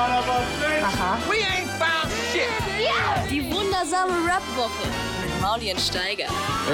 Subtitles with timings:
[0.00, 1.18] Aha.
[1.28, 2.48] We ain't found shit.
[3.30, 4.88] Die wundersame Rap-Woche
[5.22, 6.24] mit Maulien Steiger.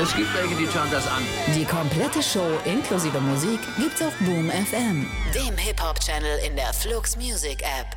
[0.01, 1.23] Es gibt welche, die schauen das an.
[1.57, 7.63] Die komplette Show inklusive Musik gibt's auf Boom FM, dem Hip-Hop-Channel in der Flux Music
[7.63, 7.97] App.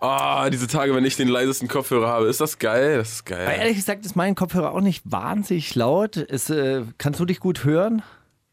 [0.00, 2.98] Ah, diese Tage, wenn ich den leisesten Kopfhörer habe, ist das geil?
[2.98, 3.58] Das ist Aber geil.
[3.58, 6.16] ehrlich gesagt ist mein Kopfhörer auch nicht wahnsinnig laut.
[6.16, 8.02] Ist, äh, kannst du dich gut hören?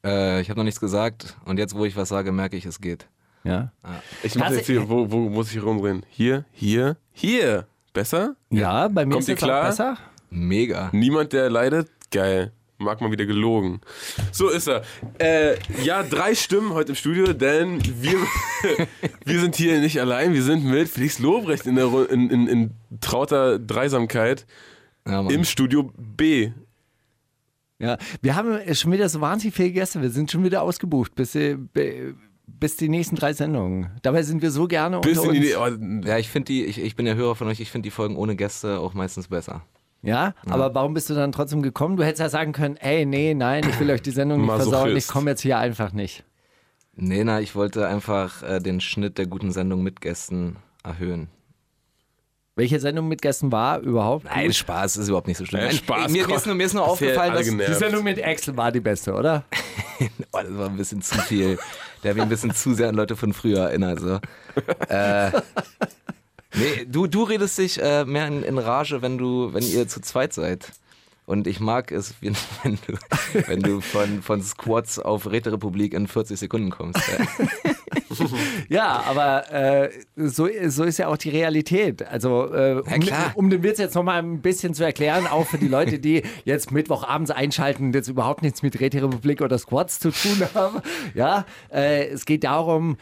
[0.03, 2.81] Äh, ich habe noch nichts gesagt und jetzt, wo ich was sage, merke ich, es
[2.81, 3.07] geht.
[3.43, 3.71] Ja.
[4.23, 6.05] Ich mache Hast jetzt hier, wo, wo muss ich rumdrehen?
[6.09, 7.67] Hier, hier, hier.
[7.93, 8.35] Besser?
[8.49, 9.65] Ja, bei mir Kommt ist es auch klar?
[9.67, 9.97] besser.
[10.29, 10.89] Mega.
[10.93, 11.89] Niemand, der leidet?
[12.09, 12.51] Geil.
[12.79, 13.81] Mag mal wieder gelogen.
[14.31, 14.81] So ist er.
[15.19, 18.17] Äh, ja, drei Stimmen heute im Studio, denn wir,
[19.25, 20.33] wir sind hier nicht allein.
[20.33, 24.45] Wir sind mit Felix Lobrecht in, der, Ru- in, in, in trauter Dreisamkeit
[25.07, 25.33] Ja, Mann.
[25.33, 26.51] im Studio B.
[27.79, 30.01] Ja, wir haben schon wieder so wahnsinnig viele Gäste.
[30.01, 32.15] Wir sind schon wieder ausgebucht bis, äh, be-
[32.45, 33.89] bis die nächsten drei Sendungen.
[34.01, 35.79] Dabei sind wir so gerne Bis unter die, uns.
[35.79, 37.91] oh, ja, ich finde die, ich, ich bin der Hörer von euch, ich finde die
[37.91, 39.63] Folgen ohne Gäste auch meistens besser.
[40.01, 41.95] Ja, aber warum bist du dann trotzdem gekommen?
[41.95, 44.97] Du hättest ja sagen können, ey, nee, nein, ich will euch die Sendung nicht versauen,
[44.97, 46.25] ich komme jetzt hier einfach nicht.
[46.95, 51.29] Nee, na, ich wollte einfach äh, den Schnitt der guten Sendung mit Gästen erhöhen.
[52.55, 54.25] Welche Sendung mit Gästen war überhaupt?
[54.25, 54.55] Nein, gut?
[54.55, 55.63] Spaß ist überhaupt nicht so schlimm.
[55.63, 56.35] Nein, Spaß, mir, mir, komm.
[56.35, 57.69] ist nur, mir ist nur aufgefallen, alle dass genervt.
[57.69, 59.43] Die Sendung mit Axel war die beste, oder?
[60.33, 61.57] Oh, das war ein bisschen zu viel.
[62.03, 64.01] Der hat mich ein bisschen zu sehr an Leute von früher erinnert.
[64.01, 64.19] So.
[64.89, 65.31] Äh,
[66.55, 70.01] nee, du, du redest dich äh, mehr in, in Rage, wenn du, wenn ihr zu
[70.01, 70.73] zweit seid.
[71.25, 72.97] Und ich mag es, wenn du,
[73.47, 77.01] wenn du von, von Squats auf Räterepublik in 40 Sekunden kommst.
[78.69, 79.03] Ja.
[79.07, 82.05] Aber äh, so, so ist ja auch die Realität.
[82.07, 85.67] Also, äh, um, um den Witz jetzt nochmal ein bisschen zu erklären, auch für die
[85.67, 90.47] Leute, die jetzt Mittwochabends einschalten und jetzt überhaupt nichts mit Räterepublik oder Squats zu tun
[90.53, 90.81] haben.
[91.15, 92.97] Ja, äh, es geht darum,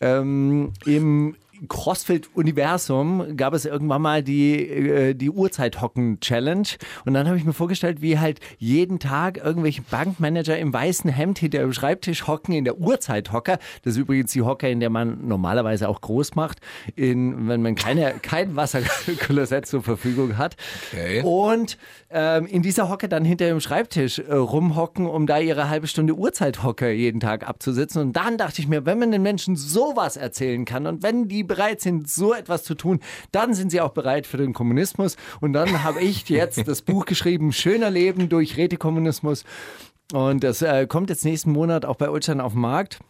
[0.00, 1.36] ähm, im
[1.68, 6.68] CrossFit-Universum gab es irgendwann mal die, äh, die Uhrzeithocken-Challenge.
[7.04, 11.38] Und dann habe ich mir vorgestellt, wie halt jeden Tag irgendwelche Bankmanager im weißen Hemd
[11.38, 13.58] hinter dem Schreibtisch hocken in der Uhrzeithocker.
[13.82, 16.58] Das ist übrigens die Hocker, in der man normalerweise auch groß macht,
[16.96, 20.56] in, wenn man keine, kein Wasserklosett zur Verfügung hat.
[20.92, 21.22] Okay.
[21.22, 21.78] Und
[22.10, 26.14] ähm, in dieser Hocke dann hinter dem Schreibtisch äh, rumhocken, um da ihre halbe Stunde
[26.14, 28.00] Uhrzeithocker jeden Tag abzusitzen.
[28.02, 31.44] Und dann dachte ich mir, wenn man den Menschen sowas erzählen kann und wenn die
[31.50, 33.00] bereit sind, so etwas zu tun,
[33.32, 35.16] dann sind sie auch bereit für den Kommunismus.
[35.40, 39.44] Und dann habe ich jetzt das Buch geschrieben, Schöner Leben durch Rätekommunismus.
[40.12, 43.00] Und das äh, kommt jetzt nächsten Monat auch bei Ulstein auf den Markt.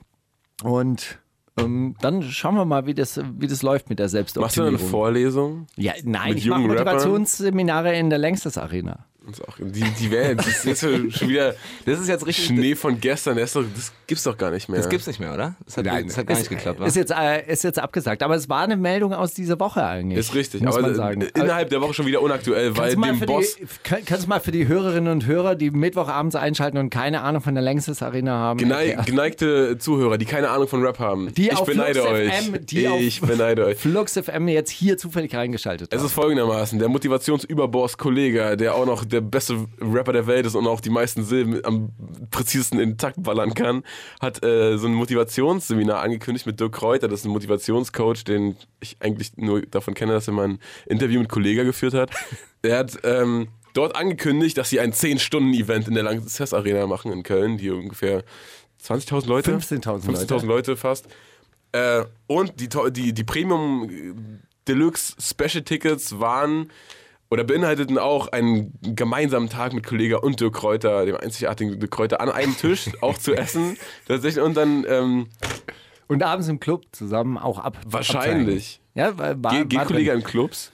[0.62, 1.18] Und
[1.58, 4.78] ähm, dann schauen wir mal, wie das, wie das läuft mit der Machst du Selbstoptimierung.
[4.80, 5.66] eine Vorlesung?
[5.76, 6.94] Ja, nein, Mit ich mache jungen Rappern?
[6.94, 9.06] Motivationsseminare in der Längstes Arena.
[9.30, 11.54] Das ist auch- Die, die Welt, das ist ja schon wieder
[11.86, 12.46] Das ist jetzt richtig.
[12.46, 13.36] Schnee von gestern.
[13.36, 14.78] Das, doch, das gibt's doch gar nicht mehr.
[14.78, 15.54] Das gibt's nicht mehr, oder?
[15.64, 16.80] Das hat, Nein, das hat gar nicht ist, geklappt?
[16.80, 18.22] Ist jetzt, äh, ist jetzt abgesagt.
[18.22, 20.18] Aber es war eine Meldung aus dieser Woche eigentlich.
[20.18, 21.22] Ist richtig, muss aber man sagen.
[21.34, 23.56] innerhalb der Woche schon wieder unaktuell, weil dem Boss.
[23.56, 27.22] die, kann- kannst du mal für die Hörerinnen und Hörer, die Mittwochabends einschalten und keine
[27.22, 29.04] Ahnung von der Längstes Arena haben, Geneig, erklären?
[29.06, 31.32] geneigte Zuhörer, die keine Ahnung von Rap haben.
[31.34, 32.32] Die ich beneide Flux euch.
[32.32, 33.78] FM, die ich beneide euch.
[33.78, 36.06] Flux FM jetzt hier zufällig reingeschaltet Es haben.
[36.06, 40.66] ist folgendermaßen: Der Motivationsüberboss Kollege, der auch noch der beste Rapper der Welt ist und
[40.66, 41.91] auch die meisten Silben am
[42.31, 43.82] präzisesten in den Takt ballern kann,
[44.20, 47.08] hat äh, so ein Motivationsseminar angekündigt mit Dirk Kräuter.
[47.08, 51.20] Das ist ein Motivationscoach, den ich eigentlich nur davon kenne, dass er mal ein Interview
[51.20, 52.10] mit Kollega geführt hat.
[52.62, 57.22] Er hat ähm, dort angekündigt, dass sie ein 10-Stunden-Event in der Lanxess Arena machen in
[57.22, 58.22] Köln, die ungefähr
[58.84, 59.56] 20.000 Leute.
[59.56, 61.06] 15.000 15.000 Leute fast.
[61.72, 63.88] Äh, und die, die, die Premium
[64.69, 66.70] Deluxe Special Tickets waren
[67.30, 72.20] oder beinhalteten auch einen gemeinsamen Tag mit Kollege und Dirk Kräuter, dem einzigartigen Dirk Kräuter,
[72.20, 73.76] an einem Tisch auch zu essen.
[74.06, 74.42] Tatsächlich.
[74.44, 75.28] Und dann ähm,
[76.08, 77.78] Und abends im Club zusammen auch ab.
[77.86, 78.80] wahrscheinlich.
[78.94, 79.16] abzeigen.
[79.16, 80.72] Ja, war, war, Ge geht Kollege in Clubs?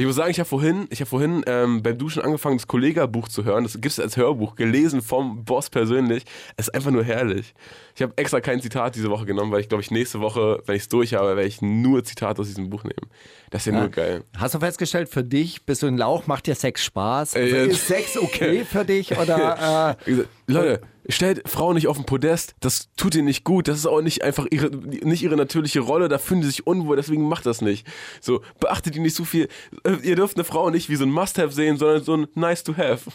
[0.00, 3.28] Ich muss sagen, ich habe vorhin, ich hab vorhin ähm, beim Duschen angefangen, das Kollega-Buch
[3.28, 3.64] zu hören.
[3.64, 6.24] Das gibt es als Hörbuch, gelesen vom Boss persönlich.
[6.56, 7.52] Es ist einfach nur herrlich.
[7.94, 10.76] Ich habe extra kein Zitat diese Woche genommen, weil ich glaube, ich nächste Woche, wenn
[10.76, 13.10] ich es durch habe, werde ich nur Zitate aus diesem Buch nehmen.
[13.50, 14.24] Das ist ja, nur geil.
[14.38, 17.34] Hast du festgestellt, für dich bist du ein Lauch, macht dir Sex Spaß?
[17.34, 19.18] Ey, jetzt- ist Sex okay für dich?
[19.18, 20.14] Oder äh,
[20.46, 24.00] Leute, stellt Frauen nicht auf den Podest, das tut ihr nicht gut, das ist auch
[24.00, 27.60] nicht einfach ihre, nicht ihre natürliche Rolle, da fühlen sie sich unwohl, deswegen macht das
[27.60, 27.86] nicht.
[28.20, 29.48] So, beachtet ihr nicht so viel,
[29.82, 33.10] Äh, ihr dürft eine Frau nicht wie so ein Must-Have sehen, sondern so ein Nice-to-Have.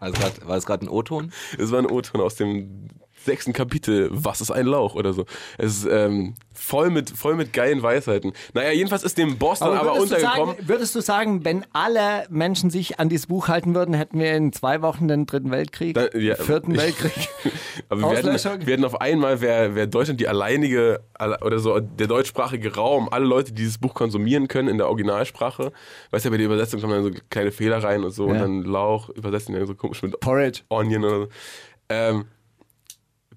[0.00, 1.32] Also war das gerade ein O-Ton?
[1.56, 2.88] Das war ein O-Ton aus dem
[3.24, 5.24] sechsten Kapitel, was ist ein Lauch oder so.
[5.58, 8.32] Es ist ähm, voll, mit, voll mit geilen Weisheiten.
[8.52, 10.54] Naja, jedenfalls ist dem Boss dann aber, du untergekommen.
[10.56, 14.32] sagen, würdest du sagen, wenn alle Menschen sich an dieses Buch halten würden, hätten wir
[14.34, 17.12] in zwei Wochen den dritten Weltkrieg, Da- ja, vierten Weltkrieg?
[17.88, 22.06] Aber wir werden, wir auf einmal, wäre wär Deutschland die alleinige, alle- oder so, der
[22.06, 25.72] deutschsprachige Raum, alle Leute, die dieses Buch konsumieren können in der Originalsprache.
[26.10, 28.42] Weißt du, bei der Übersetzung kommen dann so kleine Fehler rein und so und Ja.
[28.42, 30.62] dann Lauch, übersetzen dann so komisch mit Porridge.
[30.68, 31.28] Onion oder so.
[31.88, 32.24] Ähm,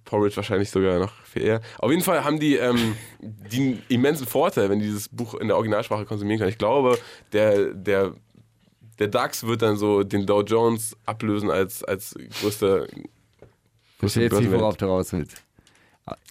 [0.07, 1.61] Porridge wahrscheinlich sogar noch viel eher.
[1.77, 5.57] Auf jeden Fall haben die ähm, den immensen Vorteil, wenn die dieses Buch in der
[5.57, 6.49] Originalsprache konsumieren können.
[6.49, 6.97] Ich glaube,
[7.33, 8.13] der, der,
[8.97, 12.87] der DAX wird dann so den Dow Jones ablösen als, als größter.
[12.87, 15.43] Ich verstehe jetzt nicht, worauf du raus willst.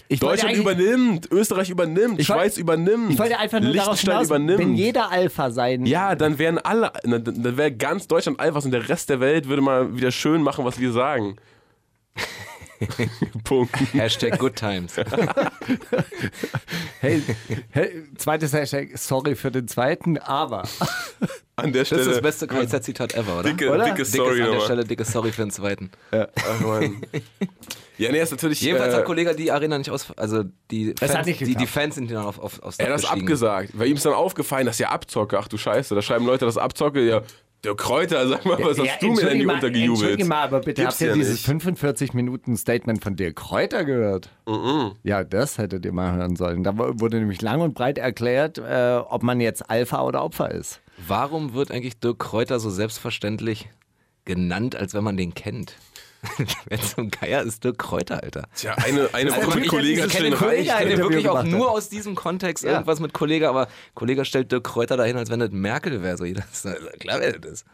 [0.09, 4.13] Ich wollte Deutschland übernimmt, Österreich übernimmt, Ich Schweiz übernimmt, Ich wollte einfach nur darauf Liechtenstein
[4.15, 4.59] hinaus, übernimmt.
[4.61, 8.71] wenn jeder Alpha sein ja, dann wären alle, dann, dann wäre ganz Deutschland Alphas und
[8.71, 11.37] der Rest der Welt würde mal wieder schön machen, was wir sagen.
[13.45, 13.75] Punkt.
[13.93, 14.95] Hashtag Good Times.
[17.01, 17.23] Hey,
[17.71, 20.63] hey, zweites Hashtag, sorry für den zweiten, aber.
[21.57, 22.03] An der Das Stelle.
[22.03, 23.51] ist das beste KZ-Zitat ever, oder?
[23.51, 23.85] Dicke, Oder?
[23.85, 24.61] dicke Dickes Story an der.
[24.61, 25.91] Stelle, dicke Sorry für den zweiten.
[26.11, 27.03] Ach, Mann.
[27.99, 28.61] Ja, nee, ist natürlich.
[28.61, 31.55] Jedenfalls äh, hat Kollege die Arena nicht aus, also die Es hat Fans, nicht die,
[31.55, 31.67] die.
[31.67, 34.67] Fans sind dann auf, auf, aufs er hat das abgesagt, weil ihm ist dann aufgefallen,
[34.67, 37.23] dass ja Abzocke, ach du Scheiße, da schreiben Leute, das Abzocke, ja,
[37.65, 39.91] der Kräuter, sag mal, was Ja, hast du mir denn hier mal, untergejubelt?
[40.01, 41.47] Entschuldige mal, aber bitte Gibt's habt ihr ja dieses nicht.
[41.47, 44.31] 45 Minuten Statement von Dirk Kräuter gehört?
[45.03, 46.63] Ja, das hättet ihr mal hören sollen.
[46.63, 50.81] Da wurde nämlich lang und breit erklärt, äh, ob man jetzt Alpha oder Opfer ist.
[51.07, 53.69] Warum wird eigentlich Dirk Kräuter so selbstverständlich
[54.25, 55.75] genannt, als wenn man den kennt?
[56.67, 58.49] Wer zum Geier ist Dirk Kräuter, Alter?
[58.55, 61.43] Tja, eine, eine Also, Woche Typ, Kollege der hat schon Kollege Ich kenne wirklich auch
[61.45, 62.73] nur aus diesem Kontext Ja.
[62.73, 66.17] irgendwas mit Kollege, aber Kollege stellt Dirk Kräuter dahin, als wenn das Merkel wäre.
[66.17, 67.65] So, das ist, klar wäre das.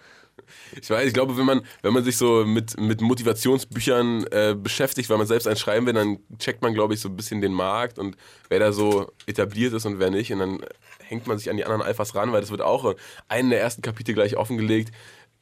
[0.81, 5.09] Ich weiß, ich glaube, wenn man, wenn man sich so mit, mit Motivationsbüchern äh, beschäftigt,
[5.11, 7.53] weil man selbst eins schreiben will, dann checkt man, glaube ich, so ein bisschen den
[7.53, 8.17] Markt und
[8.49, 10.33] wer da so etabliert ist und wer nicht.
[10.33, 10.65] Und dann
[11.01, 12.97] hängt man sich an die anderen Alphas ran, weil das wird auch in
[13.29, 14.93] einem der ersten Kapitel gleich offengelegt.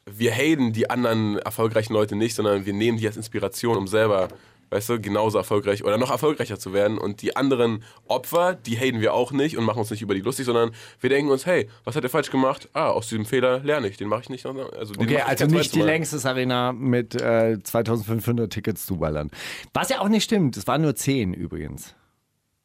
[0.05, 4.29] Wir haten die anderen erfolgreichen Leute nicht, sondern wir nehmen die als Inspiration, um selber,
[4.71, 6.97] weißt du, genauso erfolgreich oder noch erfolgreicher zu werden.
[6.97, 10.21] Und die anderen Opfer, die haten wir auch nicht und machen uns nicht über die
[10.21, 12.67] lustig, sondern wir denken uns, hey, was hat er falsch gemacht?
[12.73, 14.43] Ah, aus diesem Fehler lerne ich, den mache ich nicht.
[14.45, 15.85] noch- Also Okay, also nicht die Mal.
[15.85, 19.29] längstes Arena mit äh, 2500 Tickets zu ballern.
[19.73, 21.93] Was ja auch nicht stimmt, es waren nur 10 übrigens.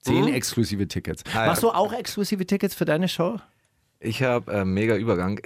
[0.03, 1.23] 10 exklusive Tickets.
[1.35, 1.47] ja.
[1.47, 3.39] Machst du auch exklusive Tickets für deine Show?
[4.01, 5.41] Ich habe äh, mega Übergang.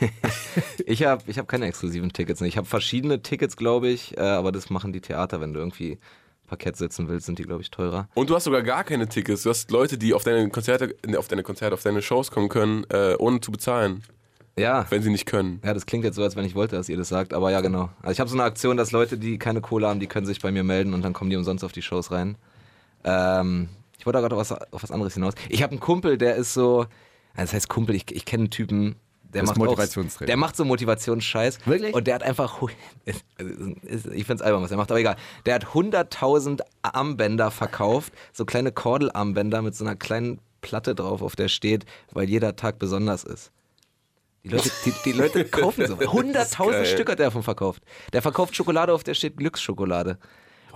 [0.86, 2.40] ich habe ich hab keine exklusiven Tickets.
[2.40, 5.98] Ich habe verschiedene Tickets, glaube ich, äh, aber das machen die Theater, wenn du irgendwie
[6.46, 8.08] Parkett sitzen willst, sind die, glaube ich, teurer.
[8.14, 9.42] Und du hast sogar gar keine Tickets.
[9.42, 12.84] Du hast Leute, die auf deine Konzerte, auf deine Konzerte, auf deine Shows kommen können,
[12.90, 14.04] äh, ohne zu bezahlen,
[14.56, 14.86] Ja.
[14.90, 15.60] wenn sie nicht können.
[15.64, 17.60] Ja, das klingt jetzt so, als wenn ich wollte, dass ihr das sagt, aber ja,
[17.60, 17.90] genau.
[18.02, 20.40] Also ich habe so eine Aktion, dass Leute, die keine Kohle haben, die können sich
[20.40, 22.36] bei mir melden und dann kommen die umsonst auf die Shows rein.
[23.02, 23.68] Ähm,
[23.98, 25.34] ich wollte gerade auf was, auf was anderes hinaus.
[25.48, 26.86] Ich habe einen Kumpel, der ist so,
[27.36, 30.26] ja, das heißt Kumpel, ich, ich kenne einen Typen, der Das macht auch- Motivationstrainer.
[30.26, 31.66] Der macht so Motivationsscheiß.
[31.66, 31.94] Wirklich?
[31.94, 33.74] Und der hat einfach, also,
[34.12, 35.16] ich find's albern, was er macht, aber egal.
[35.44, 41.36] Der hat 100.000 Armbänder verkauft, so kleine Kordelarmbänder mit so einer kleinen Platte drauf, auf
[41.36, 43.52] der steht, weil jeder Tag besonders ist.
[44.44, 45.94] Die Leute, die, die Leute kaufen so.
[45.94, 46.86] 100.000 geil.
[46.86, 47.82] Stück hat er davon verkauft.
[48.12, 50.18] Der verkauft Schokolade, auf der steht Glücksschokolade.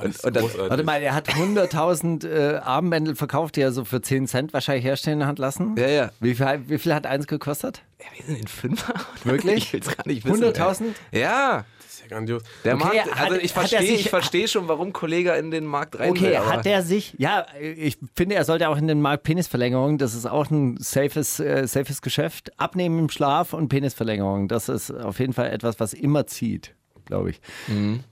[0.03, 0.71] Das und dann- großartig.
[0.71, 4.85] Warte mal, er hat 100.000 äh, Armbändel verkauft, die er so für 10 Cent wahrscheinlich
[4.85, 5.75] herstellen hat lassen.
[5.79, 6.11] Ja, ja.
[6.21, 7.83] Wie viel, wie viel hat eins gekostet?
[8.01, 8.95] Ja, wir sind in Fünfer.
[9.25, 9.57] Wirklich?
[9.65, 10.43] Ich will's gar nicht wissen.
[10.45, 10.85] 100.000?
[11.13, 11.21] ey.
[11.23, 11.65] Ja.
[11.83, 12.43] Das ist ja grandios.
[12.65, 15.65] Der Okay, Markt, also ich hat er verstehe ich versteh schon, warum Kollege in den
[15.67, 19.01] Markt rein Okay, will, hat er sich, ja, ich finde, er sollte auch in den
[19.03, 22.53] Markt Penisverlängerung, das ist auch ein safes, äh, safes Geschäft.
[22.61, 26.75] Abnehmen im Schlaf und Penisverlängerung, das ist auf jeden Fall etwas, was immer zieht,
[27.07, 27.41] glaube ich.
[27.67, 28.05] Mhm.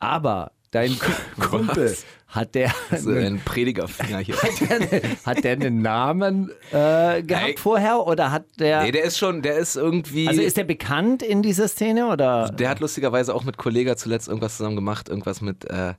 [0.00, 1.96] Aber dein Ku- Kumpel,
[2.28, 4.36] hat der, so ein Predigerfinger hier.
[4.42, 4.60] hat,
[4.92, 7.54] der, hat der einen Namen äh, gehabt Hey.
[7.56, 10.26] vorher oder hat der, Nee, der ist schon, der ist irgendwie.
[10.28, 12.50] also ist der bekannt in dieser Szene oder?
[12.50, 15.94] der hat lustigerweise auch mit Kollega zuletzt irgendwas zusammen gemacht, irgendwas mit, äh,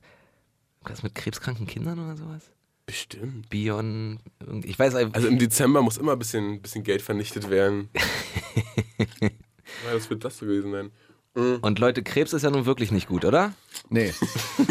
[0.82, 2.52] irgendwas mit krebskranken Kindern oder sowas.
[2.86, 3.50] Bestimmt.
[3.50, 4.20] Bion,
[4.64, 7.90] ich weiß Also im Dezember muss immer ein bisschen, bisschen Geld vernichtet werden.
[9.22, 9.30] ja,
[9.94, 10.92] was wird das so gewesen sein?
[11.36, 13.54] Und Leute, Krebs ist ja nun wirklich nicht gut, oder?
[13.90, 14.14] Nee.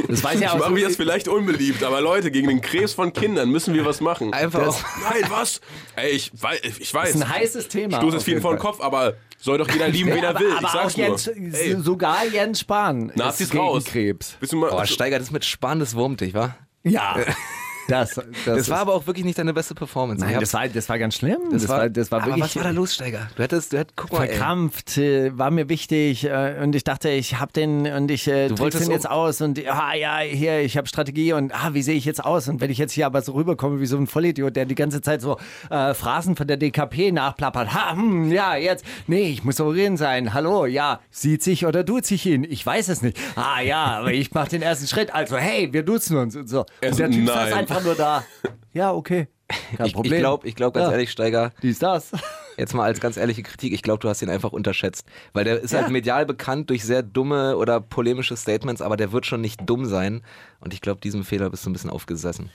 [0.09, 2.93] Das weiß ja Ich auch mache mich jetzt vielleicht unbeliebt, aber Leute, gegen den Krebs
[2.93, 4.33] von Kindern müssen wir was machen.
[4.33, 5.61] Einfach Das, nein, was?
[5.97, 7.13] Ey, ich weiß, ich weiß.
[7.13, 7.97] Das ist ein heißes Thema.
[7.99, 8.59] Stoß jetzt vielen vor den.
[8.61, 10.53] Kopf, aber soll doch jeder lieben, wen er will.
[10.53, 11.55] aber ich sag's auch Jens, nur.
[11.55, 13.85] Ey, sogar Jens Spahn Nazis ist gegen raus.
[13.85, 14.37] Krebs.
[14.41, 16.57] Bist du mal, Boah, Steiger, das mit Spahn, das wurmt dich, wa?
[16.83, 17.17] Ja.
[17.89, 20.25] Das, das, Das war aber auch wirklich nicht deine beste Performance.
[20.25, 21.39] Nein, das war, das war ganz schlimm.
[21.53, 23.29] Das, war, das war aber wirklich was war da los, Steiger?
[23.37, 24.29] Du hättest, du hättest, guck mal, ey.
[24.29, 28.49] verkrampft, äh, war mir wichtig äh, und ich dachte, ich hab den und ich äh,
[28.49, 31.71] trick's wolltest den jetzt um- aus und ah ja, hier, ich habe Strategie und ah,
[31.75, 32.49] wie sehe ich jetzt aus?
[32.49, 35.03] Und wenn ich jetzt hier aber so rüberkomme wie so ein Vollidiot, der die ganze
[35.03, 35.39] Zeit so
[35.71, 40.33] äh, Phrasen von der DKP nachplappert, ha, hm, ja, jetzt, nee, ich muss souverän sein,
[40.33, 42.45] hallo, ja, sieht sich oder tut sich ihn?
[42.45, 43.17] Ich weiß es nicht.
[43.37, 46.61] Ah ja, aber ich mache den ersten Schritt, also hey, wir duzen uns und so.
[46.83, 47.67] Und so, der Typ saß nein.
[47.77, 48.25] Einfach nur da.
[48.73, 49.29] Ja, okay.
[49.77, 50.15] Kein Ich, Problem.
[50.15, 50.93] ich glaube, ich glaub, ganz Ja.
[50.93, 52.11] ehrlich, Steiger, Dies, das.
[52.57, 55.07] jetzt mal als ganz ehrliche Kritik, ich glaube, du hast ihn einfach unterschätzt.
[55.33, 55.81] Weil der ist Ja.
[55.83, 59.85] halt medial bekannt durch sehr dumme oder polemische Statements, aber der wird schon nicht dumm
[59.85, 60.23] sein.
[60.61, 62.51] Und ich glaube, diesem Fehler bist du ein bisschen aufgesessen.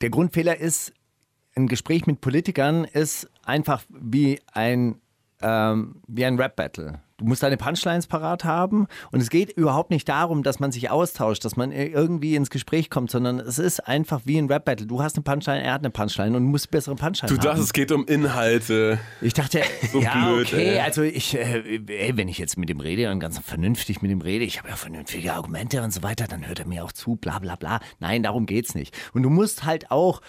[0.00, 0.92] Der Grundfehler ist,
[1.54, 5.00] ein Gespräch mit Politikern ist einfach wie ein,
[5.42, 7.00] ähm, wie ein Rap-Battle.
[7.22, 10.90] Du musst deine Punchlines parat haben und es geht überhaupt nicht darum, dass man sich
[10.90, 14.86] austauscht, dass man irgendwie ins Gespräch kommt, sondern es ist einfach wie ein Rap-Battle.
[14.86, 17.44] Du hast eine Punchline, er hat eine Punchline und du musst bessere Punchline Du haben.
[17.44, 18.98] dachtest, es geht um Inhalte.
[19.20, 19.62] Ich dachte,
[19.92, 20.80] So ja, blöd, okay, ey.
[20.80, 24.20] also ich, äh, ey, wenn ich jetzt mit ihm rede und ganz vernünftig mit ihm
[24.20, 27.14] rede, ich habe ja vernünftige Argumente und so weiter, dann hört er mir auch zu,
[27.14, 27.78] bla bla bla.
[28.00, 28.96] Nein, darum geht's nicht.
[29.14, 30.22] Und du musst halt auch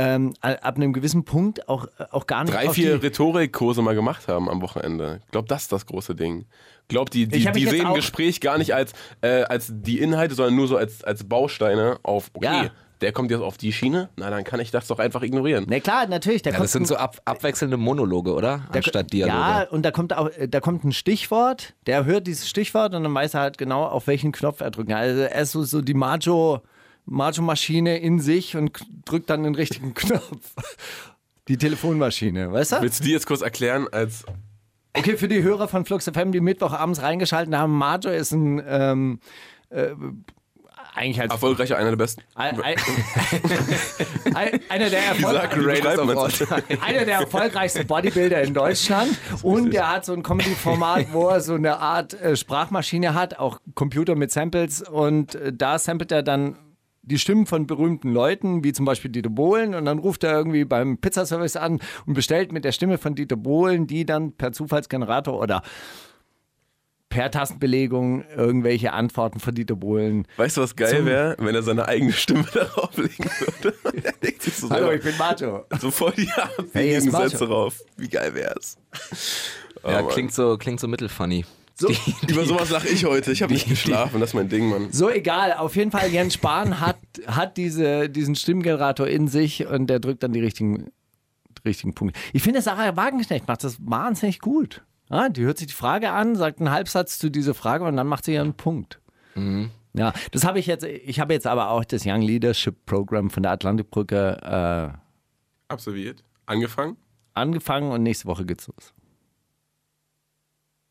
[0.00, 4.28] ähm, ab einem gewissen Punkt auch, auch gar nicht Drei, auf vier Rhetorikkurse mal gemacht
[4.28, 5.20] haben am Wochenende.
[5.26, 6.46] Ich glaube, das ist das große Ding.
[6.82, 10.56] Ich glaube, die, die, die sehen Gespräch gar nicht als, äh, als die Inhalte, sondern
[10.56, 12.70] nur so als, als Bausteine auf, okay, Ja.
[13.00, 15.66] der kommt jetzt auf die Schiene, na dann kann ich das doch einfach ignorieren.
[15.68, 16.42] Na klar, natürlich.
[16.42, 18.62] Da Ja, kommt das sind so ab, abwechselnde Monologe, oder?
[18.72, 19.36] da- Anstatt Dialoge.
[19.38, 23.14] Ja, und da kommt auch, da kommt ein Stichwort, der hört dieses Stichwort und dann
[23.14, 24.90] weiß er halt genau, auf welchen Knopf er drückt.
[24.92, 26.60] Also er ist so, so die Macho,
[27.10, 30.54] Macho-Maschine in sich und drückt dann den richtigen Knopf.
[31.48, 32.82] Die Telefonmaschine, weißt du?
[32.82, 34.24] Willst du die jetzt kurz erklären als
[34.92, 39.20] Okay, für die Hörer von Flux FM, die Mittwochabends reingeschaltet haben, Majo ist ein ähm,
[39.70, 39.90] äh,
[40.94, 42.22] eigentlich als erfolgreicher, einer der besten?
[42.34, 42.76] ein, ein,
[44.34, 45.00] ein, einer, der
[46.82, 51.54] einer der erfolgreichsten Bodybuilder in Deutschland und der hat so ein Comedy-Format, wo er so
[51.54, 56.56] eine Art äh, Sprachmaschine hat, auch Computer mit Samples und äh, da samplet er dann
[57.02, 60.64] die Stimmen von berühmten Leuten, wie zum Beispiel Dieter Bohlen und dann ruft er irgendwie
[60.64, 65.38] beim Pizzaservice an und bestellt mit der Stimme von Dieter Bohlen, die dann per Zufallsgenerator
[65.40, 65.62] oder
[67.08, 70.28] per Tastenbelegung irgendwelche Antworten von Dieter Bohlen.
[70.36, 73.74] Weißt du, was geil wäre, wenn er seine eigene Stimme darauf legen würde?
[74.04, 75.64] er legt sich so, selber bin Majo.
[75.80, 76.28] so voll die
[76.72, 77.28] Hey, abwegigen Macho.
[77.28, 77.80] Sätze rauf.
[77.96, 78.76] Wie geil wär's?
[79.82, 80.08] Ja, Oh, Mann.
[80.08, 81.44] klingt so, klingt so mittelfunny.
[82.28, 83.32] Über sowas lache ich heute.
[83.32, 84.92] Ich habe nicht geschlafen, das ist mein Ding, Mann.
[84.92, 89.88] So egal, auf jeden Fall Jens Spahn hat, hat diese, diesen Stimmgenerator in sich und
[89.88, 90.90] der drückt dann die richtigen,
[91.58, 92.18] die richtigen Punkte.
[92.32, 94.82] Ich finde, Sarah Wagenknecht macht das wahnsinnig gut.
[95.10, 98.06] Ja, die hört sich die Frage an, sagt einen Halbsatz zu dieser Frage und dann
[98.06, 99.00] macht sie ihren Punkt.
[99.94, 103.42] Ja, das habe ich jetzt, ich habe jetzt aber auch das Young Leadership Program von
[103.42, 106.22] der Atlantikbrücke äh, Absolviert.
[106.46, 106.96] Angefangen?
[107.34, 108.92] angefangen und nächste Woche geht's los.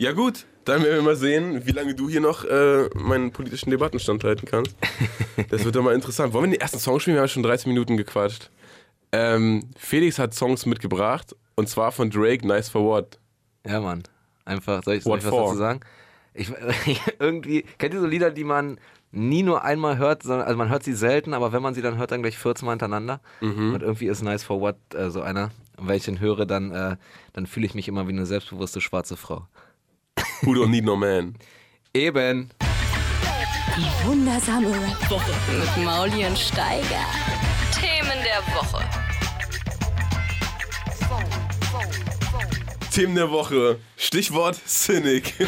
[0.02, 3.70] Ja gut, dann werden wir mal sehen, wie lange du hier noch äh, meinen politischen
[3.70, 4.76] Debatten standhalten kannst.
[5.50, 6.34] Das wird doch mal interessant.
[6.34, 7.16] Wollen wir den ersten Song spielen?
[7.16, 8.52] Wir haben schon 13 Minuten gequatscht.
[9.12, 13.20] Ähm, Felix hat Songs mitgebracht und zwar von Drake, Nice for What.
[13.66, 14.04] Ja, Mann.
[14.46, 15.46] Einfach, soll ich, soll ich was for?
[15.46, 15.80] dazu sagen?
[16.34, 16.52] Ich,
[17.20, 18.80] irgendwie, kennt ihr so Lieder, die man
[19.12, 21.98] nie nur einmal hört, sondern, also man hört sie selten, aber wenn man sie dann
[21.98, 23.22] hört, dann gleich 14 Mal hintereinander.
[23.42, 23.74] Mhm.
[23.74, 25.52] Und irgendwie ist Nice for What äh, so einer.
[25.78, 26.98] Und wenn ich den höre, dann, äh,
[27.34, 29.48] dann fühle ich mich immer wie eine selbstbewusste schwarze Frau.
[30.42, 31.36] Who don't need no man.
[31.94, 32.50] Eben.
[33.76, 37.06] Die wundersame Rap-Woche mit Mauli und Steiger.
[37.74, 38.84] Themen der Woche.
[42.94, 43.80] Themen der Woche.
[43.98, 45.34] Stichwort Cynic.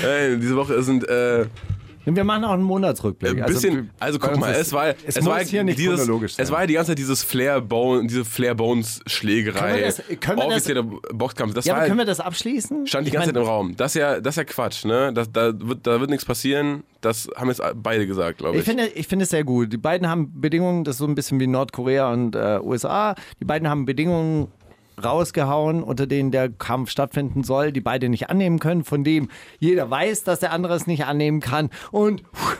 [0.00, 1.46] hey, diese Woche sind äh,
[2.06, 3.40] wir machen auch einen Monatsrückblick.
[3.40, 6.34] ein bisschen, also, bei guck mal, es war, es, es war hier nicht dieses, chronologisch
[6.34, 6.44] sein.
[6.44, 9.92] es war ja die ganze Zeit dieses Flair Bone, diese Flair Bones Schlägerei,
[10.36, 11.54] offizieller Boxkampf.
[11.54, 12.86] Das ja, war aber können wir das abschließen?
[12.86, 13.76] stand die Ich ganze mein, Zeit im Raum.
[13.76, 15.12] Das ist ja, das ist ja Quatsch, ne?
[15.14, 16.84] Das, da wird, da wird nichts passieren.
[17.00, 18.60] Das haben jetzt beide gesagt, glaube ich.
[18.60, 19.72] Ich finde, ich finde es sehr gut.
[19.72, 23.14] Die beiden haben Bedingungen, das ist so ein bisschen wie Nordkorea und äh, USA.
[23.40, 24.48] Die beiden haben Bedingungen
[25.02, 29.90] rausgehauen, unter denen der Kampf stattfinden soll, die beide nicht annehmen können, von dem jeder
[29.90, 31.70] weiß, dass der andere es nicht annehmen kann.
[31.90, 32.58] Und pff,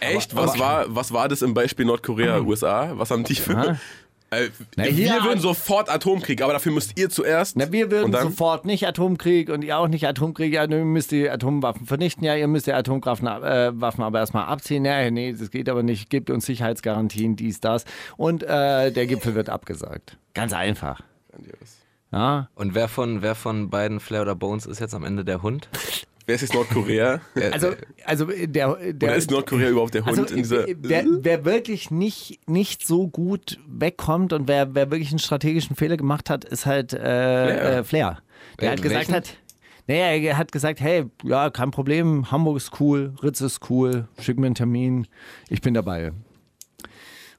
[0.00, 0.36] Echt?
[0.36, 2.92] was, war, was war das im Beispiel Nordkorea, USA?
[2.96, 3.78] Was haben die für.
[4.30, 7.56] Äh, Na, wir hier- würden sofort Atomkrieg, aber dafür müsst ihr zuerst.
[7.56, 10.52] na, wir würden sofort nicht Atomkrieg und ihr auch nicht Atomkrieg.
[10.52, 12.24] Ja, ihr müsst die Atomwaffen vernichten.
[12.24, 14.84] Ja, ihr müsst die Atomwaffen äh, Waffen aber erstmal abziehen.
[14.84, 16.10] Ja, nee, das geht aber nicht.
[16.10, 17.84] Gebt uns Sicherheitsgarantien, dies, das.
[18.16, 20.16] Und äh, der Gipfel wird abgesagt.
[20.32, 21.00] Ganz einfach.
[22.12, 25.42] Ja, Und wer von, wer von beiden Flair oder Bones ist jetzt am Ende der
[25.42, 25.68] Hund?
[26.26, 27.20] Wer ist jetzt Nordkorea?
[27.52, 27.74] Also,
[28.06, 30.64] also der, der Oder ist Nordkorea überhaupt der Hund also, in dieser.
[30.78, 35.98] wer, wer wirklich nicht, nicht so gut wegkommt und wer, wer wirklich einen strategischen Fehler
[35.98, 37.78] gemacht hat, ist halt äh, Flair.
[37.80, 38.18] Äh, Flair.
[38.58, 39.14] Der hat gesagt welchen?
[39.14, 39.36] hat,
[39.86, 44.38] naja, er hat gesagt, hey, ja, kein Problem, Hamburg ist cool, Ritz ist cool, schick
[44.38, 45.06] mir einen Termin,
[45.50, 46.12] ich bin dabei.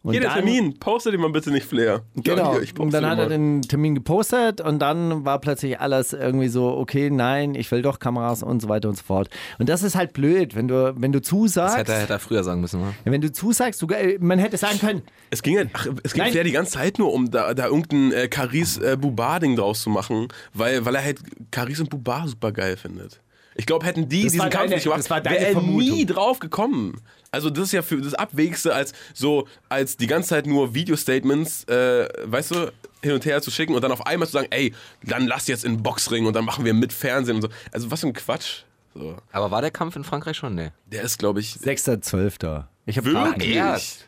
[0.06, 2.04] Und Hier der dann- Termin, poste den mal bitte nicht Flair.
[2.16, 2.38] Genau.
[2.38, 6.14] Ja, hier, ich und dann hat er den Termin gepostet und dann war plötzlich alles
[6.14, 9.30] irgendwie so, okay, nein, ich will doch Kameras und so weiter und so fort.
[9.58, 12.20] Und das ist halt blöd, wenn du, wenn du Das zusagst, hätte er, hätte er
[12.20, 12.94] früher sagen müssen, oder?
[13.04, 16.22] wenn du zusagst, du, äh, man hätte sagen können, Es ging halt, ach, es ging
[16.22, 16.32] Nein.
[16.34, 19.90] Flair die ganze Zeit nur um da, da irgendein äh, Caris äh, Bubar-Ding draus zu
[19.90, 21.18] machen, weil, weil er halt
[21.50, 23.22] Caris und Bubar super geil findet.
[23.58, 26.40] Ich glaube, hätten die Das diesen Kampf deine- nicht gemacht, das wäre er nie drauf
[26.40, 27.00] gekommen.
[27.36, 31.66] Also das ist ja für das Abwegste, als so, als die ganze Zeit nur Video-Statements,
[31.66, 32.72] äh, weißt du,
[33.04, 34.74] hin und her zu schicken und dann auf einmal zu sagen, ey,
[35.04, 37.50] dann lass jetzt in den Boxring und dann machen wir mit Fernsehen und so.
[37.72, 38.64] Also was für ein Quatsch.
[38.96, 39.16] So.
[39.32, 40.56] Aber war der Kampf in Frankreich schon?
[40.56, 40.72] Nee.
[40.88, 42.64] Der ist, glaube ich, 6.12.
[42.86, 43.56] Ich habe wirklich.
[43.56, 44.06] Erst.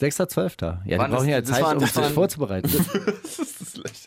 [0.00, 0.62] 6.12.
[0.64, 2.70] Ja, die Wann brauchen ist- ja das Zeit, waren- um das sich waren- vorzubereiten.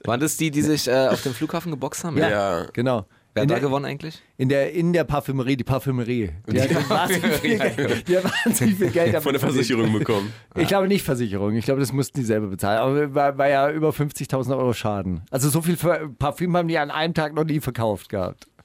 [0.06, 2.18] Waren das die, die sich äh, auf dem Flughafen geboxt haben?
[2.18, 2.66] Ja.
[2.74, 3.06] genau.
[3.36, 4.22] Wer In hat da der, gewonnen eigentlich?
[4.38, 6.32] in, der, in der Parfümerie, die Parfümerie.
[6.48, 9.42] Die hat wahnsinnig viel Geld, die hat wahnsinnig viel Geld von der verdient.
[9.66, 10.32] Versicherung bekommen.
[10.56, 11.56] Ich glaube nicht Versicherung.
[11.56, 12.78] Ich glaube, das mussten die selber bezahlen.
[12.80, 15.22] Aber war, war ja über 50.000 Euro Schaden.
[15.32, 15.78] Also so viel
[16.20, 18.48] Parfüm haben die an einem Tag noch nie verkauft gehabt.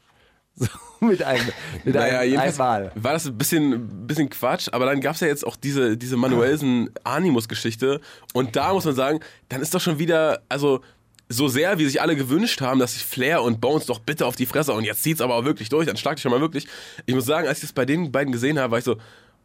[1.00, 1.46] So mit einem,
[1.84, 2.90] mit Naja, einem jedenfalls einmal.
[2.96, 6.16] war das ein bisschen, bisschen Quatsch, aber dann gab es ja jetzt auch diese, diese
[6.16, 8.00] Manuelsen Animus-Geschichte
[8.34, 10.80] und da muss man sagen, dann ist doch schon wieder, also
[11.28, 14.36] so sehr, wie sich alle gewünscht haben, dass sich Flair und Bones doch bitte auf
[14.36, 16.66] die Fresse und jetzt zieht's aber auch wirklich durch, dann schlag dich schon mal wirklich.
[17.06, 18.96] Ich muss sagen, als ich das bei den beiden gesehen habe, war ich so,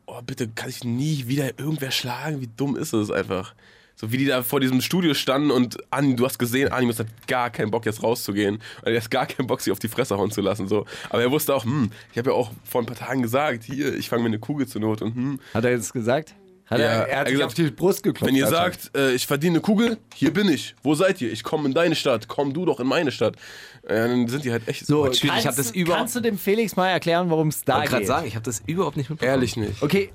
[0.05, 3.53] oh bitte kann ich nie wieder irgendwer schlagen, wie dumm ist es einfach.
[3.95, 7.07] So wie die da vor diesem Studio standen und An, du hast gesehen, Animus hat
[7.27, 8.55] gar keinen Bock jetzt rauszugehen.
[8.55, 10.67] Und er hat gar keinen Bock, sich auf die Fresse hauen zu lassen.
[10.67, 10.85] So.
[11.09, 13.93] Aber er wusste auch, hm, ich habe ja auch vor ein paar Tagen gesagt, hier,
[13.93, 15.39] ich fange mir eine Kugel zur Not und hm.
[15.53, 16.33] Hat er jetzt gesagt?
[16.65, 18.25] Hat Ja, er, er hat er sich gesagt, auf die Brust geklopft.
[18.27, 20.75] Wenn ihr sagt, äh, ich verdiene eine Kugel, hier bin ich.
[20.81, 21.31] Wo seid ihr?
[21.31, 22.27] Ich komme in deine Stadt.
[22.27, 23.35] Komm du doch in meine Stadt.
[23.83, 26.19] Äh, dann sind die halt echt so, schwierig, ich kannst, hab das überhaupt- kannst du
[26.21, 28.07] dem Felix mal erklären, worum es Ich da wollte gerade geht?
[28.07, 29.33] sagen, ich habe das überhaupt nicht mitbekommen.
[29.35, 29.83] ehrlich nicht.
[29.83, 30.11] Okay,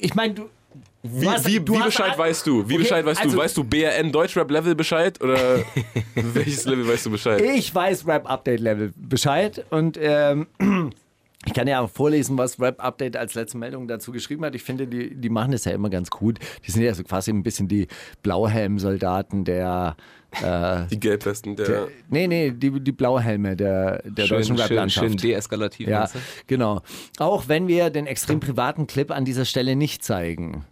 [0.00, 0.48] ich meine, du.
[1.02, 2.68] Wie, hast- wie, du wie Bescheid weißt du?
[2.68, 3.42] Wie Okay, Bescheid weißt also- du?
[3.42, 5.64] Weißt du BRN Deutschrap Level Bescheid oder
[6.14, 7.40] welches Level weißt du Bescheid?
[7.40, 10.46] Ich weiß Rap Update Level Bescheid und ähm,
[11.46, 14.54] ich kann ja auch vorlesen, was Rap Update als letzte Meldung dazu geschrieben hat.
[14.54, 16.38] Ich finde, die, die machen das ja immer ganz gut.
[16.66, 17.88] Die sind ja so quasi ein bisschen die
[18.22, 19.96] Blauhelm-Soldaten der.
[20.42, 21.88] Äh, Die Gelbwesten, der.
[22.08, 25.06] nee, nee, die, die Blauhelme der, der Schön, deutschen schön, Rap-Landschaft.
[25.08, 25.88] schön deeskalativ.
[25.88, 26.08] Ja,
[26.46, 26.82] genau.
[27.18, 30.64] Auch wenn wir den extrem privaten Clip an dieser Stelle nicht zeigen.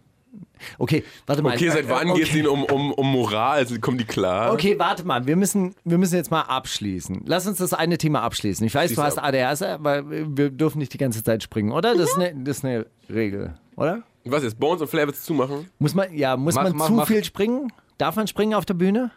[0.77, 1.55] Okay, warte mal.
[1.55, 2.19] Okay, seit wann okay.
[2.19, 3.57] geht es ihnen um, um, um Moral?
[3.57, 4.53] Also, kommen die klar?
[4.53, 7.23] Okay, warte mal, wir müssen, wir müssen jetzt mal abschließen.
[7.25, 8.65] Lass uns das eine Thema abschließen.
[8.65, 9.25] Ich weiß, Schließ du hast ab.
[9.25, 11.95] ADHS, aber wir dürfen nicht die ganze Zeit springen, oder?
[11.95, 14.03] Das ist eine, das ist eine Regel, oder?
[14.25, 14.59] Was jetzt?
[14.59, 15.69] Bones und du zumachen?
[15.79, 17.07] Muss man, ja, muss Mach, man mach, zu mach.
[17.07, 17.71] viel springen?
[17.97, 19.11] Darf man springen auf der Bühne?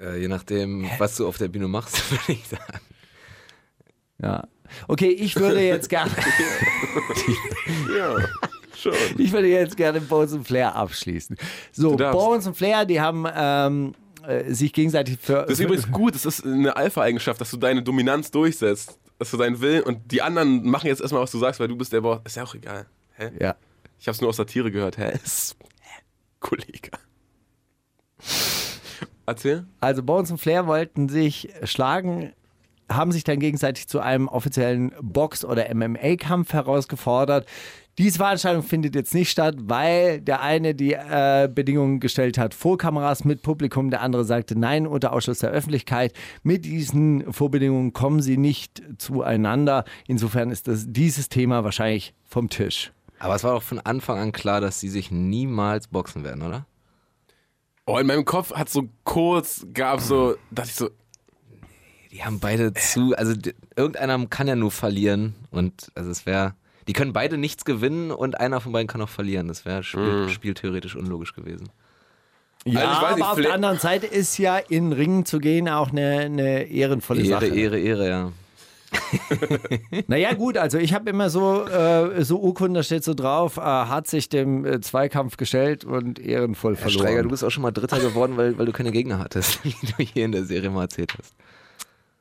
[0.00, 2.80] Äh, je nachdem, was du auf der Bühne machst, würde ich sagen.
[4.20, 4.48] Ja.
[4.88, 6.10] Okay, ich würde jetzt gerne,
[7.96, 8.16] Ja,
[8.76, 8.92] schon.
[9.18, 11.36] ich würde jetzt gerne Bones und Flair abschließen.
[11.72, 11.96] So.
[11.96, 13.94] Bones und Flair, die haben ähm,
[14.26, 15.42] äh, sich gegenseitig für.
[15.42, 18.98] Das ist übrigens gut, das ist eine Alpha-Eigenschaft, dass du deine Dominanz durchsetzt.
[19.18, 21.76] Dass du deinen Willen und die anderen machen jetzt erstmal, was du sagst, weil du
[21.76, 22.20] bist der Boss.
[22.24, 22.84] Ist ja auch egal.
[23.14, 23.30] Hä?
[23.40, 23.56] Ja.
[23.98, 24.98] Ich hab's nur aus Satire gehört.
[24.98, 25.18] Hä?
[26.40, 26.90] Kollege.
[29.26, 29.66] Erzähl.
[29.80, 32.32] Also Bones und Flair wollten sich schlagen,
[32.90, 37.46] haben sich dann gegenseitig zu einem offiziellen Box- oder MMA-Kampf herausgefordert.
[37.98, 42.76] Diese Veranstaltung findet jetzt nicht statt, weil der eine die äh, Bedingungen gestellt hat vor
[42.76, 46.12] Kameras mit Publikum, der andere sagte nein unter Ausschluss der Öffentlichkeit.
[46.42, 49.84] Mit diesen Vorbedingungen kommen sie nicht zueinander.
[50.06, 52.92] Insofern ist das, dieses Thema wahrscheinlich vom Tisch.
[53.18, 56.66] Aber es war doch von Anfang an klar, dass sie sich niemals boxen werden, oder?
[57.86, 60.90] Oh, in meinem Kopf hat so kurz, gab so, dachte ich so,
[62.10, 63.32] Die haben beide zu, also
[63.74, 66.54] irgendeiner kann ja nur verlieren und also es wäre,
[66.88, 69.48] die können beide nichts gewinnen und einer von beiden kann auch verlieren.
[69.48, 71.68] Das wäre spiel, spieltheoretisch unlogisch gewesen.
[72.64, 75.24] Ja, Also ich weiß nicht, aber auf der anderen Seite ist ja in den Ring
[75.24, 77.46] zu gehen auch eine, eine ehrenvolle Ehre, Sache.
[77.46, 78.32] Ehre, Ehre, ja.
[80.06, 83.60] Naja, gut, also ich habe immer so, äh, so Urkunden, da steht so drauf, äh,
[83.60, 87.06] hat sich dem äh, Zweikampf gestellt und ehrenvoll Herr verloren.
[87.06, 89.70] Streiger, du bist auch schon mal Dritter geworden, weil, weil du keine Gegner hattest, wie
[89.70, 91.34] du hier in der Serie mal erzählt hast.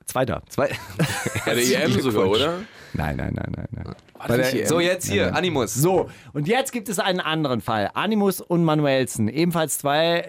[0.06, 0.42] Zweiter.
[0.50, 0.70] Zwei.
[1.46, 2.60] Bei der EM sogar, oder?
[2.94, 3.96] Nein, nein, nein, nein, nein.
[4.28, 4.68] Das nicht EM?
[4.68, 5.74] So, jetzt hier, Animus.
[5.74, 7.90] So, und jetzt gibt es einen anderen Fall.
[7.94, 10.20] Animus und Manuelsen, ebenfalls zwei,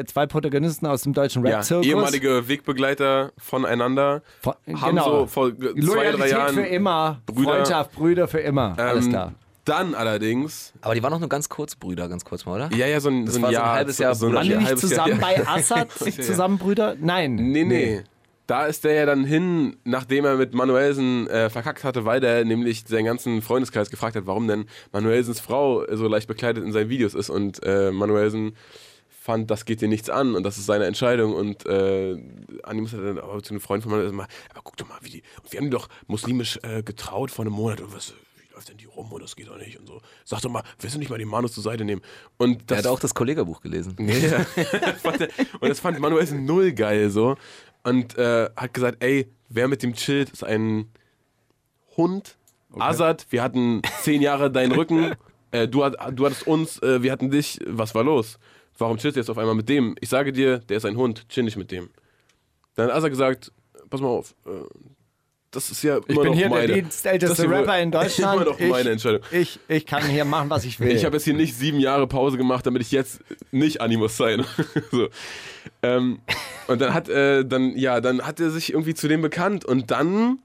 [0.00, 1.86] äh, zwei Protagonisten aus dem deutschen Ja, Rap-Zirkus.
[1.86, 4.22] ehemalige Wegbegleiter voneinander.
[4.40, 5.20] Von- haben genau.
[5.20, 6.54] so vor g- zwei, Loyalität drei Jahren.
[6.54, 7.50] für immer, Brüder.
[7.52, 8.74] Freundschaft, Brüder für immer.
[8.78, 9.32] Alles ähm, klar.
[9.66, 12.76] Dann allerdings, Aber die waren doch nur ganz kurz Brüder, ganz kurz mal, oder?
[12.76, 13.72] ja, ja, so ein, so ein war so ein Jahr.
[13.74, 14.32] halbes Jahr so.
[14.32, 16.94] Waren die nicht zusammen Jahr, bei Assad zusammen Brüder?
[17.00, 17.34] Nein.
[17.34, 18.02] Nee, nee.
[18.46, 22.44] Da ist der ja dann hin, nachdem er mit Manuelsen äh, verkackt hatte, weil der
[22.44, 26.88] nämlich seinen ganzen Freundeskreis gefragt hat, warum denn Manuelsens Frau so leicht bekleidet in seinen
[26.88, 27.28] Videos ist.
[27.28, 28.54] Und äh, Manuelsen
[29.08, 31.34] fand, das geht dir nichts an und das ist seine Entscheidung.
[31.34, 32.16] Und äh,
[32.62, 35.10] Animus hat dann aber zu einem Freund von Manuelsen mal, aber guck doch mal, wie
[35.10, 35.22] die.
[35.42, 38.14] Und wir haben die doch muslimisch äh, getraut vor einem Monat und was.
[38.36, 40.00] Wie läuft denn die rum und das geht doch nicht und so.
[40.24, 42.00] Sag doch mal, willst du nicht mal den Manus zur Seite nehmen?
[42.38, 43.96] Und das hat auch das Kollegabuch gelesen.
[43.98, 44.14] Ja.
[44.56, 45.28] Er-
[45.60, 47.36] und das fand Manuelsen null geil so.
[47.86, 50.90] Und äh, hat gesagt, ey, wer mit dem chillt, ist ein
[51.96, 52.36] Hund.
[52.76, 55.14] Azad, wir hatten zehn Jahre deinen Rücken.
[55.52, 57.60] Äh, du, hat, du hattest uns, äh, wir hatten dich.
[57.64, 58.40] Was war los?
[58.78, 59.94] Warum chillst du jetzt auf einmal mit dem?
[60.00, 61.88] Ich sage dir, der ist ein Hund, chill nicht mit dem.
[62.74, 63.52] Dann hat Azad gesagt,
[63.88, 64.50] pass mal auf, äh,
[65.56, 66.66] das ist ja immer Ich bin noch hier meine.
[66.66, 68.36] der dienstälteste Rapper in Deutschland.
[68.36, 69.22] Immer noch ich, meine Entscheidung.
[69.32, 70.94] Ich, ich kann hier machen, was ich will.
[70.94, 74.44] Ich habe jetzt hier nicht sieben Jahre Pause gemacht, damit ich jetzt nicht Animus sein.
[74.90, 75.08] so.
[75.82, 76.20] ähm,
[76.68, 79.90] und dann hat, äh, dann, ja, dann hat er sich irgendwie zu dem bekannt und
[79.90, 80.40] dann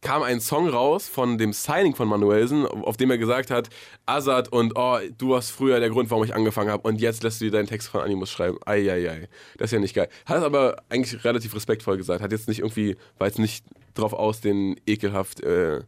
[0.00, 3.68] kam ein Song raus von dem Signing von Manuelsen, auf dem er gesagt hat,
[4.06, 7.40] Azad und oh, du warst früher der Grund, warum ich angefangen habe und jetzt lässt
[7.40, 8.58] du dir deinen Text von Animus schreiben.
[8.64, 9.28] Eieiei.
[9.56, 10.08] Das ist ja nicht geil.
[10.26, 12.22] Hat es aber eigentlich relativ respektvoll gesagt.
[12.22, 15.80] Hat jetzt nicht irgendwie, war jetzt nicht drauf aus, den ekelhaft, äh,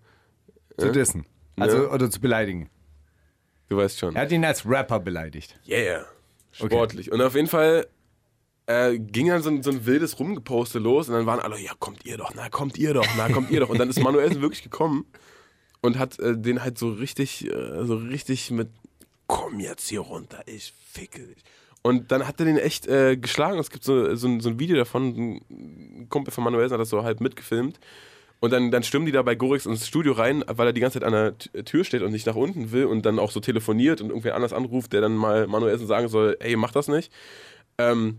[0.76, 1.26] zu dissen.
[1.56, 2.70] Also, oder zu beleidigen.
[3.68, 4.16] du weißt schon.
[4.16, 5.58] Er hat ihn als Rapper beleidigt.
[5.68, 6.06] Yeah.
[6.52, 7.12] Sportlich.
[7.12, 7.86] Und auf jeden Fall
[8.70, 11.72] äh, ging dann so ein, so ein wildes Rumgeposte los und dann waren alle, ja,
[11.78, 13.68] kommt ihr doch, na, kommt ihr doch, na, kommt ihr doch.
[13.68, 15.06] Und dann ist Manuelsen wirklich gekommen
[15.80, 18.68] und hat äh, den halt so richtig, äh, so richtig mit,
[19.26, 21.42] komm jetzt hier runter, ich ficke dich.
[21.82, 23.58] Und dann hat er den echt äh, geschlagen.
[23.58, 26.90] Es gibt so, so, ein, so ein Video davon, ein Kumpel von Manuelsen hat das
[26.90, 27.80] so halb mitgefilmt.
[28.38, 31.00] Und dann, dann stürmen die da bei Gorix ins Studio rein, weil er die ganze
[31.00, 33.40] Zeit an der T- Tür steht und nicht nach unten will und dann auch so
[33.40, 37.10] telefoniert und irgendwer anders anruft, der dann mal Manuelsen sagen soll, ey, mach das nicht.
[37.78, 38.18] Ähm,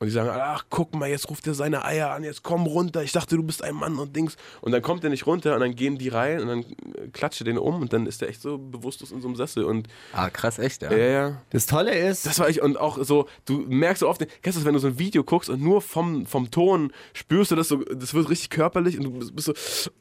[0.00, 3.02] und die sagen, ach, guck mal, jetzt ruft er seine Eier an, jetzt komm runter,
[3.02, 4.36] ich dachte, du bist ein Mann und Dings.
[4.62, 7.42] Und dann kommt er nicht runter und dann gehen die rein und dann äh, klatscht
[7.42, 9.62] er den um und dann ist er echt so bewusstlos in so einem Sessel.
[9.64, 10.90] Und Ah, krass, echt, ja.
[10.90, 11.42] ja, ja.
[11.50, 14.60] Das Tolle ist, Das war ich und auch so, du merkst so oft, kennst du
[14.60, 17.68] das, wenn du so ein Video guckst und nur vom, vom Ton spürst du das
[17.68, 19.52] so, das wird richtig körperlich und du bist so,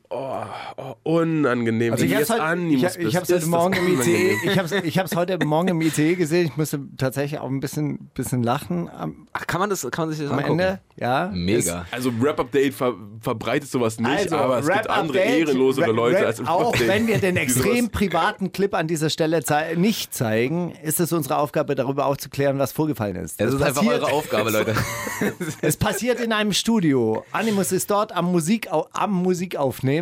[0.09, 0.43] oh,
[0.77, 1.93] oh unangenehm.
[1.93, 4.57] Also ich jetzt heute, Animus ich, ich hab's heute ist Morgen das im ICE, ich
[4.59, 6.47] hab's, ich hab's heute Morgen im ICE gesehen.
[6.47, 10.15] Ich musste tatsächlich auch ein bisschen, bisschen lachen am, Ach, kann man das, kann man
[10.15, 10.59] sich das am angucken?
[10.59, 10.79] Ende.
[10.97, 11.85] Ja, Mega.
[11.91, 15.95] Also Rap-Update ver verbreitet sowas nicht, Also, aber es gibt Rap andere Update, ehrenlosere Rap-
[15.95, 19.43] Leute Rap- als im Auch Update, wenn wir den extrem privaten Clip an dieser Stelle
[19.43, 23.39] zei nicht zeigen, ist es unsere Aufgabe, darüber aufzuklären, was vorgefallen ist.
[23.39, 24.73] Das ist einfach passiert, eure Aufgabe, Leute.
[25.61, 27.23] Es passiert in einem Studio.
[27.31, 29.98] Animus ist dort am, Musik, am Musikaufnehmen,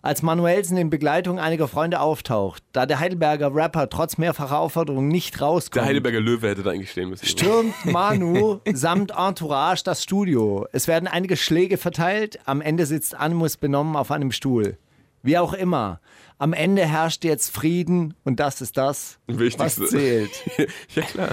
[0.00, 2.62] als Manuelsen in Begleitung einiger Freunde auftaucht.
[2.72, 6.90] Da der Heidelberger Rapper trotz mehrfacher Aufforderung nicht rauskommt, Der Heidelberger Löwe hätte da eigentlich
[6.92, 7.26] stehen müssen.
[7.26, 10.66] stürmt Manu samt Entourage das Studio.
[10.72, 12.38] Es werden einige Schläge verteilt.
[12.44, 14.78] Am Ende sitzt Animus benommen auf einem Stuhl.
[15.22, 16.00] Wie auch immer.
[16.38, 19.86] Am Ende herrscht jetzt Frieden und das ist das, was Wichtigste.
[19.86, 20.30] zählt.
[20.94, 21.28] ja, klar.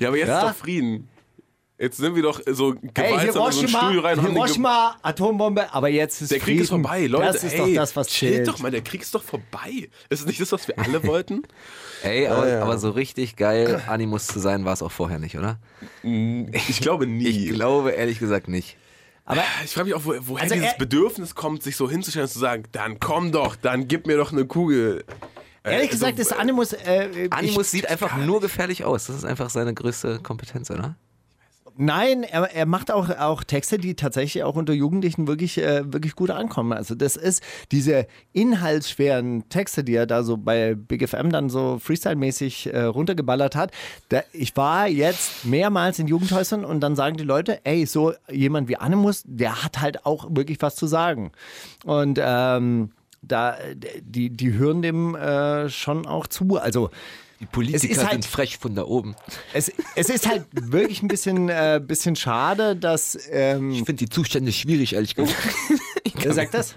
[0.00, 0.38] Ja, aber jetzt Ja?
[0.40, 1.08] ist doch Frieden.
[1.78, 5.74] Jetzt sind wir doch so Hey, gewaltsam in so ein Hiroshima, Studio rein Hiroshima, Atombombe,
[5.74, 6.56] aber jetzt ist Der Frieden.
[6.56, 7.26] Krieg ist vorbei, Leute.
[7.26, 8.48] Das ist ey, doch das, was chillt zählt.
[8.48, 9.90] doch mal, der Krieg ist doch vorbei.
[10.08, 11.42] Ist es nicht das, was wir alle wollten?
[12.02, 15.58] Ey, aber, aber so richtig geil Animus zu sein war es auch vorher nicht, oder?
[16.02, 17.26] Ich glaube nie.
[17.26, 18.78] Ich glaube ehrlich gesagt nicht.
[19.26, 22.26] Aber ich frage mich auch, wo, woher Also dieses er- Bedürfnis kommt, sich so hinzustellen
[22.26, 25.04] und zu sagen, dann komm doch, dann gib mir doch eine Kugel.
[25.64, 26.72] Äh, ehrlich gesagt ist Animus.
[26.72, 29.08] Äh, Animus ich, sieht einfach nur gefährlich aus.
[29.08, 30.96] Das ist einfach seine größte Kompetenz, oder?
[31.78, 36.16] Nein, er, er macht auch, auch Texte, die tatsächlich auch unter Jugendlichen wirklich, äh, wirklich
[36.16, 36.72] gut ankommen.
[36.72, 41.78] Also das ist diese inhaltsschweren Texte, die er da so bei Big FM dann so
[41.78, 43.72] Freestyle-mäßig äh, runtergeballert hat.
[44.08, 48.68] Da, ich war jetzt mehrmals in Jugendhäusern und dann sagen die Leute, ey, so jemand
[48.68, 51.32] wie Animus, der hat halt auch wirklich was zu sagen.
[51.84, 52.90] Und ähm,
[53.22, 53.56] da,
[54.00, 56.56] die, die hören dem äh, schon auch zu.
[56.56, 56.90] Also
[57.40, 59.14] Die Politiker halt- sind frech von da oben.
[59.52, 63.18] es, es ist halt wirklich ein bisschen, äh, bisschen schade, dass.
[63.30, 65.36] Ähm, Ich finde die Zustände schwierig, ehrlich gesagt.
[66.14, 66.74] wer sagt das?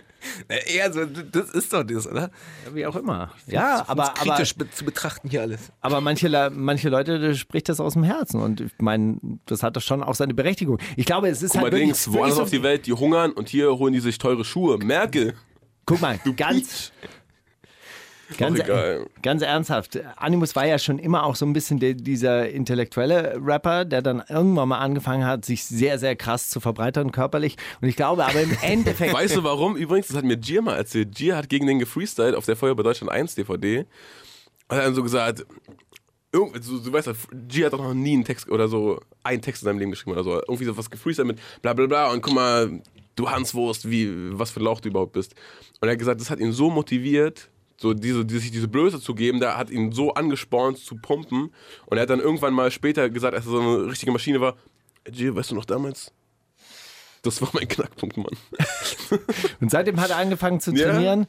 [0.49, 2.29] Eher so, das ist doch das, oder?
[2.73, 3.31] Wie auch immer.
[3.47, 5.71] Ja, aber, aber, kritisch be- zu betrachten hier alles.
[5.79, 8.41] aber manche, manche Leute da spricht das aus dem Herzen.
[8.41, 10.77] Und ich meine, das hat doch schon auch seine Berechtigung.
[10.97, 12.91] Ich glaube, es ist Guck mal, halt Dings, wirklich woanders so, auf die Welt, die
[12.93, 14.77] hungern und hier holen die sich teure Schuhe.
[14.77, 15.35] Merkel.
[15.85, 16.91] Guck mal, ganz,
[18.37, 19.05] ganz, egal.
[19.21, 19.99] ganz ernsthaft.
[20.17, 24.23] Animus war ja schon immer auch so ein bisschen der, dieser intellektuelle Rapper, der dann
[24.27, 27.57] irgendwann mal angefangen hat, sich sehr, sehr krass zu verbreitern körperlich.
[27.81, 29.13] Und ich glaube aber im Endeffekt.
[29.19, 29.75] Weißt du warum?
[29.75, 31.15] Übrigens, das hat mir Gier mal erzählt.
[31.15, 33.85] Gier hat gegen den gefreestylt auf der Feuer bei Deutschland 1 DVD.
[34.69, 35.45] Hat dann so gesagt,
[36.31, 37.13] irgend, so, du weißt ja,
[37.47, 40.11] Gier hat doch noch nie einen Text oder so, einen Text in seinem Leben geschrieben
[40.11, 40.35] oder so.
[40.35, 42.81] Irgendwie so was gefreestylt mit bla bla bla und guck mal,
[43.15, 45.35] du Hanswurst, wie, was für ein Lauch du überhaupt bist.
[45.81, 48.99] Und er hat gesagt, das hat ihn so motiviert, so diese, die, sich diese Blöße
[48.99, 51.53] zu geben, der hat ihn so angespornt zu pumpen.
[51.85, 54.55] Und er hat dann irgendwann mal später gesagt, als er so eine richtige Maschine war,
[55.05, 56.11] Gier, weißt du noch damals?
[57.21, 58.37] Das war mein Knackpunkt, Mann.
[59.61, 61.25] Und seitdem hat er angefangen zu Ja.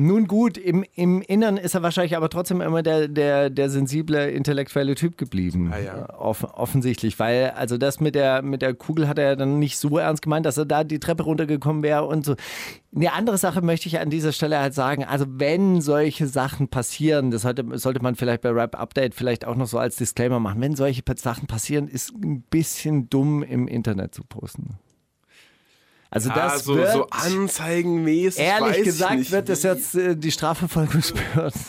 [0.00, 4.30] Nun gut, im, im Innern ist er wahrscheinlich aber trotzdem immer der, der, der sensible,
[4.30, 5.72] intellektuelle Typ geblieben.
[5.72, 6.20] Ah, ja.
[6.20, 9.98] Off, offensichtlich, weil also das mit der, mit der Kugel hat er dann nicht so
[9.98, 12.36] ernst gemeint, dass er da die Treppe runtergekommen wäre und so.
[12.94, 17.32] Eine andere Sache möchte ich an dieser Stelle halt sagen, also wenn solche Sachen passieren,
[17.32, 20.60] das sollte, sollte man vielleicht bei Rap Update vielleicht auch noch so als Disclaimer machen,
[20.60, 24.78] wenn solche Sachen passieren, ist ein bisschen dumm im Internet zu posten.
[26.10, 28.42] Also das ah, so, wird, so anzeigenmäßig.
[28.42, 31.60] Ehrlich ich gesagt wird das jetzt äh, die Strafverfolgungsbehörden.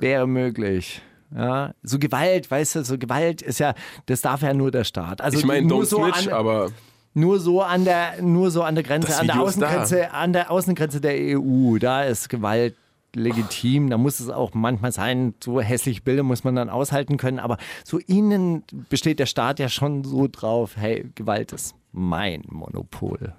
[0.00, 1.02] Wäre möglich.
[1.34, 3.74] Ja, so Gewalt, weißt du, so Gewalt ist ja,
[4.06, 5.20] das darf ja nur der Staat.
[5.20, 6.70] Also Ich meine, nur don't so snitch, an, aber
[7.12, 9.42] nur so an der, nur so an der Grenze, an der da.
[9.42, 11.78] Außengrenze, an der Außengrenze der EU.
[11.78, 12.74] Da ist Gewalt
[13.14, 13.90] legitim.
[13.90, 17.38] Da muss es auch manchmal sein, so hässliche Bilder muss man dann aushalten können.
[17.38, 23.34] Aber so innen besteht der Staat ja schon so drauf, hey, Gewalt ist mein Monopol.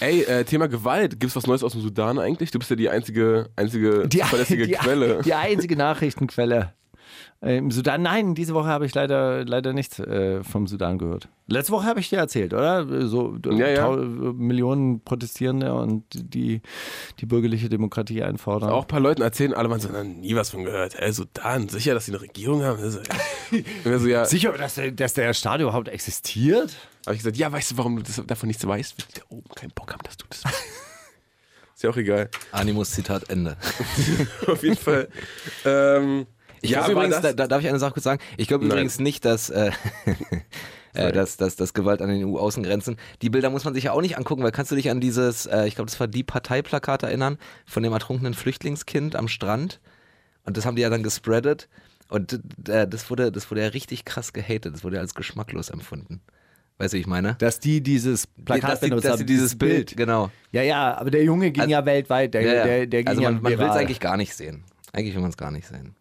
[0.00, 1.20] ey, äh, Thema Gewalt.
[1.20, 2.50] Gibt's was Neues aus dem Sudan eigentlich?
[2.50, 5.22] Du bist ja die einzige, einzige die, zuverlässige die, Quelle.
[5.22, 6.72] Die einzige Nachrichtenquelle.
[7.42, 11.28] Äh, Im Sudan, nein, diese Woche habe ich leider, leider nichts äh, vom Sudan gehört.
[11.48, 13.06] Letzte Woche habe ich dir erzählt, oder?
[13.08, 13.76] So äh, Ja, ja.
[13.86, 16.62] tau- Millionen Protestierende und die,
[17.20, 18.70] die bürgerliche Demokratie einfordern.
[18.70, 20.94] Auch ein paar Leuten erzählen, alle waren so, nie was von gehört.
[20.98, 22.78] Ey, Sudan, sicher, dass sie eine Regierung haben?
[23.84, 26.74] So, ja, Sicher, dass der, dass der Staat überhaupt existiert?
[27.06, 28.94] Habe ich gesagt, ja, weißt du, warum du das, davon nichts weißt?
[28.98, 30.54] Weil die da oben keinen Bock haben, dass du das weißt.
[31.74, 32.30] Ist ja auch egal.
[32.52, 33.56] Animus Zitat Ende.
[34.46, 35.08] Auf jeden Fall.
[35.66, 36.26] Ähm,
[36.62, 38.22] Ich ja, glaube übrigens, das- da, da darf ich eine Sache kurz sagen.
[38.38, 39.70] Ich glaube übrigens nicht, dass, äh,
[40.94, 42.96] äh, dass, dass, dass Gewalt an den EU-Außengrenzen.
[43.20, 45.44] Die Bilder muss man sich ja auch nicht angucken, weil kannst du dich an dieses,
[45.46, 49.80] äh, ich glaube, das war die Parteiplakat erinnern, von dem ertrunkenen Flüchtlingskind am Strand.
[50.44, 51.68] Und das haben die ja dann gespreadet.
[52.08, 54.74] Und äh, das wurde, das wurde ja richtig krass gehatet.
[54.74, 56.22] Das wurde ja als geschmacklos empfunden.
[56.78, 57.36] Weißt du, ich meine?
[57.38, 60.30] Dass die dieses Plakat dass die, benutzt dass haben, sie dieses Bild, genau.
[60.52, 62.34] Ja, ja, aber der Junge ging Also- ja weltweit.
[62.34, 62.64] Der, Ja, ja.
[62.64, 64.64] der, der ging also ja man, man will es eigentlich gar nicht sehen.
[64.92, 65.94] Eigentlich will man es gar nicht sehen.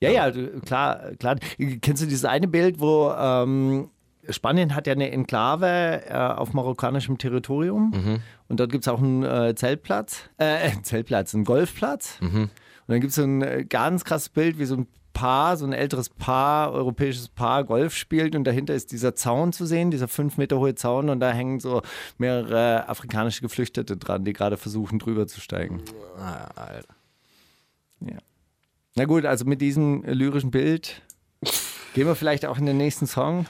[0.00, 1.36] Ja, ja, du- klar, klar.
[1.80, 3.88] Kennst du dieses eine Bild, wo ähm,
[4.28, 8.18] Spanien hat ja eine Enklave äh, auf marokkanischem Territorium Mhm.
[8.48, 12.20] und dort gibt es auch einen äh, Zeltplatz, äh, Zeltplatz, einen Golfplatz.
[12.20, 12.42] Mhm.
[12.42, 12.50] Und
[12.88, 15.72] dann gibt es so ein äh, ganz krasses Bild, wie so ein Paar, so ein
[15.72, 20.38] älteres Paar, europäisches Paar Golf spielt und dahinter ist dieser Zaun zu sehen, dieser fünf
[20.38, 21.82] Meter hohe Zaun und da hängen so
[22.18, 25.82] mehrere afrikanische Geflüchtete dran, die gerade versuchen drüber zu steigen.
[26.18, 26.94] Ah, Alter.
[28.00, 28.18] Ja.
[28.94, 31.02] Na gut, also mit diesem lyrischen Bild
[31.94, 33.46] gehen wir vielleicht auch in den nächsten Song.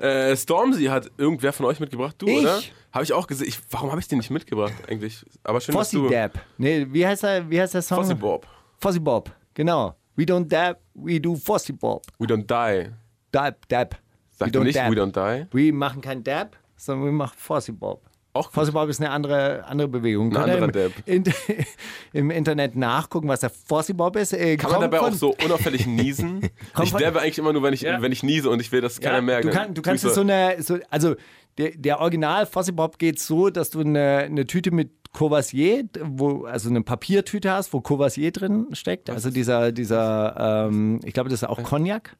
[0.00, 2.38] Äh, Stormzy hat irgendwer von euch mitgebracht, du, Ich?
[2.38, 2.60] oder?
[2.92, 3.48] Habe ich auch gesehen.
[3.48, 5.24] Ich, warum habe ich den nicht mitgebracht eigentlich?
[5.44, 6.08] Aber schön, dass Fossi du...
[6.08, 6.32] Dab.
[6.58, 7.98] Nee, wie heißt der, wie heißt der Song?
[7.98, 8.46] Fossi Bob.
[8.78, 9.94] Fossi Bob, genau.
[10.16, 12.02] We don't dab, we do Fossi Bob.
[12.18, 12.90] We don't die.
[13.32, 13.96] Dab, dab.
[14.30, 14.90] Sagt we nicht dab.
[14.90, 15.46] We don't die?
[15.52, 18.02] Wir machen kein Dab, sondern wir machen Fossi Bob.
[18.32, 18.50] Auch.
[18.52, 20.36] Fossi Bob ist eine andere, andere Bewegung.
[20.36, 21.24] Ein anderer im, in,
[22.12, 24.32] Im Internet nachgucken, was der Fossi Bob ist.
[24.32, 26.48] Äh, Kann man dabei auch von- so unauffällig niesen?
[26.82, 28.00] Ich derbe eigentlich immer nur, wenn ich, Ja.
[28.00, 29.44] wenn ich niese und ich will, dass keiner Ja, merkt.
[29.46, 31.16] Du, kann, du kannst es so eine, so, also
[31.58, 36.44] der, der Original Fossi Bob geht so, dass du eine, eine Tüte mit Courvoisier, wo,
[36.44, 39.10] also eine Papiertüte hast, wo Courvoisier drin steckt.
[39.10, 42.16] Also dieser, dieser, ähm, ich glaube, das ist auch Cognac.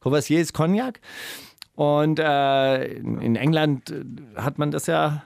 [0.00, 1.00] Courvoisier ist Cognac.
[1.74, 4.04] Und äh, in England äh,
[4.40, 5.24] hat man das ja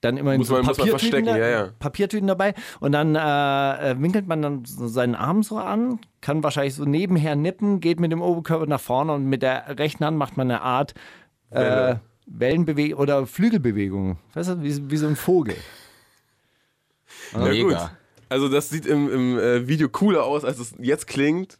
[0.00, 1.68] dann immer in so man- muss man Papiertüten, verstecken, ja, ja.
[1.78, 2.54] Papiertüten dabei.
[2.80, 6.84] Und dann äh, äh, winkelt man dann so seinen Arm so an, kann wahrscheinlich so
[6.84, 10.50] nebenher nippen, geht mit dem Oberkörper nach vorne und mit der rechten Hand macht man
[10.50, 10.94] eine Art
[11.52, 12.00] äh, Welle.
[12.26, 14.18] Wellenbewegung oder Flügelbewegung.
[14.34, 15.56] Weißt du, wie, wie so ein Vogel.
[17.34, 17.76] Ja, gut.
[18.28, 21.58] Also das sieht im, im äh, Video cooler aus, als es jetzt klingt,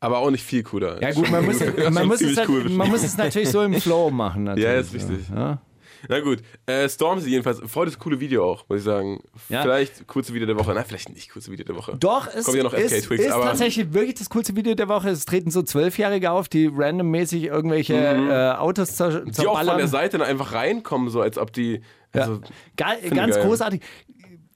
[0.00, 1.00] aber auch nicht viel cooler.
[1.00, 3.74] Ja gut, man muss, man muss, es, halt- cool man muss es natürlich so im
[3.80, 4.44] Flow machen.
[4.44, 4.64] Natürlich.
[4.68, 5.28] Ja, ist richtig.
[5.28, 5.60] Ja.
[6.08, 9.22] Na gut, äh, Stormzy jedenfalls, voll das coole Video auch, muss ich sagen.
[9.48, 9.62] Ja.
[9.62, 10.74] Vielleicht kurze Video der Woche.
[10.74, 11.96] Nein, vielleicht nicht kurze Video der Woche.
[11.98, 14.88] Doch, es Kommt ja noch ist, FK ist aber tatsächlich wirklich das coolste Video der
[14.88, 15.10] Woche.
[15.10, 19.10] Es treten so Zwölfjährige auf, die randommäßig irgendwelche äh, Autos zer Mhm.
[19.10, 19.32] die auch von der
[19.64, 19.88] zerballern.
[19.88, 21.82] Seite dann einfach reinkommen, so als ob die.
[22.12, 22.40] Also,
[22.76, 23.44] Ga Finde ganz geil.
[23.46, 23.80] großartig.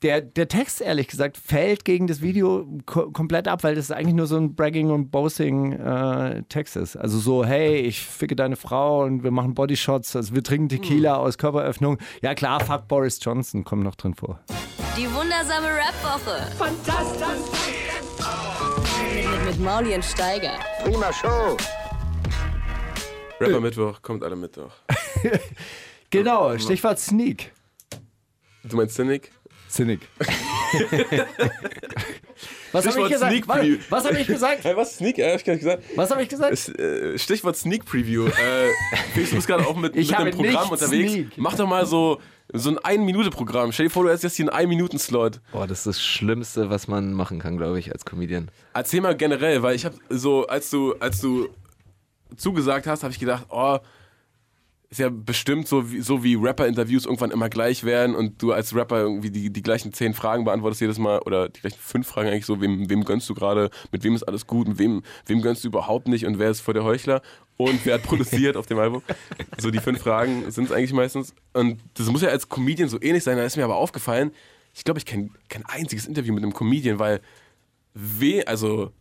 [0.03, 4.15] Der, der Text, ehrlich gesagt, fällt gegen das Video ko komplett ab, weil das eigentlich
[4.15, 6.97] nur so ein Bragging- und Boasting-Text ist.
[6.97, 11.15] Also so, hey, ich ficke deine Frau und wir machen Bodyshots, also wir trinken Tequila
[11.19, 11.25] Mhm.
[11.25, 11.99] aus Körperöffnung.
[12.23, 14.39] Ja klar, fuck Boris Johnson kommt noch drin vor.
[14.99, 16.51] Die wundersame Rap-Woche.
[16.57, 17.27] Fantastisch.
[19.15, 20.53] Mit, mit Mauli und Steiger.
[23.41, 24.73] Rapper Mittwoch, kommt alle Mittwoch.
[26.11, 27.53] Genau, Stichwort Sneak.
[28.63, 29.33] Du meinst Cynic?
[29.69, 30.01] Cynic.
[32.73, 33.33] Was habe ich Stichwort gesagt?
[33.33, 33.79] Sneak Warte, Preview.
[33.89, 34.65] Was habe ich gesagt?
[34.65, 34.97] Hey, was?
[34.97, 35.19] Sneak?
[35.19, 35.83] Ja, hab ich gesagt.
[35.95, 36.53] Was habe ich gesagt?
[36.53, 38.27] Es, äh, Stichwort Sneak Preview.
[38.27, 38.33] Äh,
[39.15, 41.13] Felix, du bist gerade auch mit, Ich mit einem Programm unterwegs.
[41.13, 41.39] Sneak.
[41.39, 42.21] Mach doch mal so,
[42.53, 43.73] so ein Ein-Minute-Programm.
[43.73, 45.41] Stell dir vor, du hast jetzt hier einen Ein-Minuten-Slot.
[45.53, 48.51] Boah, das ist das Schlimmste, was man machen kann, glaube ich, als Comedian.
[48.75, 51.49] Erzähl mal generell, weil ich habe so, als du, als du
[52.37, 53.79] zugesagt hast, habe ich gedacht, oh,
[54.97, 58.75] ist ja bestimmt so wie, so wie Rapper-Interviews irgendwann immer gleich werden und du als
[58.75, 62.31] Rapper irgendwie die, die gleichen zehn Fragen beantwortest jedes Mal oder die gleichen fünf Fragen
[62.31, 65.43] eigentlich so, wem, wem gönnst du gerade, mit wem ist alles gut, mit wem, wem
[65.43, 67.21] gönnst du überhaupt nicht und wer ist vor der Heuchler
[67.59, 69.03] und wer hat produziert auf dem Album.
[69.59, 72.99] So die fünf Fragen sind es eigentlich meistens und das muss ja als Comedian so
[73.03, 74.31] ähnlich sein, da ist mir aber aufgefallen,
[74.75, 77.21] ich glaube, ich kenne kein einziges Interview mit einem Comedian, weil
[77.93, 78.93] weh, also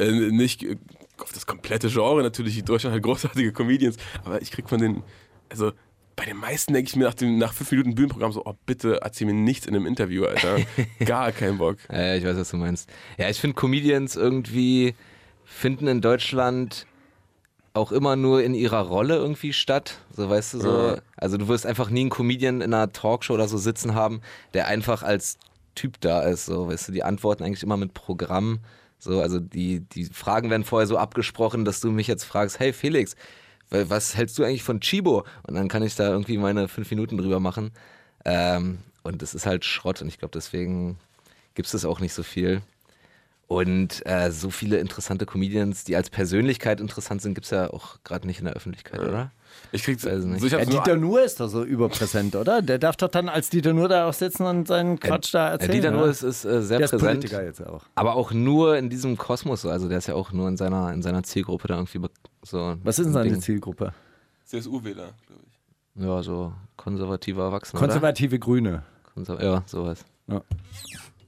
[0.00, 0.76] äh, nicht äh,
[1.18, 5.02] auf das komplette Genre natürlich, Deutschland hat großartige Comedians, aber ich krieg von den,
[5.50, 5.72] also
[6.16, 9.00] bei den meisten denke ich mir nach, dem, nach fünf Minuten Bühnenprogramm so, oh bitte
[9.02, 10.58] erzähl mir nichts in einem Interview, Alter.
[11.04, 11.78] Gar keinen Bock.
[11.90, 12.88] Ja, ich weiß, was du meinst.
[13.18, 14.94] Ja, ich finde Comedians irgendwie
[15.44, 16.86] finden in Deutschland
[17.74, 19.98] auch immer nur in ihrer Rolle irgendwie statt.
[20.16, 20.96] So weißt du so.
[21.16, 24.20] Also du wirst einfach nie einen Comedian in einer Talkshow oder so sitzen haben,
[24.54, 25.38] der einfach als
[25.74, 26.46] Typ da ist.
[26.46, 28.60] So, weißt du, die antworten eigentlich immer mit Programm.
[29.00, 32.72] So, also die, die Fragen werden vorher so abgesprochen, dass du mich jetzt fragst, hey
[32.72, 33.16] Felix,
[33.88, 35.24] was hältst du eigentlich von Chibo?
[35.46, 37.70] Und dann kann ich da irgendwie meine fünf Minuten drüber machen.
[38.24, 40.98] Ähm, und das ist halt Schrott und ich glaube, deswegen
[41.54, 42.62] gibt es das auch nicht so viel.
[43.46, 47.98] Und äh, so viele interessante Comedians, die als Persönlichkeit interessant sind, gibt es ja auch
[48.02, 49.32] gerade nicht in der Öffentlichkeit, oder?
[49.70, 50.40] Ich krieg's, Weiß nicht.
[50.40, 52.62] so, ich Ja, nur, Dieter Nuhr ist doch so überpräsent, oder?
[52.62, 55.50] Der darf doch dann als Dieter Nuhr da auch sitzen und seinen Quatsch da Ja,
[55.52, 55.72] erzählen.
[55.72, 55.98] Dieter oder?
[55.98, 57.82] Nuhr ist, ist äh, sehr der ist präsent, Politiker jetzt auch.
[57.94, 59.60] aber auch nur in diesem Kosmos.
[59.60, 59.68] so.
[59.68, 62.10] Also der ist ja auch nur in seiner, in seiner Zielgruppe da irgendwie be-
[62.44, 62.76] so.
[62.82, 63.40] Was ist denn ein seine Ding.
[63.40, 63.92] Zielgruppe?
[64.44, 66.02] CSU-Wähler, glaube ich.
[66.02, 67.80] Ja, so konservative Erwachsene.
[67.80, 68.70] Konservative Grüne.
[68.70, 68.84] Oder?
[69.14, 70.04] Konser ja, sowas.
[70.26, 70.42] Ja,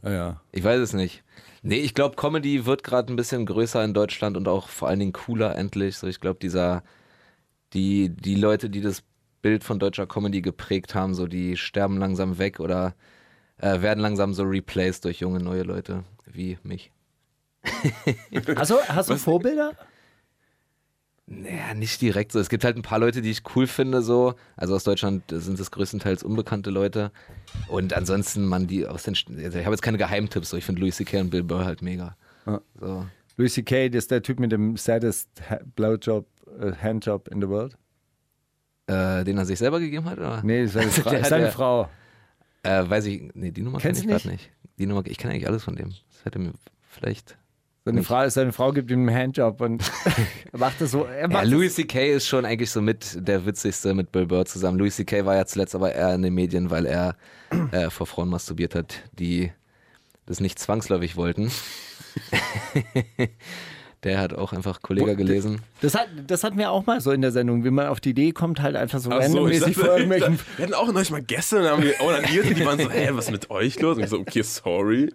[0.02, 0.40] ja.
[0.52, 1.22] Ich weiß es nicht.
[1.62, 5.00] Nee, ich glaube, Comedy wird gerade ein bisschen größer in Deutschland und auch vor allen
[5.00, 5.96] Dingen cooler endlich.
[5.96, 6.82] So, ich glaube, dieser,
[7.72, 9.02] die, die Leute, die das
[9.42, 12.94] Bild von deutscher Comedy geprägt haben, so die sterben langsam weg oder
[13.58, 16.92] äh, werden langsam so replaced durch junge neue Leute wie mich.
[18.56, 19.72] Hast du, hast du Vorbilder?
[21.28, 22.38] Naja, nicht direkt so.
[22.38, 24.34] Es gibt halt ein paar Leute, die ich cool finde, so.
[24.56, 27.10] Also aus Deutschland sind es größtenteils unbekannte Leute.
[27.66, 29.14] Und ansonsten, man, die aus den.
[29.14, 30.56] St- Also ich habe jetzt keine Geheimtipps, so.
[30.56, 31.20] Ich finde Louis C.K.
[31.20, 32.16] und Bill Burr halt mega.
[32.46, 32.60] Ja.
[32.78, 33.06] So.
[33.36, 35.28] Louis C.K., das ist der Typ mit dem saddest
[35.74, 36.26] Blowjob,
[36.60, 37.76] äh, Handjob in the world.
[38.86, 40.42] Äh, den er sich selber gegeben hat, oder?
[40.44, 41.88] Nee, seine, Fra Der seine ja- Frau.
[42.62, 44.50] Äh, weiß ich, nee, die Nummer kenne ich gerade nicht.
[44.78, 45.90] Die Nummer, ich kenne eigentlich alles von dem.
[45.90, 46.52] Das hätte mir
[46.88, 47.36] vielleicht.
[47.86, 48.02] Seine.
[48.02, 49.80] Frau, seine Frau gibt ihm einen Handjob und
[50.52, 51.04] er macht das so.
[51.04, 52.14] Er Ja, macht Louis C.K.
[52.14, 54.76] ist schon eigentlich so mit der witzigste mit Bill Burr zusammen.
[54.76, 55.24] Louis C.K.
[55.24, 57.14] war ja zuletzt aber eher in den Medien, weil er
[57.70, 59.52] äh, vor Frauen masturbiert hat, die
[60.26, 61.52] das nicht zwangsläufig wollten.
[64.02, 65.60] der hat auch einfach Kollega gelesen.
[65.80, 68.10] das, hat, das hatten wir auch mal so in der Sendung, wie man auf die
[68.10, 70.40] Idee kommt, halt einfach so so, randommäßig dachte, vor irgendwelchen.
[70.56, 72.90] wir hatten auch neulich mal Gäste und dann haben wir onaniert und die waren so,
[72.90, 73.96] hä, was ist mit euch los?
[73.96, 75.12] Und ich so, okay, sorry.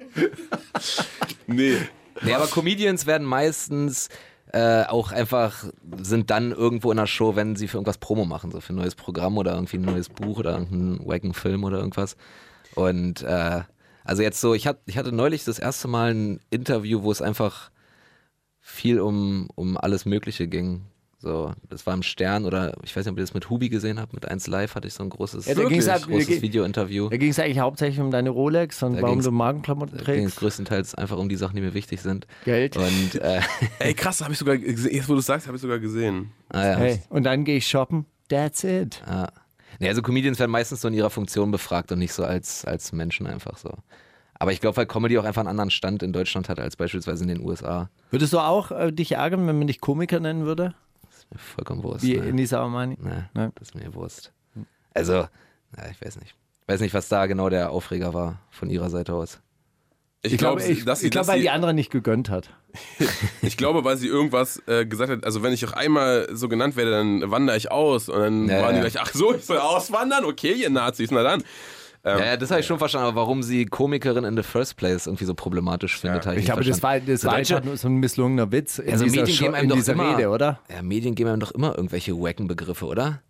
[1.47, 1.75] Nee.
[2.21, 4.09] Nee, aber Comedians werden meistens
[4.53, 5.65] äh, auch einfach,
[6.01, 8.77] sind dann irgendwo in der Show, wenn sie für irgendwas Promo machen, so für ein
[8.77, 12.17] neues Programm oder irgendwie ein neues Buch oder irgendeinen wacken Film oder irgendwas.
[12.75, 13.61] Und äh,
[14.03, 17.21] also jetzt so, ich, hat, ich hatte neulich das erste Mal ein Interview, wo es
[17.21, 17.71] einfach
[18.59, 20.85] viel um, um alles Mögliche ging.
[21.21, 23.99] So, das war im Stern oder ich weiß nicht, ob ihr das mit Hubi gesehen
[23.99, 27.09] habt, mit 1 Live hatte ich so ein großes, Ja, ab- großes Video-Interview.
[27.09, 30.23] Da ging es eigentlich hauptsächlich um deine Rolex und Da warum du Magenklamotten Da ging
[30.23, 30.39] es trägst.
[30.39, 32.25] größtenteils einfach um die Sachen, die mir wichtig sind.
[32.43, 32.75] Geld.
[32.75, 33.39] Und äh,
[33.79, 34.95] Ey, krass, habe ich sogar gesehen.
[34.95, 36.31] Jetzt, wo du es sagst, habe ich sogar gesehen.
[36.49, 38.07] ah, ja, Hey, und dann gehe ich shoppen.
[38.29, 39.03] That's it.
[39.07, 39.29] Ja.
[39.79, 42.93] Nee, also Comedians werden meistens so in ihrer Funktion befragt und nicht so als, als
[42.93, 43.69] Menschen einfach so.
[44.33, 47.23] Aber ich glaube, weil Comedy auch einfach einen anderen Stand in Deutschland hat als beispielsweise
[47.23, 47.91] in den USA.
[48.09, 50.73] Würdest du auch äh, dich ärgern, wenn man dich Komiker nennen würde?
[51.35, 52.03] Vollkommen Wurst.
[52.03, 52.27] Wie ne?
[52.27, 52.97] Inisa Amani?
[52.99, 53.51] Nee, Nein.
[53.55, 54.31] das ist mir Wurst.
[54.93, 55.29] Also, Ja,
[55.89, 56.35] ich weiß nicht.
[56.63, 59.39] Ich weiß nicht, was da genau der Aufreger war von ihrer Seite aus.
[60.23, 61.89] Ich, Ich glaube, glaube, ich, dass sie, ich glaub, dass weil sie, die andere nicht
[61.91, 62.49] gegönnt hat.
[63.41, 66.75] ich glaube, weil sie irgendwas äh, gesagt hat, also wenn ich auch einmal so genannt
[66.75, 68.07] werde, dann wandere ich aus.
[68.07, 70.23] Und dann Ja, waren die gleich, ach so, ich soll auswandern?
[70.25, 71.43] Okay, ihr Nazis, na dann.
[72.03, 74.75] Ähm, Ja, ja, das habe ich schon verstanden, aber warum sie Komikerin in the first
[74.75, 77.63] place irgendwie so problematisch findet, habe ich Ich glaube, das war, das So war einfach
[77.63, 80.17] nur so ein misslungener Witz in Also dieser, Medien geben einem in doch dieser immer-
[80.17, 80.59] Rede, oder?
[80.69, 83.21] Ja, Medien geben einem doch immer irgendwelche wacken Begriffe, oder?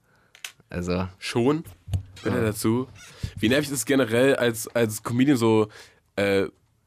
[0.69, 1.65] Also, Schon.
[2.23, 2.87] Bitte dazu.
[3.39, 5.67] Wie nervig ist es generell als, als Comedian so,
[6.15, 6.45] äh,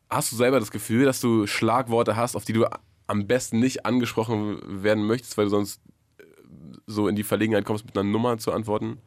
[0.08, 2.64] hast du selber das Gefühl, dass du Schlagworte hast, auf die du
[3.08, 5.80] am besten nicht angesprochen werden möchtest, weil du sonst
[6.18, 6.22] äh,
[6.86, 8.98] so in die Verlegenheit kommst, mit einer Nummer zu antworten?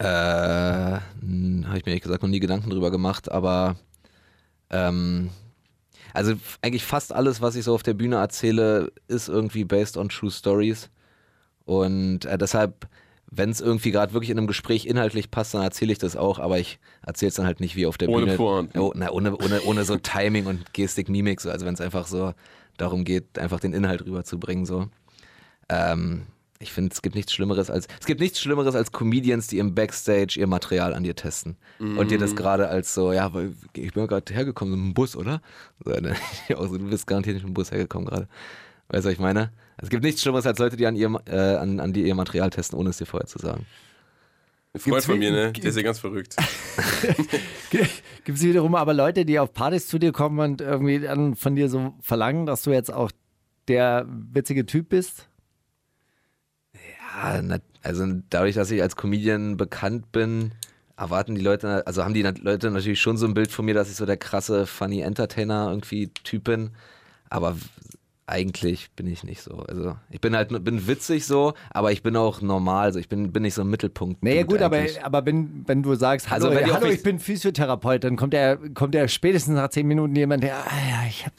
[0.00, 3.76] Äh, habe ich mir ehrlich gesagt noch nie Gedanken drüber gemacht, aber
[4.70, 5.30] ähm,
[6.14, 10.08] also eigentlich fast alles, was ich so auf der Bühne erzähle, ist irgendwie based on
[10.08, 10.88] true stories.
[11.66, 12.88] Und äh, deshalb,
[13.30, 16.38] wenn es irgendwie gerade wirklich in einem Gespräch inhaltlich passt, dann erzähle ich das auch,
[16.38, 18.36] aber ich erzähle es dann halt nicht wie auf der Ohne Bühne.
[18.38, 18.78] Pointen.
[18.78, 21.50] Oh, na, ohne, ohne, ohne so Timing und Gestik, Mimik, so.
[21.50, 22.32] also wenn es einfach so
[22.78, 24.64] darum geht, einfach den Inhalt rüberzubringen.
[24.64, 24.88] So.
[25.68, 26.22] Ähm,
[26.62, 29.74] ich finde, es gibt nichts Schlimmeres als es gibt nichts Schlimmeres als Comedians, die im
[29.74, 33.94] Backstage ihr Material an dir testen und dir das gerade als so, ja, weil ich
[33.94, 35.40] bin gerade hergekommen mit dem Bus, oder?
[35.84, 36.14] So, ne?
[36.56, 38.28] auch so, du bist garantiert nicht mit dem Bus hergekommen gerade.
[38.88, 39.52] Weißt du, was ich meine?
[39.78, 42.50] Es gibt nichts Schlimmeres als Leute, die an, ihr, äh, an, an dir ihr Material
[42.50, 43.64] testen, ohne es dir vorher zu sagen.
[44.74, 45.52] Ein Freund Gibt's von mir, ne?
[45.52, 46.36] Der ist ja ganz verrückt.
[47.70, 51.56] Gibt es wiederum aber Leute, die auf Partys zu dir kommen und irgendwie dann von
[51.56, 53.10] dir so verlangen, dass du jetzt auch
[53.66, 55.29] der witzige Typ bist?
[57.22, 60.52] Ja, also dadurch, dass ich als Comedian bekannt bin,
[60.96, 63.90] erwarten die Leute, also haben die Leute natürlich schon so ein Bild von mir, dass
[63.90, 66.70] ich so der krasse Funny Entertainer irgendwie Typ bin.
[67.30, 67.56] Aber
[68.26, 69.64] eigentlich bin ich nicht so.
[69.68, 72.84] Also ich bin halt bin witzig so, aber ich bin auch normal.
[72.84, 74.22] Also ich bin, bin nicht so ein Mittelpunkt.
[74.22, 75.04] Naja gut, aber, eigentlich.
[75.04, 78.94] aber wenn, wenn du sagst, hallo, Also hallo ich bin Physiotherapeut, dann kommt der, kommt
[78.94, 81.34] der spätestens nach zehn Minuten jemand, der, ah, ja, ich habe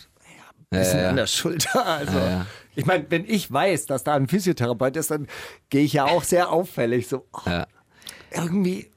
[0.72, 1.10] ein bisschen ja, ja.
[1.10, 1.86] an der Schulter.
[1.86, 2.46] Also, Ja, ja.
[2.76, 5.28] ich meine, wenn ich weiß, dass da ein Physiotherapeut ist, dann
[5.70, 7.68] gehe ich ja auch sehr auffällig so, oh, Ja.
[8.32, 8.88] irgendwie,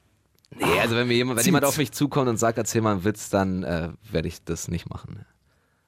[0.57, 3.05] Nee, also wenn, mir jemand, wenn jemand auf mich zukommt und sagt, erzähl mal einen
[3.05, 5.27] Witz, dann äh, werde ich das nicht machen.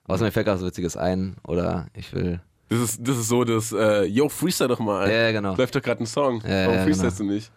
[0.08, 2.40] Außer mir fällt gerade was Witziges ein oder ich will.
[2.68, 5.08] Das ist, das ist so das, äh, yo, freestyle doch mal.
[5.08, 5.54] Ja, ja, genau.
[5.54, 6.42] Läuft doch gerade ein Song.
[6.42, 7.52] Ja, Warum ja, freestylst du nicht?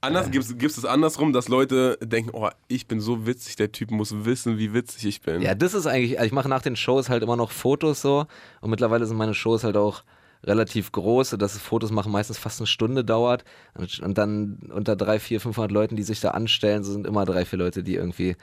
[0.00, 3.90] Anders gibt es es andersrum, dass Leute denken, oh, ich bin so witzig, der Typ
[3.90, 5.42] muss wissen, wie witzig ich bin.
[5.42, 8.26] Ja, das ist eigentlich, also ich mache nach den Shows halt immer noch Fotos so
[8.60, 10.02] und mittlerweile sind meine Shows halt auch
[10.44, 14.96] relativ groß, sodass das Fotos machen meistens fast eine Stunde dauert und, und dann unter
[14.96, 17.94] drei, vier, 500 Leuten, die sich da anstellen, so sind immer drei, vier Leute, die
[17.94, 18.36] irgendwie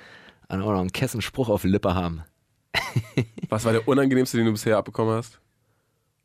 [0.48, 2.24] einen, einen Kessenspruch auf Lippe haben.
[3.50, 5.40] Was war der unangenehmste, den du bisher abbekommen hast?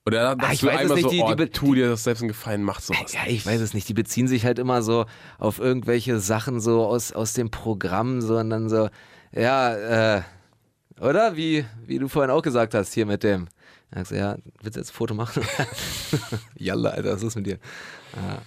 [0.07, 1.89] Oder dachtest Ah, ich du weiß es einmal nicht, so, die- oh, die tu dir
[1.89, 3.13] das selbst einen Gefallen, mach sowas.
[3.15, 3.89] Ja, ich weiß es nicht.
[3.89, 5.07] Die beziehen sich halt immer so
[5.39, 8.91] auf irgendwelche Sachen so aus, aus dem Programm, so und dann so,
[9.33, 10.23] ja, äh,
[11.01, 11.37] oder?
[11.37, 13.49] Wie, wie du vorhin auch gesagt hast, hier mit dem.
[13.95, 15.43] Sagst du, ja, willst du jetzt ein Foto machen?
[16.59, 17.59] Jalla, Alter, was ist mit dir?
[18.15, 18.39] Ah,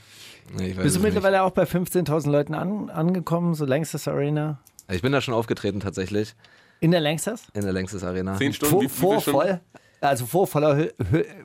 [0.57, 4.59] nee, ich weiß bist du mittlerweile auch bei 15.000 Leuten an, angekommen, so Längstes Arena?
[4.87, 4.97] nicht.
[4.97, 6.35] Ich bin da schon aufgetreten tatsächlich,
[6.81, 7.43] In der Längstes?
[7.53, 8.37] in der Längstes Arena.
[8.37, 9.59] Zehn Stunden, Vor, wie, wie vor voll?
[9.99, 10.89] Also vor, voller,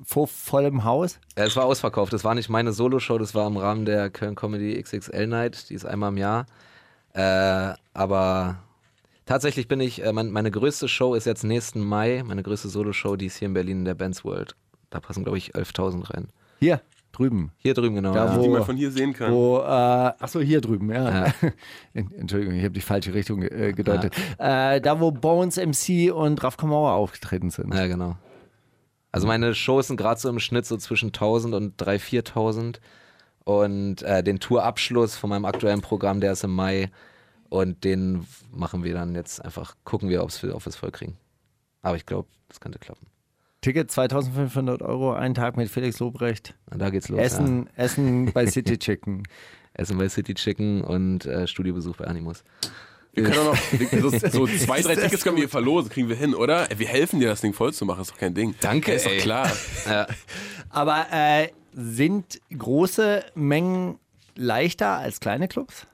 [0.05, 1.19] vor vollem Haus?
[1.39, 2.13] Ja, Es war ausverkauft.
[2.13, 5.71] Das war nicht meine Soloshow, das war im Rahmen der Köln Comedy XXL Night.
[5.71, 6.47] Die ist einmal im Jahr.
[7.15, 8.57] Äh, aber
[9.27, 12.23] tatsächlich bin ich, äh, mein, meine größte Show ist jetzt nächsten Mai.
[12.27, 14.55] Meine größte Soloshow, die ist hier in Berlin in der Bands World.
[14.91, 16.29] Da passen, glaube ich, 11.000 rein.
[16.61, 16.83] Hier,
[17.13, 17.53] drüben.
[17.57, 18.13] Hier drüben, genau.
[18.13, 18.37] Da, ja.
[18.37, 19.33] wo- Die man von hier sehen kann.
[19.33, 21.33] Wo, äh, achso, hier drüben, ja.
[21.95, 24.15] Entschuldigung, ich habe die falsche Richtung äh, gedeutet.
[24.39, 27.73] Äh, da, wo Bones MC und Raf Kamauer aufgetreten sind.
[27.75, 28.17] ja, genau.
[29.13, 32.77] Also meine Shows sind gerade so im Schnitt so zwischen 1000 und 3.000, 4.000.
[33.45, 36.91] Und äh, den Tourabschluss von meinem aktuellen Programm, der ist im Mai.
[37.51, 41.19] Und den machen wir dann jetzt einfach, gucken wir, ob wir es voll kriegen.
[41.83, 43.07] Aber ich glaube, das könnte klappen.
[43.61, 46.55] Ticket 2500 Euro, ein Tag mit Felix Lobrecht.
[46.71, 47.21] Und da geht's los.
[47.21, 49.19] Essen, Essen bei City Chicken.
[49.19, 49.33] Ja.
[49.75, 52.45] Essen bei City Chicken und äh, Studiobesuch bei Animus.
[53.15, 56.35] Wir können auch noch, so, zwei, drei Tickets können wir hier verlosen, kriegen wir hin,
[56.35, 56.67] oder?
[56.75, 58.55] Wir helfen dir, das Ding voll zu machen, ist doch kein Ding.
[58.61, 59.51] Danke, Ist doch klar.
[59.87, 60.07] Ja.
[60.71, 63.99] Aber äh, sind große Mengen
[64.35, 65.87] leichter als kleine Clubs?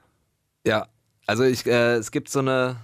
[0.65, 0.87] Ja,
[1.27, 2.77] also ich, äh, es gibt so eine,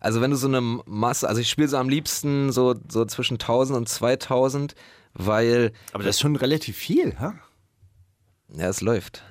[0.00, 3.34] also wenn du so eine Masse, also ich spiele so am liebsten so, so zwischen
[3.34, 4.74] 1000 und 2000,
[5.14, 7.34] weil, Aber das ist schon relativ viel, ha?
[8.48, 9.22] Ja, es läuft.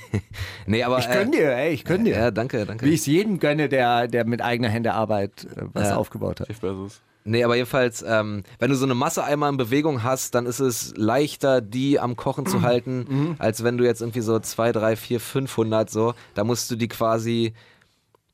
[0.66, 0.98] nee, aber.
[0.98, 2.16] Ich gönn dir, ey, ich gönn dir.
[2.16, 2.84] Ja, danke, danke.
[2.86, 5.96] Wie ich es jedem gönne, der, der mit eigener Hände Arbeit äh, was Ja.
[5.96, 6.48] aufgebaut hat.
[6.48, 7.00] Jeff Bezos.
[7.24, 10.60] Nee, aber jedenfalls, ähm, wenn du so eine Masse einmal in Bewegung hast, dann ist
[10.60, 13.36] es leichter, die am Kochen zu halten, Mhm.
[13.38, 16.88] als wenn du jetzt irgendwie so 2, 3, 4, 500 so, da musst du die
[16.88, 17.52] quasi,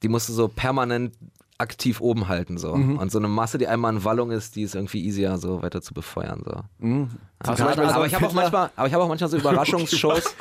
[0.04, 1.14] die musst du so permanent
[1.58, 2.74] aktiv oben halten so.
[2.74, 2.98] Mhm.
[2.98, 5.82] Und so eine Masse, die einmal in Wallung ist, die ist irgendwie easier so weiter
[5.82, 6.62] zu befeuern so.
[7.46, 9.36] Hast du manchmal so aber, ich habe auch manchmal, aber ich habe auch manchmal so
[9.38, 10.34] Überraschungsshows.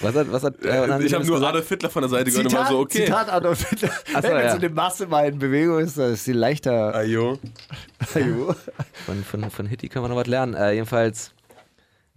[0.00, 1.50] was hat, was hat, äh, ich habe nur gesagt?
[1.54, 3.04] Adolf Hitler von der Seite gehört und Zitat, war so, okay.
[3.04, 3.90] Zitat Adolf Hitler.
[4.14, 4.50] Ach so, Wenn ja.
[4.50, 6.94] so eine Masse mal in Bewegung ist, dann ist sie leichter.
[6.94, 7.38] Ajo.
[8.14, 8.54] Ajo.
[9.06, 10.54] Von, von, von Hitty können wir noch was lernen.
[10.54, 11.32] Äh, jedenfalls,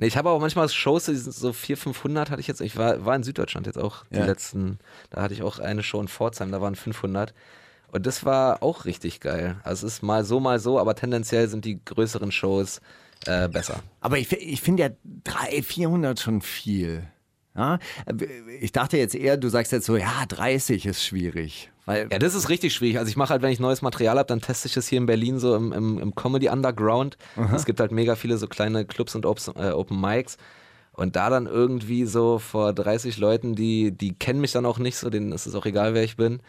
[0.02, 2.60] nee, ich habe auch manchmal Shows, die sind so 400, 500 hatte ich jetzt.
[2.60, 4.26] Ich war, war in Süddeutschland jetzt auch die Ja.
[4.26, 4.80] letzten,
[5.10, 7.34] da hatte ich auch eine Show in Pforzheim, da waren 500.
[7.94, 9.58] Und das war auch richtig geil.
[9.64, 12.82] Also es ist mal so, mal so, aber tendenziell sind die größeren Shows
[13.26, 13.82] äh, besser.
[14.02, 14.90] Aber ich, ich finde ja
[15.24, 17.08] 300, 400 schon viel.
[17.56, 17.80] Ja?
[18.60, 21.71] Ich dachte jetzt eher, du sagst jetzt so, ja, 30 ist schwierig.
[21.86, 23.00] Weil, Ja, das ist richtig schwierig.
[23.00, 25.06] Also ich mache halt, wenn ich neues Material habe, dann teste ich das hier in
[25.06, 27.18] Berlin so im, im, im Comedy Underground.
[27.56, 30.38] Es gibt halt mega viele so kleine Clubs und Ops, äh, Open Mics.
[30.94, 34.98] Und da dann irgendwie so vor 30 Leuten, die, die kennen mich dann auch nicht
[34.98, 36.42] so, denen ist es auch egal, wer ich bin.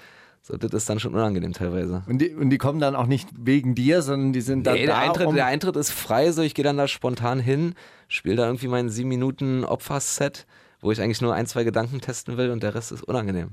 [0.43, 2.03] So, das ist dann schon unangenehm teilweise.
[2.09, 4.87] und, die, und die kommen dann auch nicht wegen dir, sondern die sind dann Nee,
[4.87, 7.77] da, der, Eintritt, um, der Eintritt ist frei, so ich gehe dann da spontan hin,
[8.09, 10.47] spiele da irgendwie mein 7 Minuten Opferset,
[10.81, 13.51] wo ich eigentlich nur ein, zwei Gedanken testen will und der Rest ist unangenehm.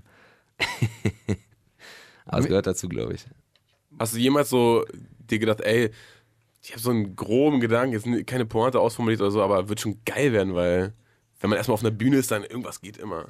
[2.30, 3.26] Aber es gehört dazu, glaube ich.
[3.98, 4.86] Hast du jemals so
[5.30, 5.92] dir gedacht, ey,
[6.62, 9.98] ich habe so einen groben Gedanken, jetzt keine Pointe ausformuliert oder so, aber wird schon
[10.06, 10.94] geil werden, weil
[11.40, 13.30] wenn man erstmal auf einer Bühne ist, dann irgendwas geht immer.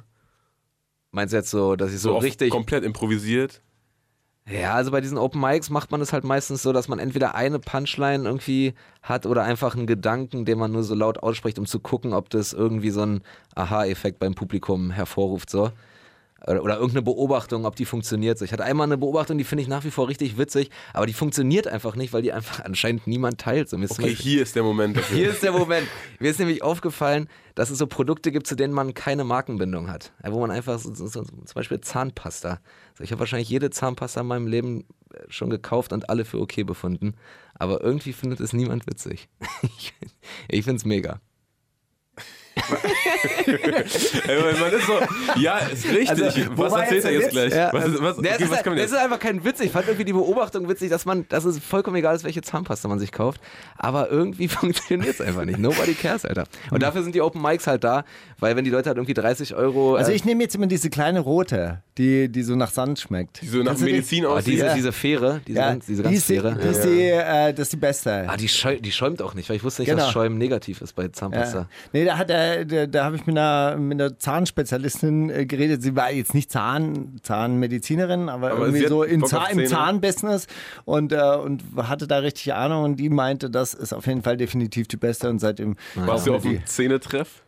[1.12, 2.50] Meinst du jetzt so, dass ich so, So, richtig.
[2.50, 3.62] komplett improvisiert.
[4.48, 7.34] Ja, also bei diesen Open Mics macht man es halt meistens so, dass man entweder
[7.34, 11.66] eine Punchline irgendwie hat oder einfach einen Gedanken, den man nur so laut ausspricht, um
[11.66, 13.22] zu gucken, ob das irgendwie so einen
[13.54, 15.50] Aha-Effekt beim Publikum hervorruft.
[15.50, 15.70] So.
[16.46, 18.38] Oder, oder irgendeine Beobachtung, ob die funktioniert.
[18.38, 21.06] So, Ich hatte einmal eine Beobachtung, die finde ich nach wie vor richtig witzig, aber
[21.06, 23.68] die funktioniert einfach nicht, weil die einfach anscheinend niemand teilt.
[23.68, 25.16] So, Okay, Beispiel- hier ist der Moment dafür.
[25.18, 25.86] hier ist der Moment.
[26.18, 30.12] Mir ist nämlich aufgefallen, dass es so Produkte gibt, zu denen man keine Markenbindung hat.
[30.24, 32.60] Ja, Wo man einfach, so, so, so, zum Beispiel Zahnpasta.
[32.92, 36.40] Also ich habe wahrscheinlich jede Zahnpasta in meinem Leben äh, schon gekauft und alle für
[36.40, 37.14] okay befunden.
[37.58, 39.28] Aber irgendwie findet es niemand witzig.
[40.48, 41.20] Ich finde es mega.
[44.60, 46.08] Man ist so, ja, ist richtig.
[46.24, 47.52] Also, was erzählt jetzt er jetzt gleich?
[47.54, 48.92] Ja, was, ist- was, okay, es, ist, was kann man das jetzt?
[48.92, 49.60] ist einfach kein Witz.
[49.60, 52.88] Ich fand irgendwie die Beobachtung witzig, dass man, dass es vollkommen egal ist, welche Zahnpasta
[52.88, 53.40] man sich kauft.
[53.76, 55.58] Aber irgendwie funktioniert es einfach nicht.
[55.58, 56.44] Nobody cares, Alter.
[56.70, 58.04] Und dafür sind die Open Mics halt da,
[58.38, 59.96] weil wenn die Leute halt irgendwie 30 Euro.
[59.96, 63.42] Also äh, ich nehme jetzt immer diese kleine rote, die, die so nach Sand schmeckt.
[63.42, 64.54] Die so nach die- Medizin oh, aussieht.
[64.54, 64.74] diese, Ja.
[64.74, 66.54] diese Fähre, diese, Ja, ganz, diese die ganz ist die, Fähre.
[66.62, 68.26] die ist die, äh, das ist die beste.
[68.28, 70.02] Ah, die schäumt auch nicht, weil ich wusste nicht, Genau.
[70.04, 71.58] dass Schäumen negativ ist bei Zahnpasta.
[71.60, 71.66] Ja.
[71.92, 75.82] Nee, da, hat er, da, da habe ich mit einer, mit einer Zahnspezialistin äh, geredet.
[75.82, 79.66] Sie war jetzt nicht Zahn, Zahnmedizinerin, aber, Aber irgendwie so im, Zahn, im.
[79.66, 80.46] Zahnbusiness
[80.84, 84.36] und, äh, und hatte da richtig Ahnung und die meinte, das ist auf jeden Fall
[84.36, 85.76] definitiv die beste und seitdem.
[85.94, 87.42] Warst du auf dem Zähnetreff?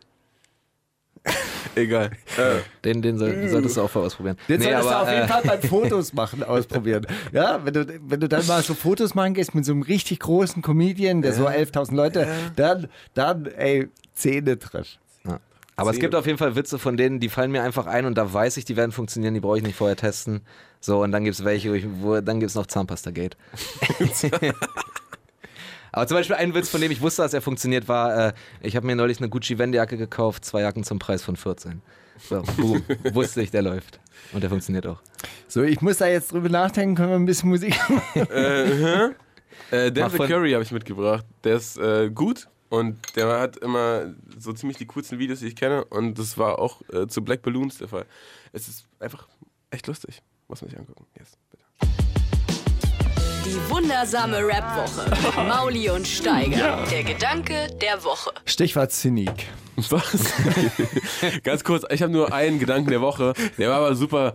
[1.75, 2.11] Egal.
[2.37, 4.37] Äh, Den, den soll, solltest du auch mal ausprobieren.
[4.47, 7.07] Den Nee, solltest du aber, auf jeden äh, Fall beim Fotos machen ausprobieren.
[7.31, 10.19] Ja, wenn du, wenn du dann mal so Fotos machen gehst mit so einem richtig
[10.19, 14.99] großen Comedian, der so 11.000 Leute, dann, dann, ey, Zähne treffen.
[15.25, 15.39] ja.
[15.75, 18.15] Aber es gibt auf jeden Fall Witze von denen, die fallen mir einfach ein und
[18.17, 20.41] da weiß ich, die werden funktionieren, die brauche ich nicht vorher testen.
[20.79, 23.37] So, und dann gibt es welche, wo, ich, wo dann gibt es noch Zahnpasta-Gate.
[25.91, 28.75] Aber zum Beispiel ein Witz, von dem ich wusste, dass er funktioniert, war, äh, ich
[28.75, 31.81] habe mir neulich eine Gucci-Wendejacke gekauft, zwei Jacken zum Preis von 14.
[32.29, 32.83] So, boom,
[33.13, 33.99] wusste ich, der läuft.
[34.31, 35.01] Und der funktioniert auch.
[35.47, 38.27] So, ich muss da jetzt drüber nachdenken, können wir ein bisschen Musik machen?
[39.71, 41.25] äh, Denzel von- Curry habe ich mitgebracht.
[41.43, 45.55] Der ist äh, gut und der hat immer so ziemlich die coolsten Videos, die ich
[45.55, 45.85] kenne.
[45.85, 48.07] Und das war auch äh, zu Black Balloons der Fall.
[48.51, 49.27] Es ist einfach
[49.69, 50.23] echt lustig.
[50.47, 51.05] Muss man sich angucken.
[51.15, 51.63] Yes, bitte.
[53.45, 56.83] Die wundersame Rap-Woche Mauli und Steiger.
[56.89, 58.31] Der Gedanke der Woche.
[58.45, 59.49] Stichwort Zynik.
[59.75, 60.33] Was?
[61.43, 63.33] Ganz kurz, ich habe nur einen Gedanken der Woche.
[63.59, 64.33] Der war aber super.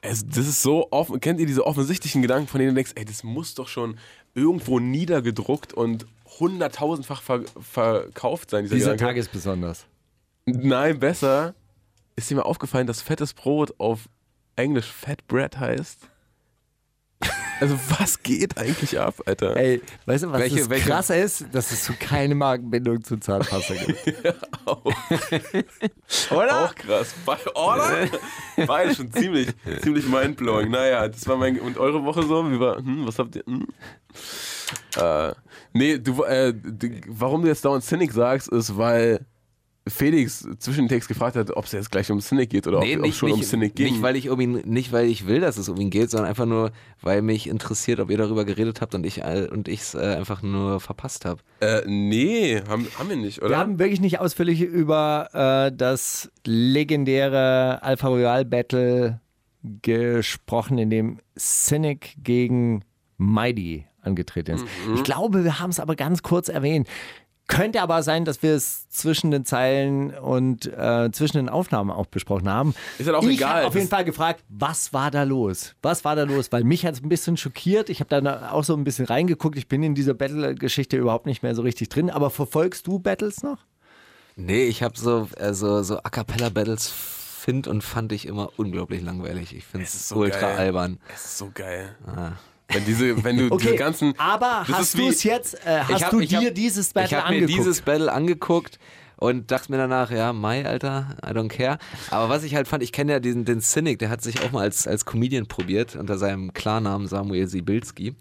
[0.00, 1.20] Es, das ist so offen.
[1.20, 3.98] Kennt ihr diese offensichtlichen Gedanken, von denen du denkst, ey, das muss doch schon
[4.34, 6.06] irgendwo niedergedruckt und
[6.40, 8.96] hunderttausendfach ver verkauft sein, dieser, Dieser.
[8.96, 9.86] Tag ist besonders.
[10.46, 11.54] Nein, besser.
[12.16, 14.08] Ist dir mal aufgefallen, dass fettes Brot auf
[14.56, 15.98] Englisch Fat Bread heißt?
[17.60, 19.56] Also was geht eigentlich ab, Alter?
[19.56, 21.46] Ey, weißt du, was Welche- das welche- krass ist?
[21.50, 23.98] Dass es so keine Markenbindung zu Zahnpasta gibt.
[26.30, 26.64] Oder?
[26.66, 27.14] Auch krass.
[27.26, 28.06] Be- Oder?
[28.64, 29.48] Beide schon ziemlich,
[29.82, 30.70] ziemlich mindblowing.
[30.70, 31.58] Naja, das war mein.
[31.58, 32.48] Und eure Woche so?
[32.48, 33.42] Wie war, hm, was habt ihr?
[33.44, 33.66] Hm?
[34.96, 35.32] Äh,
[35.72, 39.24] nee, du, äh, du, warum du jetzt dauernd Cynic sagst, ist, weil
[39.86, 42.96] Felix zwischen den Text gefragt hat, ob es jetzt gleich um Cynic geht oder Nee,
[42.96, 43.86] ob, nicht, schon um nicht, Cynic ging.
[43.86, 46.28] nicht, weil ich um ihn, nicht, weil ich will, dass es um ihn geht, sondern
[46.28, 49.94] einfach nur, weil mich interessiert, ob ihr darüber geredet habt und ich und ich es
[49.94, 51.40] äh, einfach nur verpasst habe.
[51.60, 53.50] äh, nee, haben, haben wir nicht, oder?
[53.50, 55.30] Wir haben wirklich nicht ausführlich über
[55.70, 59.20] äh, das legendäre Alpha Royal Battle
[59.82, 62.84] gesprochen, in dem Cynic gegen
[63.16, 64.64] Mighty angetreten ist.
[64.86, 64.94] Mhm.
[64.96, 66.88] Ich glaube, wir haben es aber ganz kurz erwähnt.
[67.50, 72.04] Könnte aber sein, dass wir es zwischen den Zeilen und äh, zwischen den Aufnahmen auch
[72.04, 72.74] besprochen haben.
[72.98, 73.54] Ist halt auch ich egal.
[73.54, 75.74] habe auf jeden Fall gefragt, was war da los?
[75.80, 76.52] Was war da los?
[76.52, 77.88] Weil mich hat es ein bisschen schockiert.
[77.88, 79.56] Ich habe da auch so ein bisschen reingeguckt.
[79.56, 82.10] Ich bin in dieser Battle-Geschichte überhaupt nicht mehr so richtig drin.
[82.10, 83.58] Aber verfolgst du Battles noch?
[84.36, 89.00] Nee, ich habe so, also, so A Cappella Battles find und fand ich immer unglaublich
[89.00, 89.56] langweilig.
[89.56, 90.58] Ich finde Es so ultra geil.
[90.58, 90.98] albern.
[91.14, 91.96] Es ist so geil.
[92.70, 94.14] Wenn, diese, wenn du Okay, diese ganzen.
[94.18, 97.14] aber das hast du es jetzt, äh, hast hab- du dir hab- dieses Battle Ich
[97.14, 97.58] habe mir angeguckt?
[97.58, 98.78] dieses Battle angeguckt
[99.16, 101.78] und dachte mir danach, ja, Mai, Alter, I don't care.
[102.10, 104.52] Aber was ich halt fand, ich kenne ja diesen den Cynic, der hat sich auch
[104.52, 108.14] mal als, als Comedian probiert unter seinem Klarnamen Samuel Sibilski.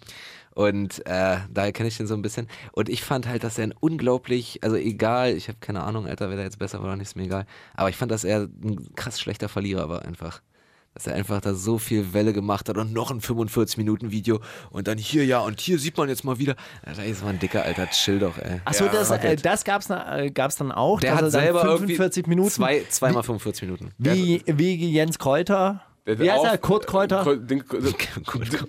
[0.56, 2.48] Und äh, daher kenne ich den so ein bisschen.
[2.72, 6.30] Und ich fand halt, dass er ein unglaublich, also egal, ich habe keine Ahnung, Alter,
[6.30, 7.46] wer da jetzt besser war oder nicht, ist mir egal.
[7.76, 10.42] Aber ich fand, dass er ein krass schlechter Verlierer war einfach.
[10.98, 14.40] Dass er einfach da so viel Welle gemacht hat und noch ein 45-Minuten-Video
[14.72, 16.56] und dann hier, ja, und hier sieht man jetzt mal wieder.
[16.84, 18.62] Alter, ist mal ein dicker Alter, chill doch, ey.
[18.66, 21.00] Achso, Ja, das, äh, das gab's, äh, gab's dann auch.
[21.00, 22.50] Der dass hat er selber 45 irgendwie Minuten.
[22.50, 23.92] Zwei, zweimal 45 Minuten.
[24.00, 25.82] wie, wie Jens Kräuter.
[26.06, 26.58] Wie heißt auch- er?
[26.58, 27.24] Kurt Kräuter?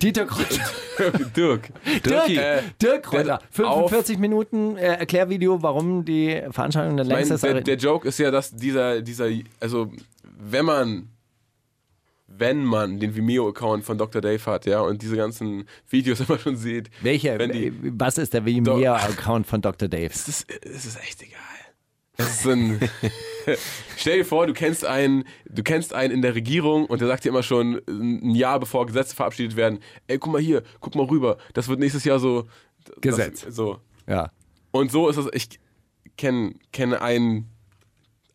[0.02, 0.64] Dieter Kräuter.
[1.36, 1.68] Dirk.
[1.86, 3.38] Dirk, Dirk, äh, Dirk Kräuter.
[3.38, 7.44] der- 45 Minuten äh, Erklärvideo, warum die Veranstaltung der längste ist.
[7.44, 9.28] der, der Joke ist ja, dass dieser, dieser,
[9.60, 9.90] also
[10.38, 11.08] wenn man,
[12.38, 14.20] wenn man den Vimeo-Account von Dr.
[14.20, 17.38] Dave hat, ja, und diese ganzen Videos immer schon sieht, Welcher?
[17.38, 19.88] wenn die, was ist der Vimeo-Account von Dr.
[19.88, 20.10] Dave?
[20.12, 21.38] es ist, es ist echt egal.
[22.20, 22.80] Es ist ein,
[23.96, 27.24] stell dir vor, du kennst einen, du kennst einen in der Regierung und der sagt
[27.24, 29.78] dir immer schon ein Jahr bevor Gesetze verabschiedet werden,
[30.08, 32.48] ey, guck mal hier, guck mal rüber, das wird nächstes Jahr so
[33.00, 33.44] Gesetz.
[33.44, 33.78] Das, so.
[34.08, 34.32] Ja.
[34.72, 35.60] Und so ist es, ich
[36.16, 37.46] kenne kenn einen,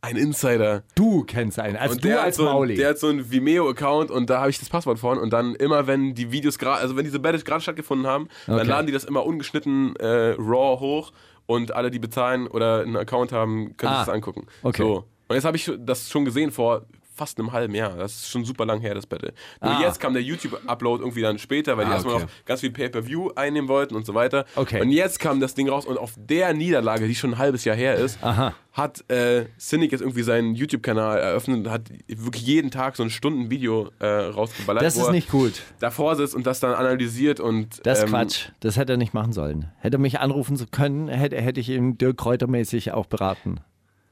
[0.03, 2.75] einen Insider, Du kennst einen, als und du der hat, als so ein, Mauli.
[2.75, 5.87] der hat so einen Vimeo-Account und da habe ich das Passwort von und dann immer,
[5.87, 8.57] wenn die Videos gerade, also wenn diese Battles gerade stattgefunden haben, Okay.
[8.57, 11.11] dann laden die das immer ungeschnitten äh, raw hoch
[11.45, 14.45] und alle, die bezahlen oder einen Account haben, können Ah, sich das angucken.
[14.61, 14.81] okay.
[14.81, 15.05] So.
[15.29, 16.83] Und jetzt habe ich das schon gesehen vor
[17.15, 17.95] fast einem halben Jahr.
[17.97, 19.33] Das ist schon super lang her, das Battle.
[19.61, 19.81] Nur Ah.
[19.81, 22.23] jetzt kam der YouTube-Upload irgendwie dann später, weil die Ah, erstmal okay.
[22.25, 24.45] noch ganz viel Pay-Per-View einnehmen wollten und so weiter.
[24.55, 24.81] Okay.
[24.81, 27.75] Und jetzt kam das Ding raus und auf der Niederlage, die schon ein halbes Jahr
[27.75, 28.53] her ist, Aha.
[28.71, 33.09] hat äh, Cynic jetzt irgendwie seinen YouTube-Kanal eröffnet und hat wirklich jeden Tag so ein
[33.09, 34.81] Stunden-Video äh, rausgeballert.
[34.83, 35.61] Das ist nicht gut.
[35.79, 37.85] Davor sitzt und das dann analysiert und.
[37.85, 38.49] Das ist ähm, Quatsch.
[38.59, 39.71] Das hätte er nicht machen sollen.
[39.79, 43.59] Hätte er mich anrufen können, hätte, hätte ich ihn Dirk Kräuter-mäßig auch beraten.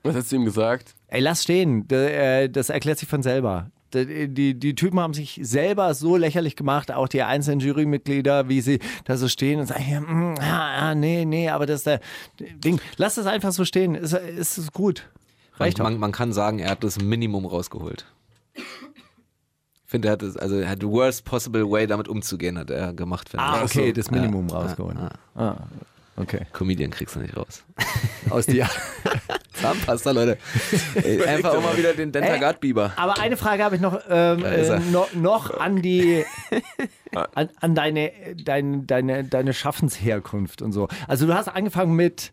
[0.03, 0.95] Was hast du ihm gesagt?
[1.07, 1.87] Ey, lass stehen.
[1.89, 3.69] Äh, Das erklärt sich von selber.
[3.93, 8.61] D- Die, die Typen haben sich selber so lächerlich gemacht, auch die einzelnen Jurymitglieder, wie
[8.61, 11.87] sie da so stehen und sagen, ja, mm, ja, ja, nee, nee, aber das ist
[11.87, 11.99] der
[12.39, 12.79] Ding.
[12.97, 13.95] Lass das einfach so stehen.
[13.95, 15.09] Ist, ist es gut.
[15.57, 15.83] Reicht doch.
[15.83, 18.05] man, man kann sagen, er hat das Minimum rausgeholt.
[18.55, 22.69] Ich finde, er hat das, also er hat the worst possible way damit umzugehen, hat
[22.69, 23.27] er gemacht.
[23.27, 23.71] finde Ah, ich.
[23.75, 24.95] okay, das Minimum Ja, rausgeholt.
[24.97, 25.57] ja, Ah,
[26.21, 26.45] okay.
[26.53, 27.63] Comedian kriegst du nicht raus.
[28.29, 28.69] Aus dir.
[29.53, 30.37] Zahnpasta, Leute.
[30.95, 32.93] Ey, Einfach auch mal wieder den Dentagat Biber.
[32.95, 36.25] Aber eine Frage habe ich noch, ähm, äh, noch, noch an die
[37.35, 38.11] an, an deine,
[38.43, 40.87] deine, deine, deine Schaffensherkunft und so.
[41.07, 42.31] Also du hast angefangen mit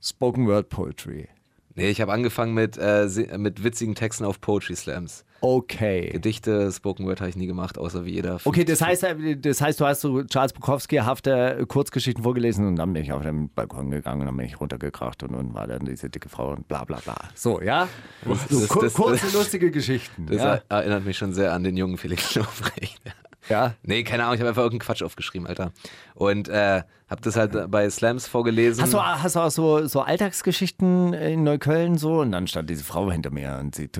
[0.00, 1.28] Spoken Word Poetry.
[1.76, 5.24] Nee, ich habe angefangen mit, äh, mit witzigen Texten auf Poetry Slams.
[5.40, 6.08] Okay.
[6.10, 8.38] Gedichte, Spoken Word habe ich nie gemacht, außer wie jeder.
[8.44, 12.92] Okay, das heißt, äh, das heißt, du hast so Charles Bukowski-hafte Kurzgeschichten vorgelesen und dann
[12.92, 15.84] bin ich auf den Balkon gegangen und dann bin ich runtergekracht und dann war dann
[15.84, 17.16] diese dicke Frau und bla bla bla.
[17.34, 17.88] So, ja?
[18.24, 20.26] So, das- kur- das- kurze, das- lustige Geschichten.
[20.26, 20.60] Das ja?
[20.68, 23.00] erinnert mich schon sehr an den jungen Felix Lobrecht.
[23.48, 23.74] Ja.
[23.82, 25.72] Nee, keine Ahnung, ich habe einfach irgendeinen Quatsch aufgeschrieben, Alter.
[26.14, 28.82] Und äh, habe das halt bei Slams vorgelesen.
[28.82, 32.20] Hast du, hast du auch so, so Alltagsgeschichten in Neukölln so?
[32.20, 33.90] Und dann stand diese Frau hinter mir und sie,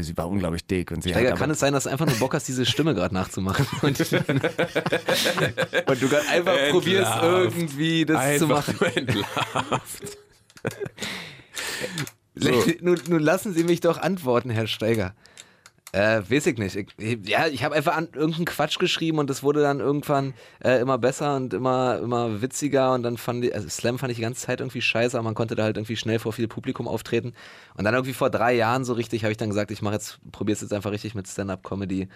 [0.00, 2.34] sie war unglaublich dick und sie Steiger, kann es sein, dass du einfach nur Bock
[2.34, 3.66] hast, diese Stimme gerade nachzumachen?
[3.82, 4.08] Und, und
[6.02, 6.70] du gerade einfach Entlarvt.
[6.70, 8.74] probierst, irgendwie das zu machen.
[8.80, 10.18] nur entlarvt.
[12.80, 15.14] Nun, nun lassen Sie mich doch antworten, Herr Steiger.
[15.96, 16.76] Äh, weiß ich nicht.
[16.76, 20.78] Ich, ja, ich habe einfach an, irgendeinen Quatsch geschrieben und das wurde dann irgendwann äh,
[20.78, 24.22] immer besser und immer, immer witziger und dann fand ich, also Slam fand ich die
[24.22, 27.32] ganze Zeit irgendwie scheiße, aber man konnte da halt irgendwie schnell vor viel Publikum auftreten.
[27.76, 30.18] Und dann irgendwie vor drei Jahren so richtig habe ich dann gesagt, ich mache jetzt,
[30.32, 32.08] probiere es jetzt einfach richtig mit Stand-Up-Comedy.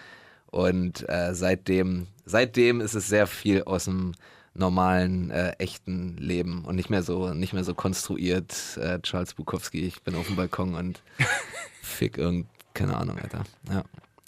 [0.50, 4.12] Und äh, seitdem, seitdem ist es sehr viel aus dem,
[4.52, 9.86] normalen, äh, echten Leben und nicht mehr so, nicht mehr so konstruiert, äh, Charles Bukowski,
[9.86, 11.00] ich bin auf dem Balkon und
[11.82, 12.48] fick irgend,
[12.80, 13.44] keine Ahnung, Alter.
[13.70, 13.84] Ja.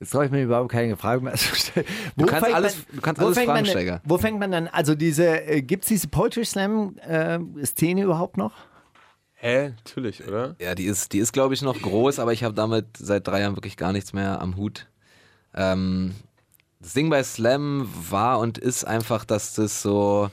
[0.00, 1.86] Jetzt traue ich mir überhaupt keine Frage mehr zu stellen.
[2.16, 4.00] Wo Du kannst fängt alles, man- du kannst wo alles fängt Fragen man, stellen.
[4.04, 8.36] Wo fängt man dann, also diese, äh, gibt es diese Poetry Slam äh, Szene überhaupt
[8.38, 8.52] noch?
[9.34, 9.70] Hä?
[9.84, 10.56] Natürlich, oder?
[10.60, 13.40] Ja, die ist, die ist glaube ich, noch groß, aber ich habe damit seit drei
[13.40, 14.86] Jahren wirklich gar nichts mehr am Hut.
[15.54, 16.14] Ähm,
[16.80, 20.30] das Ding bei Slam war und ist einfach, dass das so,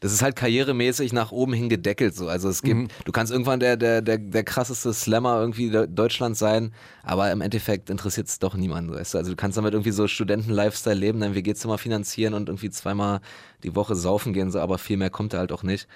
[0.00, 2.28] das ist halt karrieremäßig nach oben hin gedeckelt so.
[2.28, 6.38] Also es gibt, du kannst irgendwann der, der, der, der krasseste Slammer irgendwie de- Deutschlands
[6.38, 6.72] sein,
[7.02, 9.18] aber im Endeffekt interessiert es doch niemanden, weißt du.
[9.18, 13.20] Also du kannst damit irgendwie so Studenten-Lifestyle leben, dein WG-Zimmer finanzieren und irgendwie zweimal
[13.62, 15.88] die Woche saufen gehen, so, aber viel mehr kommt da halt auch nicht.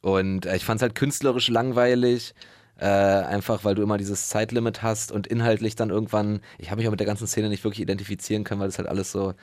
[0.00, 2.34] Und äh, ich fand es halt künstlerisch langweilig,
[2.78, 6.86] äh, einfach weil du immer dieses Zeitlimit hast und inhaltlich dann irgendwann, ich habe mich
[6.86, 9.34] auch mit der ganzen Szene nicht wirklich identifizieren können, weil das halt alles so,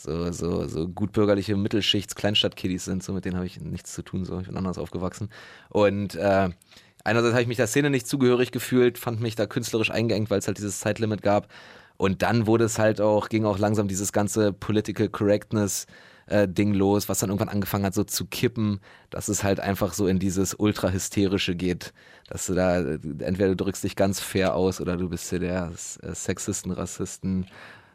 [0.00, 4.24] so, so, so gutbürgerliche Mittelschichts, Kleinstadt-Kiddies sind, so mit denen habe ich nichts zu tun,
[4.24, 5.28] so ich bin anders aufgewachsen.
[5.70, 6.50] Und äh,
[7.02, 10.38] einerseits habe ich mich der Szene nicht zugehörig gefühlt, fand mich da künstlerisch eingeengt, weil
[10.38, 11.48] es halt dieses Zeitlimit gab.
[11.96, 15.86] Und dann wurde es halt auch, ging auch langsam dieses ganze Political Correctness
[16.26, 18.80] äh, Ding los, was dann irgendwann angefangen hat, so zu kippen,
[19.10, 21.92] dass es halt einfach so in dieses ultra-hysterische geht.
[22.28, 25.40] Dass du da, äh, entweder du drückst dich ganz fair aus oder du bist hier
[25.40, 25.72] der
[26.02, 27.46] äh, Sexisten, Rassisten,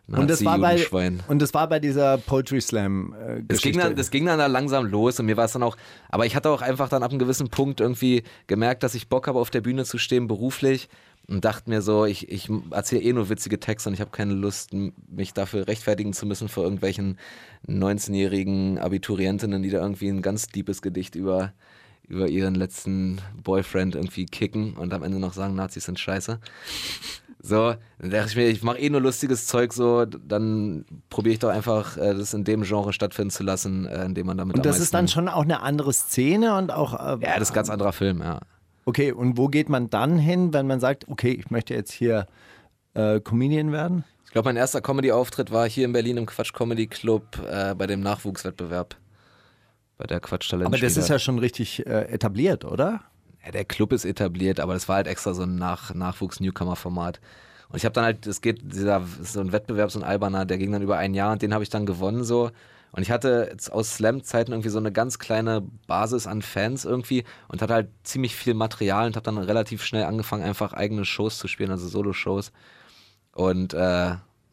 [0.08, 0.86] Und das, war bei,
[1.30, 3.80] und das war bei dieser Poetry Slam äh, Das ging, Geschichte.
[3.80, 5.78] dann, das ging dann da langsam los und mir war es dann auch,
[6.10, 9.28] aber ich hatte auch einfach dann ab einem gewissen Punkt irgendwie gemerkt, dass ich Bock
[9.28, 10.90] habe, auf der Bühne zu stehen, beruflich
[11.28, 14.34] und dachte mir so, ich, ich erzähle eh nur witzige Texte und ich habe keine
[14.34, 17.18] Lust, mich dafür rechtfertigen zu müssen vor irgendwelchen
[17.68, 21.54] 19-jährigen Abiturientinnen, die da irgendwie ein ganz deepes Gedicht über,
[22.10, 26.40] über ihren letzten Boyfriend irgendwie kicken und am Ende noch sagen, Nazis sind scheiße.
[27.46, 31.40] So, dann dachte ich mir, ich mache eh nur lustiges Zeug so, dann probiere ich
[31.40, 34.66] doch einfach, äh, das in dem Genre stattfinden zu lassen, äh, indem man damit und
[34.66, 36.94] das ist dann schon auch eine andere Szene und auch.
[36.94, 38.40] Äh, Ja, das ist ein ganz anderer Film, ja.
[38.86, 42.28] Okay, und wo geht man dann hin, wenn man sagt, okay, ich möchte jetzt hier
[42.94, 44.06] äh, Comedian werden?
[44.26, 47.88] Ich glaube, mein erster Comedy-Auftritt war hier in Berlin im Quatsch Comedy Club äh, bei
[47.88, 48.96] dem Nachwuchswettbewerb.
[49.98, 50.68] Bei der Quatsch Talent.
[50.68, 53.02] Aber das ist ja schon richtig äh, etabliert, oder?
[53.46, 57.20] Ja, der Club ist etabliert, aber das war halt extra so ein Nach Nachwuchs-Newcomer-Format.
[57.70, 60.58] Und ich habe dann halt, es geht, dieser, so ein Wettbewerb, so ein alberner, der
[60.58, 62.52] ging dann über ein Jahr und den habe ich dann gewonnen so.
[62.92, 67.62] Und ich hatte aus Slam-Zeiten irgendwie so eine ganz kleine Basis an Fans irgendwie und
[67.62, 71.48] hatte halt ziemlich viel Material und habe dann relativ schnell angefangen, einfach eigene Shows zu
[71.48, 72.52] spielen, also Solo-Shows.
[73.34, 73.78] Und äh,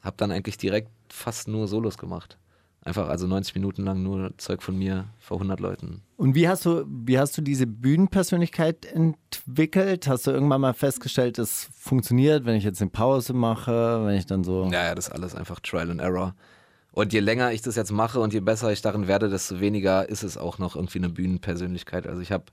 [0.02, 2.38] habe dann eigentlich direkt fast nur Solos gemacht.
[2.82, 6.02] Einfach also 90 Minuten lang nur Zeug von mir vor 100 Leuten.
[6.16, 10.06] Und wie hast du, wie hast du diese Bühnenpersönlichkeit entwickelt?
[10.08, 14.24] Hast du irgendwann mal festgestellt, das funktioniert, wenn ich jetzt eine Pause mache, wenn ich
[14.24, 14.70] dann so.
[14.72, 16.34] Ja, ja, das ist alles einfach Trial and Error.
[16.92, 20.08] Und je länger ich das jetzt mache und je besser ich darin werde, desto weniger
[20.08, 22.06] ist es auch noch irgendwie eine Bühnenpersönlichkeit.
[22.06, 22.44] Also ich habe,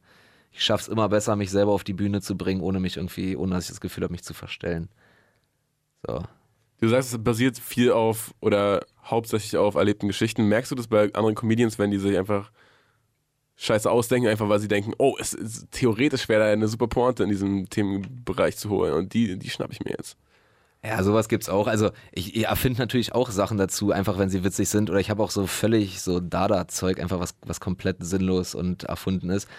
[0.51, 3.35] ich schaffe es immer besser, mich selber auf die Bühne zu bringen, ohne mich irgendwie,
[3.37, 4.89] ohne dass ich das Gefühl habe, mich zu verstellen.
[6.05, 6.23] So.
[6.79, 10.47] Du sagst, es basiert viel auf oder hauptsächlich auf erlebten Geschichten.
[10.47, 12.51] Merkst du das bei anderen Comedians, wenn die sich einfach
[13.55, 17.23] Scheiße ausdenken, einfach weil sie denken, oh, es ist theoretisch wäre da eine super Pointe
[17.23, 20.17] in diesem Themenbereich zu holen und die, die schnapp ich mir jetzt.
[20.83, 21.65] Ja, sowas gibt's auch.
[21.65, 24.91] Also ich, ich erfinde natürlich auch Sachen dazu, einfach wenn sie witzig sind.
[24.91, 29.31] Oder ich habe auch so völlig so Dada-Zeug, einfach was, was komplett sinnlos und erfunden
[29.31, 29.49] ist.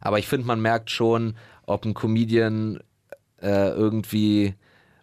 [0.00, 2.78] Aber ich finde, man merkt schon, ob ein Comedian
[3.42, 4.54] äh, irgendwie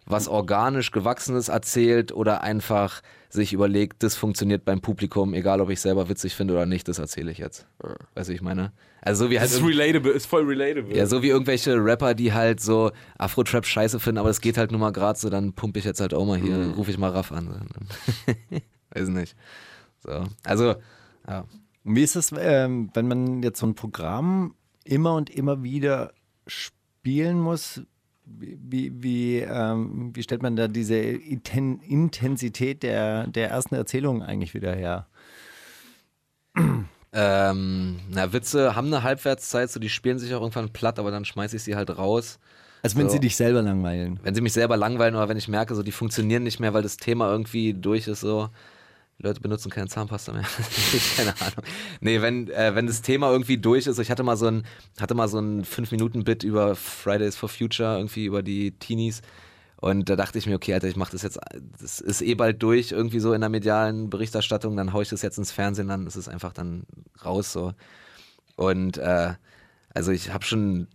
[0.06, 5.80] was organisch Gewachsenes erzählt oder einfach sich überlegt, das funktioniert beim Publikum, egal ob ich
[5.80, 7.66] selber witzig finde oder nicht, das erzähle ich jetzt.
[8.14, 8.72] Weißt du, wie ich meine?
[9.02, 10.96] Also so wie halt Das ist relatable, ist voll relatable.
[10.96, 14.70] ja, so wie irgendwelche Rapper, die halt so Afro-Trap scheiße finden, aber das geht halt
[14.70, 16.70] nur mal gerade so, dann pumpe ich jetzt halt auch mal hier, Mhm.
[16.74, 17.68] rufe ich mal Raff an.
[18.90, 19.36] Weiß nicht.
[20.04, 20.24] So.
[20.44, 20.76] Also,
[21.28, 21.44] ja.
[21.84, 24.54] Und wie ist es, ähm, wenn man jetzt so ein Programm
[24.84, 26.12] immer und immer wieder
[26.46, 27.82] spielen muss?
[28.28, 34.52] Wie, wie, ähm, wie stellt man da diese Inten Intensität der, der ersten Erzählung eigentlich
[34.52, 35.06] wieder her?
[37.12, 41.24] Ähm, na, Witze haben eine Halbwertszeit, so die spielen sich auch irgendwann platt, aber dann
[41.24, 42.38] schmeiße ich sie halt raus.
[42.82, 43.12] Also wenn So.
[43.14, 44.20] sie dich selber langweilen.
[44.22, 46.82] Wenn sie mich selber langweilen oder wenn ich merke, so die funktionieren nicht mehr, weil
[46.82, 48.50] das Thema irgendwie durch ist, so.
[49.18, 50.44] Leute benutzen keine Zahnpasta mehr.
[51.16, 51.64] keine Ahnung.
[52.00, 54.64] Nee, wenn, äh, wenn das Thema irgendwie durch ist, ich hatte mal so ein,
[55.00, 59.22] hatte mal so ein 5-Minuten-Bit über Fridays for Future, irgendwie über die Teenies.
[59.78, 61.38] Und da dachte ich mir, okay, Alter, ich mache das jetzt,
[61.80, 65.22] das ist eh bald durch, irgendwie so in der medialen Berichterstattung, dann haue ich das
[65.22, 66.84] jetzt ins Fernsehen, dann ist es einfach dann
[67.24, 67.72] raus so.
[68.56, 69.34] Und äh,
[69.94, 70.88] also ich habe schon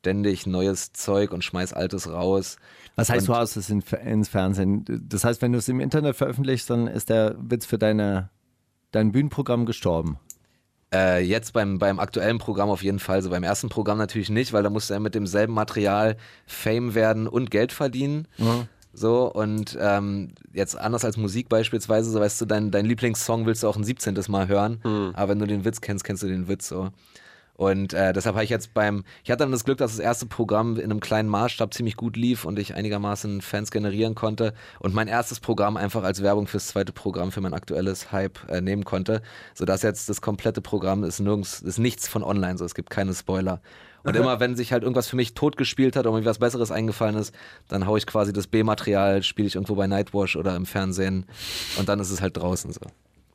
[0.00, 2.56] ständig neues Zeug und schmeiß altes raus.
[2.94, 4.84] Was heißt, Und- du haust es in, ins Fernsehen?
[5.08, 8.30] Das heißt, wenn du es im Internet veröffentlichst, dann ist der Witz für deine
[8.92, 10.18] dein Bühnenprogramm gestorben?
[10.94, 13.20] Äh, jetzt beim, beim aktuellen Programm auf jeden Fall.
[13.20, 16.16] So beim ersten Programm natürlich nicht, weil da musst du ja mit demselben Material
[16.46, 18.28] Fame werden und Geld verdienen.
[18.92, 23.62] So, und ähm, jetzt anders als Musik beispielsweise, so weißt du, dein, dein Lieblingssong willst
[23.64, 24.16] du auch ein 17.
[24.28, 26.90] Mal hören, aber wenn du den Witz kennst, kennst du den Witz so.
[27.56, 30.26] Und äh, deshalb habe ich jetzt beim, ich hatte dann das Glück, dass das erste
[30.26, 34.94] Programm in einem kleinen Maßstab ziemlich gut lief und ich einigermaßen Fans generieren konnte und
[34.94, 38.84] mein erstes Programm einfach als Werbung fürs zweite Programm für mein aktuelles Hype äh, nehmen
[38.84, 39.22] konnte,
[39.54, 43.14] sodass jetzt das komplette Programm ist nirgends, ist nichts von online, so es gibt keine
[43.14, 43.62] Spoiler.
[44.02, 47.16] Und immer wenn sich halt irgendwas für mich totgespielt hat oder mir was Besseres eingefallen
[47.16, 47.34] ist,
[47.68, 51.24] dann haue ich quasi das B-Material, spiele ich irgendwo bei Nightwash oder im Fernsehen
[51.78, 52.82] und dann ist es halt draußen so.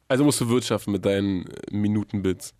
[0.07, 2.53] Also musst du wirtschaften mit deinen äh, Minutenbits.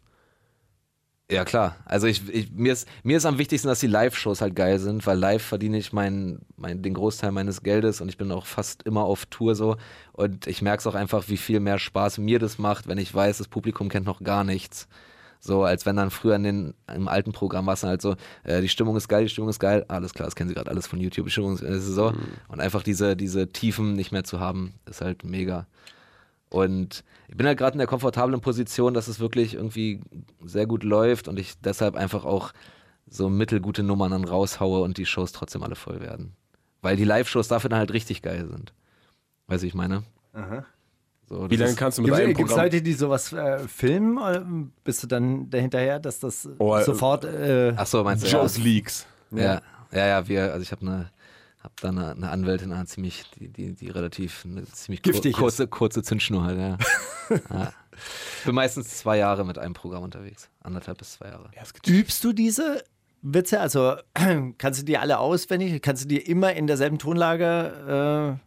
[1.31, 1.77] Ja, klar.
[1.85, 5.07] Also ich, ich, mir, ist, mir ist am wichtigsten, dass die Live-Shows halt geil sind,
[5.07, 8.83] weil live verdiene ich mein, mein, den Großteil meines Geldes und ich bin auch fast
[8.83, 9.77] immer auf Tour so.
[10.11, 13.15] Und ich merke es auch einfach, wie viel mehr Spaß mir das macht, wenn ich
[13.15, 14.89] weiß, das Publikum kennt noch gar nichts.
[15.39, 18.59] So, als wenn dann früher in den, im alten Programm war es halt so, äh,
[18.61, 20.85] die Stimmung ist geil, die Stimmung ist geil, alles klar, das kennen sie gerade alles
[20.85, 22.13] von YouTube, die Stimmung ist, ist so.
[22.49, 25.65] Und einfach diese, diese Tiefen nicht mehr zu haben, ist halt mega.
[26.51, 30.01] Und ich bin halt gerade in der komfortablen Position, dass es wirklich irgendwie
[30.43, 32.51] sehr gut läuft und ich deshalb einfach auch
[33.07, 36.33] so mittelgute Nummern dann raushaue und die Shows trotzdem alle voll werden.
[36.81, 38.73] Weil die Live-Shows dafür dann halt richtig geil sind.
[39.47, 40.03] Weißt du, wie ich meine?
[41.29, 42.59] So, Wie lange kannst du mit Gibt einem es Programm?
[42.59, 44.17] Leute, die sowas äh, filmen?
[44.17, 44.45] Oder
[44.83, 47.23] bist du dann dahinterher, dass das Oh, äh, sofort.
[47.23, 48.27] Äh, Ach so, meinst du?
[48.27, 49.05] Jones Leaks.
[49.31, 49.61] Ja,
[49.93, 51.11] ja, ja, wir, also ich habe eine,
[51.63, 55.31] hab da eine, eine Anwältin, eine ziemlich, die, die, die relativ, eine ziemlich kur- Giftig
[55.33, 55.37] ist.
[55.37, 56.77] kurze, kurze Zündschnur hat, ja.
[57.49, 57.73] ja.
[58.39, 60.49] Ich bin meistens zwei Jahre mit einem Programm unterwegs.
[60.61, 61.49] Anderthalb bis zwei Jahre.
[61.87, 62.83] übst du diese
[63.21, 63.59] Witze?
[63.59, 63.95] Also
[64.57, 65.81] kannst du die alle auswendig?
[65.81, 68.39] Kannst du die immer in derselben Tonlage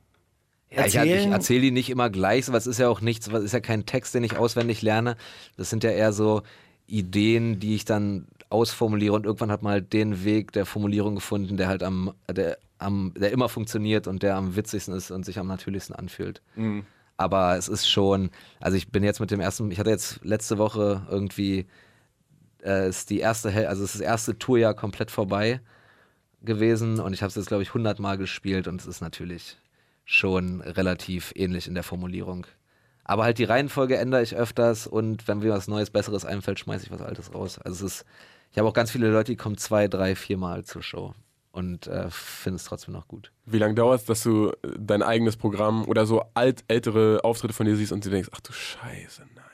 [0.72, 1.28] äh, Ja, ich, erzählen?
[1.28, 3.86] ich erzähle die nicht immer gleich, was ist ja auch nichts, was ist ja kein
[3.86, 5.16] Text, den ich auswendig lerne.
[5.56, 6.42] Das sind ja eher so
[6.86, 11.56] Ideen, die ich dann ausformuliere und irgendwann hat man halt den Weg der Formulierung gefunden,
[11.56, 15.38] der halt am, der, am, der immer funktioniert und der am witzigsten ist und sich
[15.38, 16.42] am natürlichsten anfühlt.
[17.16, 18.30] Aber es ist schon,
[18.60, 21.66] also ich bin jetzt mit dem ersten, ich hatte jetzt letzte Woche irgendwie,
[22.64, 25.60] äh, ist die erste, also ist das erste Tourjahr komplett vorbei
[26.42, 29.58] gewesen und ich habe es jetzt, glaube ich, 100 Mal gespielt und es ist natürlich
[30.04, 32.46] schon relativ ähnlich in der Formulierung.
[33.04, 36.86] Aber halt die Reihenfolge ändere ich öfters und wenn mir was Neues, Besseres einfällt, schmeiße
[36.86, 37.58] ich was Altes raus.
[37.58, 38.06] Also es ist,
[38.50, 41.14] ich habe auch ganz viele Leute, die kommen zwei, drei, vier Mal zur Show
[41.54, 43.30] und äh, finden es trotzdem noch gut.
[43.46, 47.54] Wie lange dauert es, dass du äh, dein eigenes Programm oder so alt, ältere Auftritte
[47.54, 49.44] von dir siehst und dir denkst, ach du Scheiße, nein.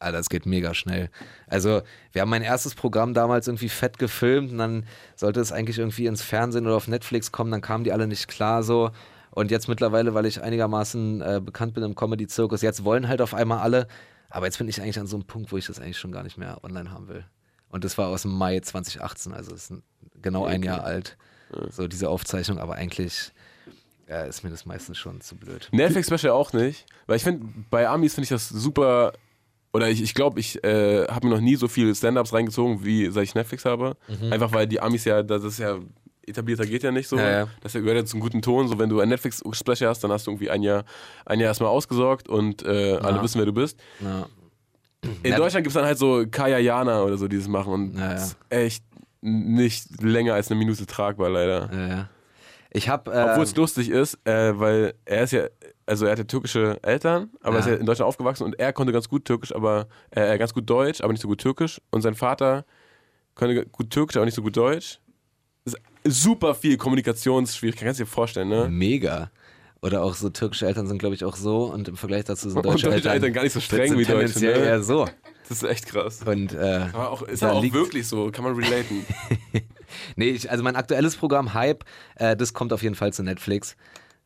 [0.00, 1.10] Alter, das geht mega schnell.
[1.46, 5.78] Also, wir haben mein erstes Programm damals irgendwie fett gefilmt und dann sollte es eigentlich
[5.78, 8.90] irgendwie ins Fernsehen oder auf Netflix kommen, dann kamen die alle nicht klar so.
[9.30, 13.34] Und jetzt mittlerweile, weil ich einigermaßen äh, bekannt bin im Comedy-Zirkus, jetzt wollen halt auf
[13.34, 13.86] einmal alle,
[14.30, 16.24] aber jetzt bin ich eigentlich an so einem Punkt, wo ich das eigentlich schon gar
[16.24, 17.24] nicht mehr online haben will.
[17.74, 19.72] Und das war aus dem Mai 2018, also ist
[20.22, 21.16] genau ein Jahr alt,
[21.70, 23.32] so diese Aufzeichnung, aber eigentlich
[24.08, 25.70] äh, ist mir das meistens schon zu blöd.
[25.72, 29.12] Netflix-Special auch nicht, weil ich finde, bei Amis finde ich das super,
[29.72, 32.84] oder ich glaube, ich, glaub, ich äh, habe mir noch nie so viele Stand-Ups reingezogen,
[32.84, 33.96] wie seit ich Netflix habe.
[34.30, 35.80] Einfach weil die Amis ja, das ist ja,
[36.24, 37.16] etablierter geht ja nicht so.
[37.16, 37.48] Ja, ja.
[37.60, 38.68] Das gehört ja zum guten Ton.
[38.68, 40.84] So, wenn du ein Netflix-Special hast, dann hast du irgendwie ein Jahr,
[41.26, 43.80] ein Jahr erstmal ausgesorgt und äh, alle wissen, wer du bist.
[45.22, 45.36] In Ja.
[45.36, 48.12] Deutschland gibt es dann halt so Kaya Jana oder so, die das machen und Ja,
[48.12, 48.84] ist echt
[49.20, 51.70] nicht länger als eine Minute tragbar, leider.
[51.72, 52.08] Ja, ja.
[52.70, 53.12] Ich habe.
[53.12, 55.46] Äh, Obwohl es lustig ist, äh, weil er ist ja,
[55.86, 59.08] also er hatte türkische Eltern, aber ist ja in Deutschland aufgewachsen und er konnte ganz
[59.08, 61.80] gut Türkisch, aber äh, ganz gut Deutsch, aber nicht so gut Türkisch.
[61.90, 62.64] Und sein Vater
[63.36, 64.98] konnte gut Türkisch, aber nicht so gut Deutsch.
[66.06, 68.68] Super viel Kommunikationsschwierigkeiten, kannst du dir vorstellen, ne?
[68.68, 69.30] Mega.
[69.84, 72.64] Oder auch so türkische Eltern sind, glaube ich, auch so und im Vergleich dazu sind
[72.64, 74.46] deutsche, deutsche Eltern gar nicht so streng wie deutsche, ne?
[74.52, 75.06] eher so.
[75.46, 76.22] Das ist echt krass.
[76.24, 79.04] Und äh, Aber auch, ist auch liegt- wirklich so, kann man relaten.
[80.16, 81.84] Nee, ich, also mein aktuelles Programm Hype,
[82.16, 83.76] äh, das kommt auf jeden Fall zu Netflix.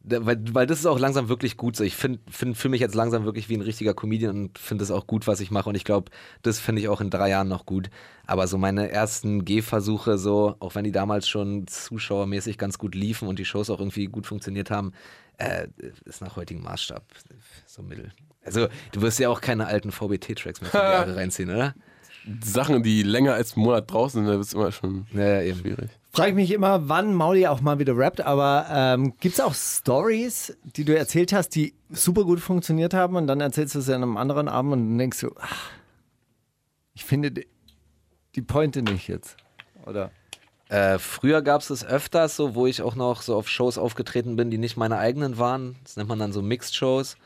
[0.03, 1.85] Da, weil, weil das ist auch langsam wirklich gut so.
[1.85, 4.91] Ich finde find, fühle mich jetzt langsam wirklich wie ein richtiger Comedian und finde es
[4.91, 5.69] auch gut, was ich mache.
[5.69, 6.11] Und ich glaube,
[6.43, 7.91] das finde ich auch in drei Jahren noch gut.
[8.27, 13.29] Aber so meine ersten Gehversuche, so, auch wenn die damals schon zuschauermäßig ganz gut liefen
[13.29, 14.93] und die Shows auch irgendwie gut funktioniert haben,
[15.39, 15.69] äh,
[16.05, 17.03] ist nach heutigem Maßstab
[17.67, 18.13] so mittel.
[18.45, 21.75] Also, du wirst ja auch keine alten VBT-Tracks mehr für die Jahre reinziehen, oder?
[22.45, 25.43] Sachen, die länger als einen Monat draußen sind, da wird es immer schon Ja, ja,
[25.43, 25.61] eben.
[25.61, 25.91] schwierig.
[26.13, 29.55] Frage ich mich immer, wann Mauli auch mal wieder rappt, aber ähm, gibt es auch
[29.55, 33.89] Stories, die du erzählt hast, die super gut funktioniert haben und dann erzählst du es
[33.89, 35.71] an einem anderen Abend und dann denkst du, ach,
[36.95, 37.47] ich finde die,
[38.35, 39.37] die Pointe nicht jetzt.
[39.87, 40.11] Oder?
[40.69, 44.37] Äh, früher gab es das öfters, so, wo ich auch noch so auf Shows aufgetreten
[44.37, 45.77] bin, die nicht meine eigenen waren.
[45.85, 47.17] Das nennt man dann so Mixed-Shows.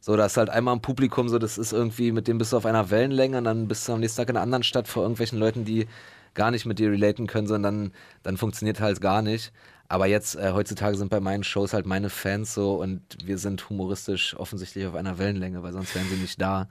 [0.00, 2.56] So, da ist halt einmal im Publikum so, das ist irgendwie, mit dem bist du
[2.56, 5.02] auf einer Wellenlänge und dann bist du am nächsten Tag in einer anderen Stadt vor
[5.02, 5.88] irgendwelchen Leuten, die
[6.34, 7.92] gar nicht mit dir relaten können, sondern dann,
[8.22, 9.52] dann funktioniert halt gar nicht.
[9.88, 13.68] Aber jetzt, äh, heutzutage sind bei meinen Shows halt meine Fans so und wir sind
[13.68, 16.68] humoristisch offensichtlich auf einer Wellenlänge, weil sonst wären sie nicht da.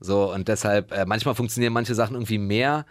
[0.00, 2.84] So, und deshalb, äh, manchmal funktionieren manche Sachen irgendwie mehr,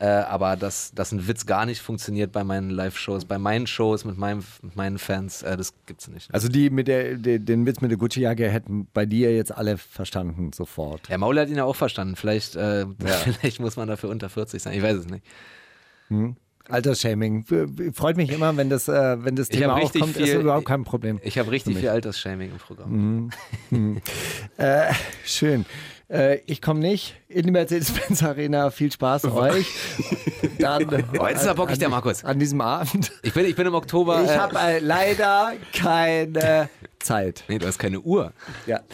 [0.00, 4.04] äh, aber dass, dass ein Witz gar nicht funktioniert bei meinen Live-Shows, bei meinen Shows
[4.04, 6.32] mit, meinem, mit meinen Fans, äh, das gibt's nicht.
[6.32, 9.76] Also die mit der, de, den Witz mit der Gucci-Jacke hätten bei dir jetzt alle
[9.76, 11.08] verstanden sofort.
[11.08, 12.14] Der Maul hat ihn ja auch verstanden.
[12.14, 12.86] Vielleicht, äh,
[13.24, 14.72] vielleicht muss man dafür unter 40 sein.
[14.74, 15.24] Ich weiß es nicht.
[16.68, 17.44] Altersshaming.
[17.94, 21.18] Freut mich immer, wenn das, äh, wenn das Thema aufkommt, ist viel- überhaupt kein Problem.
[21.22, 23.30] Ich habe richtig viel Altersshaming im Programm.
[24.58, 24.92] Äh,
[25.24, 25.64] schön.
[26.10, 28.70] Äh, ich komme nicht in die Mercedes-Benz Arena.
[28.70, 29.66] Viel Spaß euch.
[30.58, 32.24] Dann, Oh, jetzt ist er bockig, der Markus.
[32.24, 33.12] An diesem Abend.
[33.22, 34.22] Ich bin, ich bin im Oktober.
[34.24, 37.44] Ich äh, habe äh, leider keine Zeit.
[37.48, 38.32] nee, du hast keine Uhr.
[38.66, 38.80] Ja.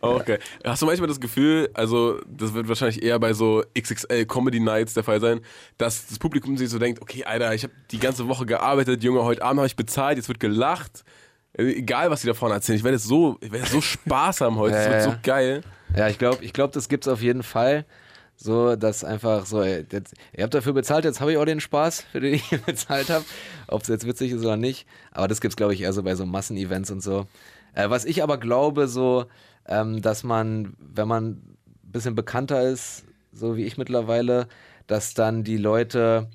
[0.00, 0.38] Okay.
[0.64, 4.94] Hast du manchmal das Gefühl, also das wird wahrscheinlich eher bei so XXL Comedy Nights
[4.94, 5.40] der Fall sein,
[5.78, 9.24] dass das Publikum sich so denkt, okay, Alter, ich habe die ganze Woche gearbeitet, Junge,
[9.24, 11.04] heute Abend habe ich bezahlt, jetzt wird gelacht.
[11.58, 14.40] Äh, Egal, was die da vorne erzählen, ich werde jetzt so, ich werde so Spaß
[14.42, 15.62] haben heute, das wird so geil.
[15.96, 17.84] Ja, ich glaube, ich glaub, das gibt's auf jeden Fall.
[18.38, 21.60] So, dass einfach so, ey, jetzt, ihr habt dafür bezahlt, jetzt habe ich auch den
[21.60, 23.24] Spaß, für den ich bezahlt habe.
[23.66, 24.86] Ob es jetzt witzig ist oder nicht.
[25.12, 27.26] Aber das gibt's, glaube ich, eher so bei so Massenevents und so.
[27.74, 29.24] Äh, was ich aber glaube, so,
[29.66, 34.48] ähm, dass man, wenn man ein bisschen bekannter ist, so wie ich mittlerweile,
[34.86, 36.28] dass dann die Leute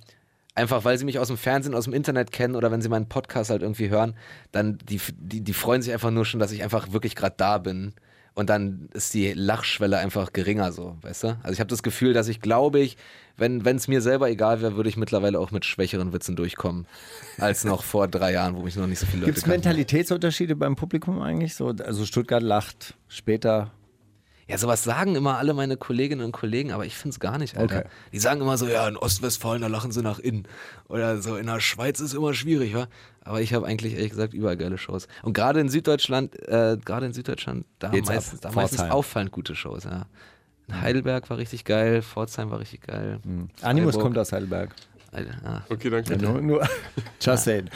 [0.56, 3.08] einfach, weil sie mich aus dem Fernsehen, aus dem Internet kennen oder wenn sie meinen
[3.08, 4.16] Podcast halt irgendwie hören,
[4.52, 7.58] dann die, die, die freuen sich einfach nur schon, dass ich einfach wirklich gerade da
[7.58, 7.94] bin.
[8.34, 11.28] Und dann ist die Lachschwelle einfach geringer so, weißt du?
[11.44, 12.96] Also ich habe das Gefühl, dass ich glaube ich,
[13.36, 16.86] wenn es mir selber egal wäre, würde ich mittlerweile auch mit schwächeren Witzen durchkommen,
[17.40, 19.48] als noch vor drei Jahren, wo mich noch nicht so viele Leute Gibt es.
[19.48, 21.56] Mentalitätsunterschiede beim Publikum eigentlich?
[21.56, 23.72] So, also Stuttgart lacht später.
[24.52, 27.56] Ja, sowas sagen immer alle meine Kolleginnen und Kollegen, aber ich finde es gar nicht,
[27.58, 27.80] Alter.
[27.80, 27.90] Okay.
[28.12, 30.46] Die sagen immer so, ja, in Ostwestfalen, da lachen sie nach innen.
[30.90, 32.88] Oder so, in der Schweiz ist immer schwierig, wa?
[33.24, 35.08] Aber ich habe eigentlich, ehrlich gesagt, überall geile Shows.
[35.24, 37.96] Und gerade in Süddeutschland, äh, gerade in Süddeutschland, da, ab.
[38.06, 40.06] meistens, da meistens auffallend gute Shows, ja.
[40.68, 43.22] In Heidelberg war richtig geil, Pforzheim war richtig geil.
[43.62, 44.02] Animus Freiburg.
[44.02, 44.76] kommt aus Heidelberg.
[45.14, 45.66] Alter, ja.
[45.70, 46.18] Okay, danke.
[46.18, 46.68] Nur, nur,
[47.22, 47.70] just saying.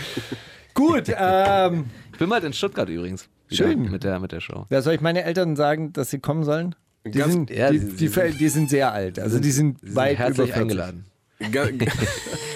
[0.73, 3.29] Gut, ähm, Ich bin bald in Stuttgart übrigens.
[3.49, 3.91] Schön.
[3.91, 4.65] Mit der, mit der Show.
[4.69, 6.75] wer soll ich meine Eltern sagen, dass sie kommen sollen?
[7.05, 9.19] Die, Ganz- sind, ja, die, sie- die, sie die, sind sehr alt.
[9.19, 10.61] Also die sind, Sie sind weit herzlich über 40.
[10.61, 11.05] eingeladen.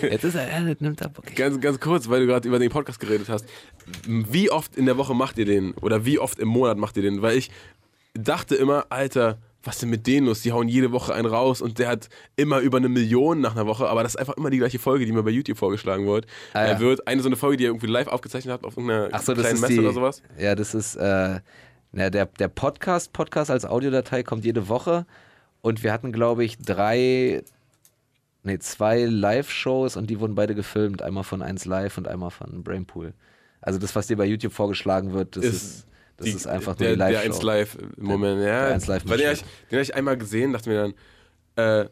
[0.01, 1.33] Jetzt ist er, er nimmt ab, okay.
[1.35, 3.45] Ganz, ganz kurz, weil du gerade über den Podcast geredet hast.
[4.07, 5.73] Wie oft in der Woche macht ihr den?
[5.73, 7.21] Oder wie oft im Monat macht ihr den?
[7.21, 7.51] Weil ich
[8.13, 10.41] dachte immer, Alter, was ist denn mit denen los?
[10.41, 13.67] Die hauen jede Woche einen raus und der hat immer über eine Million nach einer
[13.67, 16.27] Woche, aber das ist einfach immer die gleiche Folge, die mir bei YouTube vorgeschlagen wird.
[16.53, 16.67] Ah, ja.
[16.73, 19.33] Er wird eine so eine Folge, die er irgendwie live aufgezeichnet hat auf irgendeiner so,
[19.33, 20.23] das kleinen ist Messe die, oder sowas.
[20.37, 21.41] Ja, das ist äh,
[21.91, 23.13] na, der, der Podcast.
[23.13, 25.05] Podcast als Audiodatei kommt jede Woche.
[25.61, 27.43] Und wir hatten, glaube ich, drei,
[28.43, 31.01] nee, zwei Live-Shows und die wurden beide gefilmt.
[31.01, 33.13] Einmal von 1 Live und einmal von Brainpool.
[33.61, 35.87] Also das, was dir bei YouTube vorgeschlagen wird, das Ist ist,
[36.19, 37.33] das Die- ist einfach der, nur die Der Live-Show.
[37.33, 38.65] 1 Live im Moment, ja.
[38.67, 39.43] der 1 Live Weil den habe ich,
[39.73, 40.93] hab ich einmal gesehen, dachte mir
[41.55, 41.89] dann, äh,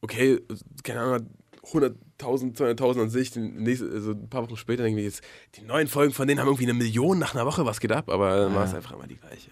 [0.00, 0.40] okay,
[0.82, 1.30] keine Ahnung,
[1.72, 5.22] 100.000, 200.000 an sich, den nächste, also ein paar Wochen später denke ich jetzt,
[5.56, 8.08] die neuen Folgen von denen haben irgendwie eine Million nach einer Woche, was geht ab?
[8.08, 9.50] Aber dann war es einfach immer die gleiche.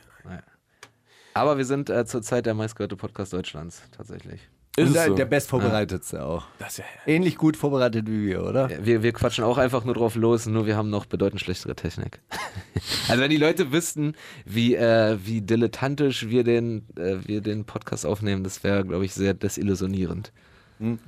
[1.34, 4.40] Aber wir sind äh, zurzeit der meistgehörte Podcast Deutschlands, tatsächlich.
[4.78, 5.14] Ist der, so?
[5.14, 6.46] der bestvorbereitetste auch.
[6.58, 8.70] Das ist ja Ähnlich gut vorbereitet wie wir, oder?
[8.70, 11.74] Ja, Wir, wir quatschen auch einfach nur drauf los, nur wir haben noch bedeutend schlechtere
[11.74, 12.20] Technik.
[13.08, 14.14] also wenn die Leute wüssten,
[14.44, 19.14] wie, äh, wie dilettantisch wir den, äh, wir den Podcast aufnehmen, das wäre, glaube ich,
[19.14, 20.32] sehr desillusionierend.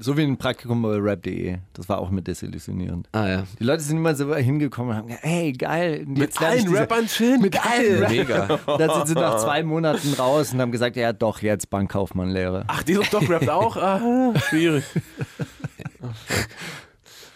[0.01, 1.59] So wie ein Praktikum bei rap.de.
[1.75, 3.09] Das war auch mit desillusionierend.
[3.13, 3.43] Ah ja.
[3.59, 6.05] Die Leute sind immer so hingekommen und haben gesagt, hey, geil.
[6.07, 7.41] Mit allen diese- Rappern chillen?
[7.41, 8.17] Mit allen Rappern.
[8.17, 8.59] Mega.
[8.79, 12.65] Dann sind sie nach zwei Monaten raus und haben gesagt, ja doch, jetzt Bankkaufmann-Lehre.
[12.67, 13.77] Ach, die Doc rappt auch?
[13.77, 14.85] Ah, schwierig.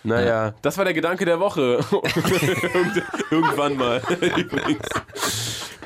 [0.06, 1.78] Naja, das war der Gedanke der Woche.
[1.92, 4.02] Irgend- Irgendwann mal.
[4.36, 4.86] Übrigens.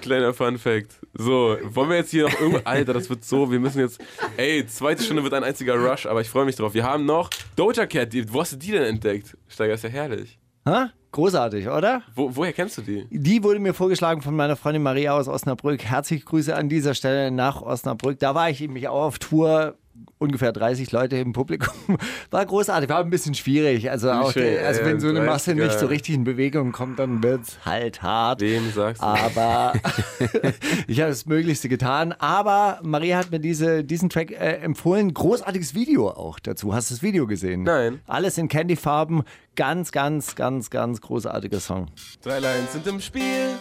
[0.08, 1.00] Kleiner Fun Fact.
[1.12, 2.60] So, wollen wir jetzt hier noch irgendwo.
[2.64, 3.50] Alter, das wird so.
[3.52, 4.00] Wir müssen jetzt.
[4.38, 6.72] Ey, zweite Stunde wird ein einziger Rush, aber ich freue mich drauf.
[6.72, 8.14] Wir haben noch Doja Cat.
[8.32, 9.36] Wo hast du die denn entdeckt?
[9.48, 10.38] Steiger, ist ja herrlich.
[10.66, 10.90] Ha?
[11.12, 12.02] Großartig, oder?
[12.14, 13.06] Wo, woher kennst du die?
[13.10, 15.84] Die wurde mir vorgeschlagen von meiner Freundin Maria aus Osnabrück.
[15.84, 18.18] Herzliche Grüße an dieser Stelle nach Osnabrück.
[18.18, 19.76] Da war ich nämlich auch auf Tour.
[20.18, 21.74] Ungefähr 30 Leute im Publikum.
[22.30, 23.90] War großartig, war ein bisschen schwierig.
[23.90, 25.24] Also, auch, schön, also wenn so eine 30er.
[25.24, 28.40] Masse nicht so richtig in Bewegung kommt, dann wird's halt hart.
[28.40, 29.06] Wem sagst du?
[29.06, 29.72] Aber
[30.86, 32.12] ich habe das Möglichste getan.
[32.18, 35.14] Aber Maria hat mir diese, diesen Track äh, empfohlen.
[35.14, 36.74] Großartiges Video auch dazu.
[36.74, 37.62] Hast du das Video gesehen?
[37.62, 38.00] Nein.
[38.06, 39.22] Alles in Candyfarben.
[39.56, 41.86] Ganz, ganz, ganz, ganz großartiger Song.
[42.22, 43.56] Drei Lines sind im Spiel.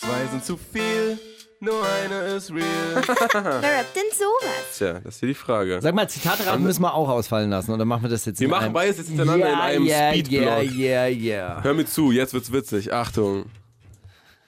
[0.00, 1.18] Zwei sind zu viel,
[1.60, 2.62] nur eine ist real.
[3.06, 4.76] Wer rappt denn sowas?
[4.76, 5.80] Tja, das ist hier die Frage.
[5.80, 8.50] Sag mal, Zitate müssen wir auch ausfallen lassen oder machen wir das jetzt Wir in
[8.50, 10.62] machen einem- beides jetzt hintereinander in Ja, einem ja, Speedblock.
[10.76, 11.62] Ja, ja, ja.
[11.62, 12.92] Hör mir zu, jetzt wird's witzig.
[12.92, 13.46] Achtung.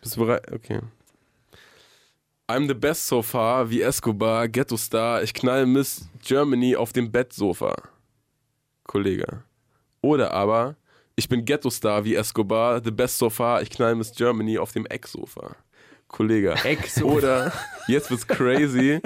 [0.03, 0.51] Bist du bereit?
[0.53, 0.81] Okay.
[2.49, 5.23] I'm the best so far, wie Escobar, Ghetto Star.
[5.23, 7.75] Ich knall Miss Germany auf dem Bettsofa.
[8.85, 9.45] Kollege.
[10.03, 10.75] Oder aber,
[11.15, 13.63] ich bin Ghetto Star wie Escobar, the best so far.
[13.63, 15.55] Ich knall Miss Germany auf dem Ecksofa.
[16.11, 16.55] Kollege.
[16.65, 17.07] Ecksofa.
[17.07, 17.53] Oder,
[17.87, 19.01] jetzt wird's crazy.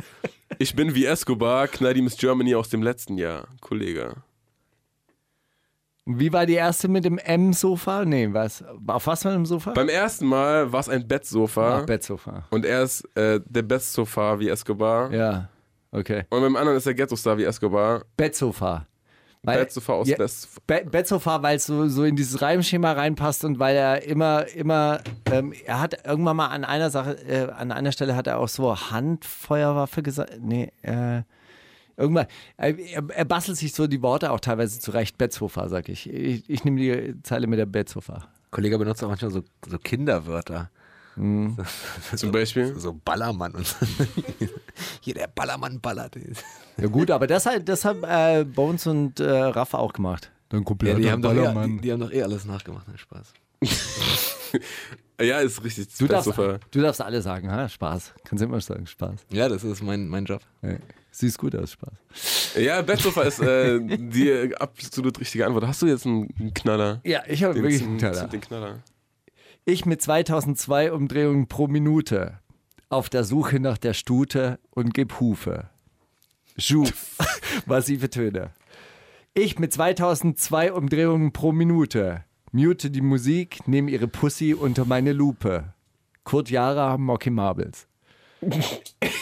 [0.58, 3.46] Ich bin wie Escobar, knall die Miss Germany aus dem letzten Jahr.
[3.60, 4.14] Kollege.
[6.06, 8.04] Wie war die erste mit dem M-Sofa?
[8.04, 8.62] Nee, was?
[8.86, 9.72] Auf was für einem Sofa?
[9.72, 11.78] Beim ersten Mal war es ein Bettsofa.
[11.78, 12.46] Ach, Bettsofa.
[12.50, 15.10] Und er ist äh, der Best so far wie Escobar.
[15.12, 15.48] Ja,
[15.92, 16.24] okay.
[16.28, 18.04] Und beim anderen ist er Ghetto-Star wie Escobar.
[18.18, 18.86] Bettsofa.
[19.44, 20.66] Weil, Bettsofa aus ja, Best.
[20.66, 25.00] Be Bettsofa, weil es so, so in dieses Reimschema reinpasst und weil er immer, immer,
[25.30, 28.48] ähm, er hat irgendwann mal an einer Sache, äh, an einer Stelle hat er auch
[28.48, 30.38] so Handfeuerwaffe gesagt.
[30.40, 31.22] Nee, äh,
[31.96, 32.26] irgendwann,
[32.56, 35.18] äh, er, er bastelt sich so die Worte auch teilweise zurecht.
[35.18, 36.08] Bettsofa, sag ich.
[36.08, 38.28] Ich, ich nehme die Zeile mit der Bettsofa.
[38.50, 40.70] Kollege benutzt auch manchmal so, so Kinderwörter.
[41.14, 42.74] Zum Beispiel.
[42.78, 43.76] So Ballermann und so.
[45.00, 46.16] Hier, der Ballermann ballert.
[46.76, 50.30] Ja gut, aber das, hat- das haben äh, Bones und äh, Raff auch gemacht.
[50.48, 52.86] Dann Ja, die, haben doch eh, die, die haben doch eh alles nachgemacht.
[52.88, 52.98] Ne?
[52.98, 53.32] Spaß.
[55.20, 55.88] Ja, ist richtig.
[55.96, 57.68] Du darfst, du darfst alle sagen, ha?
[57.68, 58.14] Spaß.
[58.24, 59.26] Kannst immer sagen, Spaß.
[59.30, 60.40] Ja, das ist mein, mein Job.
[60.62, 60.76] Ja.
[61.12, 62.54] Siehst gut aus, Spaß.
[62.60, 65.68] Ja, Bettsofa ist äh, die absolut richtige Antwort.
[65.68, 67.00] Hast du jetzt einen, Knaller?
[67.04, 68.26] Ja, ich habe wirklich einen Knaller.
[68.26, 68.82] Den Knaller.
[69.66, 72.38] Ich mit 2002 Umdrehungen pro Minute
[72.90, 75.70] auf der Suche nach der Stute und geb Hufe.
[76.58, 76.86] Schuh.
[77.66, 78.50] Massive Töne.
[79.32, 85.72] Ich mit 2002 Umdrehungen pro Minute mute die Musik, nehme ihre Pussy unter meine Lupe.
[86.24, 87.88] Kurt Jara, Mocky Marbles.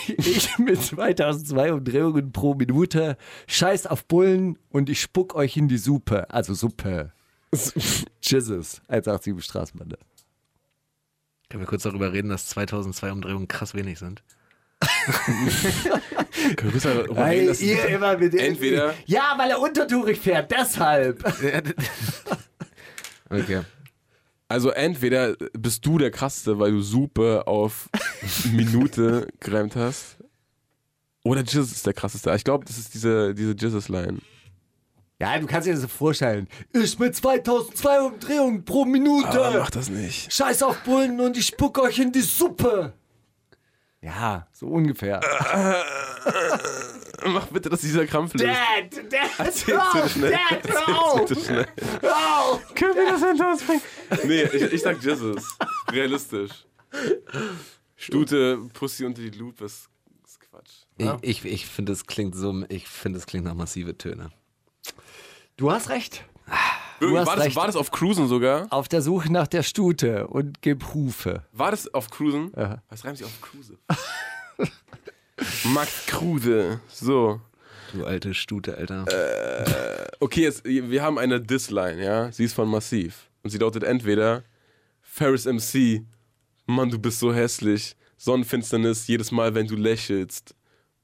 [0.08, 3.16] Ich mit 2002 Umdrehungen pro Minute
[3.46, 6.28] scheiß auf Bullen und ich spuck euch in die Suppe.
[6.28, 7.12] Also Suppe.
[8.20, 9.98] Jesus, 187 Straßenbande.
[11.52, 14.22] Können wir kurz darüber reden, dass 2002 Umdrehungen krass wenig sind?
[16.56, 20.50] Können wir kurz darüber reden, dass- ihr immer mit entweder- Ja, weil er untertourig fährt,
[20.50, 21.22] deshalb.
[23.28, 23.62] Okay.
[24.48, 27.88] Also entweder bist du der Krasseste, weil du Supe auf
[28.52, 30.16] Minute gereimt hast.
[31.24, 32.34] Oder Jizz ist der Krasseste.
[32.34, 34.18] Ich glaube, das ist diese, diese Jizzes-Line.
[35.22, 36.48] Ja, du kannst dir das vorstellen.
[36.72, 39.28] Ich mit 2002 Umdrehungen pro Minute.
[39.28, 40.32] Aber mach das nicht.
[40.32, 42.92] Scheiß auf Bullen und ich spuck euch in die Suppe.
[44.00, 45.20] Ja, so ungefähr.
[47.24, 48.46] Mach bitte, dass dieser Krampf löst.
[48.46, 50.30] Dad, Dad, Erzähl's hör bitte auf, schnell.
[50.32, 51.66] Dad, hör auf, bitte schnell.
[52.00, 52.74] hör auf.
[52.74, 53.82] Können wir das hinter uns bringen?
[54.24, 55.56] Nee, ich, ich sag Jizzes.
[55.92, 56.66] Realistisch.
[57.94, 59.88] Stute, Pussy unter die Lupe ist,
[60.26, 60.72] ist Quatsch.
[60.96, 64.32] Ich, ich, ich finde, es klingt so, ich finde, es klingt nach massive Töne.
[65.56, 66.24] Du hast recht.
[67.00, 67.56] Irgendwie, hast war, das, recht.
[67.56, 68.66] war das auf Cruisen sogar?
[68.70, 71.44] Auf der Suche nach der Stute und geb Hufe.
[71.52, 72.52] War das auf Cruisen?
[72.56, 72.82] Ja.
[72.88, 73.76] Was reimt sich auf Kruse?
[75.64, 76.80] Max Kruse.
[76.88, 77.40] So.
[77.92, 79.04] Du alte Stute, Alter.
[80.20, 82.32] Okay, jetzt, wir haben eine Diss-Line, ja?
[82.32, 83.28] Sie ist von Massiv.
[83.42, 84.44] Und sie lautet entweder
[85.02, 86.04] Ferris MC,
[86.66, 87.96] Mann, du bist so hässlich.
[88.16, 90.54] Sonnenfinsternis jedes Mal, wenn du lächelst.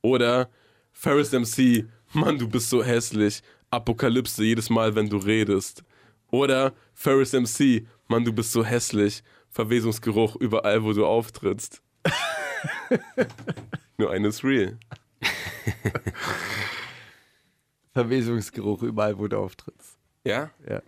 [0.01, 0.49] Oder
[0.93, 3.43] Ferris MC, Mann, du bist so hässlich.
[3.71, 5.85] Apokalypse jedes Mal, wenn du redest.
[6.31, 9.23] Oder Ferris MC, Mann, du bist so hässlich.
[9.51, 11.83] Verwesungsgeruch überall, wo du auftrittst.
[13.99, 14.79] Nur eines real.
[17.93, 19.99] Verwesungsgeruch überall, wo du auftrittst.
[20.25, 20.51] Ja?
[20.69, 20.83] Ja.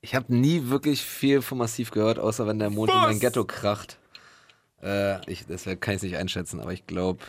[0.00, 3.44] Ich habe nie wirklich viel von Massiv gehört, außer wenn der Mond in mein Ghetto
[3.44, 3.98] kracht.
[4.82, 7.24] Äh, ich, deshalb kann ich es nicht einschätzen, aber ich glaube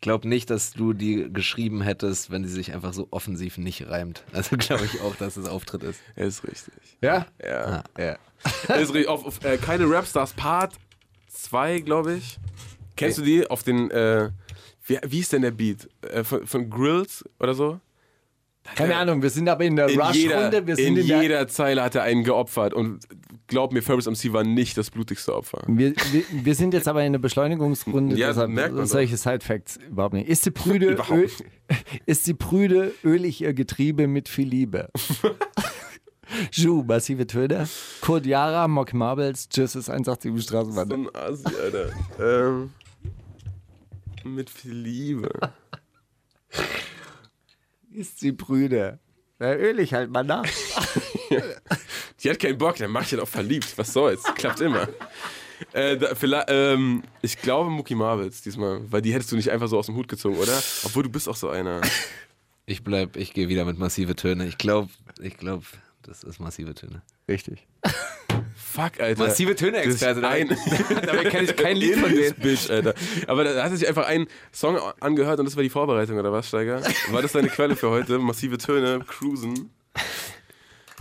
[0.00, 3.86] ich glaub nicht, dass du die geschrieben hättest, wenn sie sich einfach so offensiv nicht
[3.86, 4.24] reimt.
[4.32, 6.00] Also glaube ich auch, dass es Auftritt ist.
[6.16, 6.72] Er ist richtig.
[7.02, 7.26] Ja?
[7.38, 7.84] Ja.
[7.98, 8.16] Ja.
[8.66, 9.08] Er ist richtig.
[9.08, 10.72] Auf, auf äh, keine Rapstars Part
[11.28, 12.38] 2, glaube ich.
[12.96, 13.46] Kennst du die?
[13.46, 14.30] Auf den, äh,
[14.86, 15.86] wie, wie ist denn der Beat?
[16.00, 17.78] Äh, von, von Grills oder so?
[18.76, 20.58] Keine Ahnung, wir sind aber in der Rush-Runde.
[20.80, 22.72] In in der- jeder Zeile hat er einen geopfert.
[22.74, 23.00] Und
[23.46, 25.62] glaub mir, Ferris MC war nicht das blutigste Opfer.
[25.66, 28.16] wir, wir, wir sind jetzt aber in der Beschleunigungsrunde.
[28.16, 30.28] Ja, deshalb merkt man solche Side-Facts überhaupt nicht.
[30.28, 31.28] Ist die Prüde, Öl,
[32.06, 34.88] ist die Prüde ölig ihr Getriebe mit viel Liebe?
[36.52, 37.68] Ju, massive Töne.
[38.02, 40.92] Kurt Jara, Mock Marbles, Tschüss, ist 187 So Straßenbahn.
[40.92, 41.90] ein Asi, Alter.
[42.20, 42.70] ähm,
[44.24, 45.28] mit viel Liebe.
[47.92, 48.98] Ist die Prüde.
[49.42, 50.26] Ja, ölig halt, Mann.
[50.26, 50.42] na.
[52.22, 53.72] Die hat keinen Bock, der macht ja doch verliebt.
[53.78, 54.22] Was soll's?
[54.34, 54.86] Klappt immer.
[55.72, 59.68] Äh, da, vielleicht, ähm, ich glaube Mucki Marvels diesmal, weil die hättest du nicht einfach
[59.68, 60.62] so aus dem Hut gezogen, oder?
[60.84, 61.80] Obwohl du bist auch so einer.
[62.66, 64.46] Ich bleib, ich gehe wieder mit massive Töne.
[64.46, 64.90] Ich glaube,
[65.22, 65.64] ich glaube,
[66.02, 67.00] das ist massive Töne.
[67.26, 67.66] Richtig.
[68.72, 69.24] Fuck, Alter.
[69.26, 70.20] Massive Töne-Experte.
[70.20, 72.34] Das ist ein- Dabei kenne ich kein Lied von denen.
[72.36, 72.94] Bitch, Alter.
[73.26, 76.48] Aber da hat sich einfach ein Song angehört und das war die Vorbereitung, oder was,
[76.48, 76.80] Steiger?
[77.10, 78.18] War das deine Quelle für heute?
[78.18, 79.70] Massive Töne, Cruisen.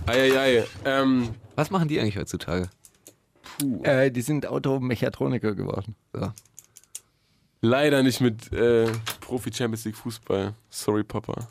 [0.05, 0.65] Eieiei.
[0.85, 2.69] Ähm, Was machen die eigentlich heutzutage?
[3.83, 5.95] Äh, die sind Automechatroniker geworden.
[6.13, 6.31] So.
[7.61, 8.87] leider nicht mit äh,
[9.21, 10.53] Profi-Champions League Fußball.
[10.69, 11.47] Sorry, Papa.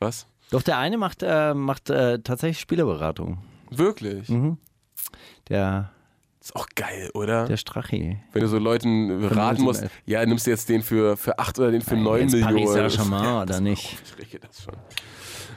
[0.00, 0.26] Was?
[0.50, 3.38] Doch der eine macht, äh, macht äh, tatsächlich Spielerberatung.
[3.70, 4.28] Wirklich?
[4.28, 4.58] Mhm.
[5.48, 5.90] Der,
[6.40, 7.46] Ist auch geil, oder?
[7.46, 8.18] der Strachi.
[8.32, 11.70] Wenn du so Leuten raten musst, ja, nimmst du jetzt den für, für 8 oder
[11.70, 12.64] den für 9 Jetzt Millionen.
[12.66, 13.98] Paris Saint-Germain oder nicht?
[14.04, 14.74] Ich rieche das schon.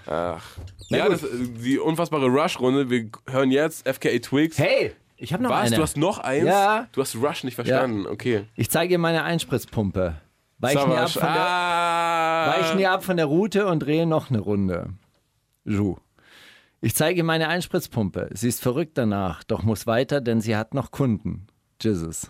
[0.06, 0.44] Ach.
[0.90, 2.90] Na ja, das, die unfassbare Rush-Runde.
[2.90, 4.57] Wir hören jetzt FKA Twigs.
[4.57, 5.68] Hey, ich habe noch Was?
[5.68, 5.76] eine.
[5.78, 6.45] Du hast noch eins?
[6.45, 6.88] Ja.
[6.91, 8.06] Du hast Rush nicht verstanden.
[8.06, 8.45] Okay.
[8.56, 10.15] Ich zeige dir meine Einspritzpumpe.
[10.60, 11.11] Weich nie, ab Savage.
[11.11, 12.94] von der, ah.
[12.94, 14.94] ab von der Route und drehe noch eine Runde.
[15.65, 15.98] So.
[16.84, 18.30] Ich zeige ihr meine Einspritzpumpe.
[18.34, 21.47] Sie ist verrückt danach, doch muss weiter, denn sie hat noch Kunden.
[21.81, 22.30] Jesus.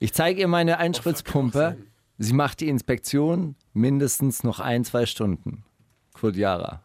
[0.00, 1.76] Ich zeige ihr meine Einspritzpumpe.
[2.18, 5.62] Sie macht die Inspektion mindestens noch ein, zwei Stunden.
[6.12, 6.82] Kodiara.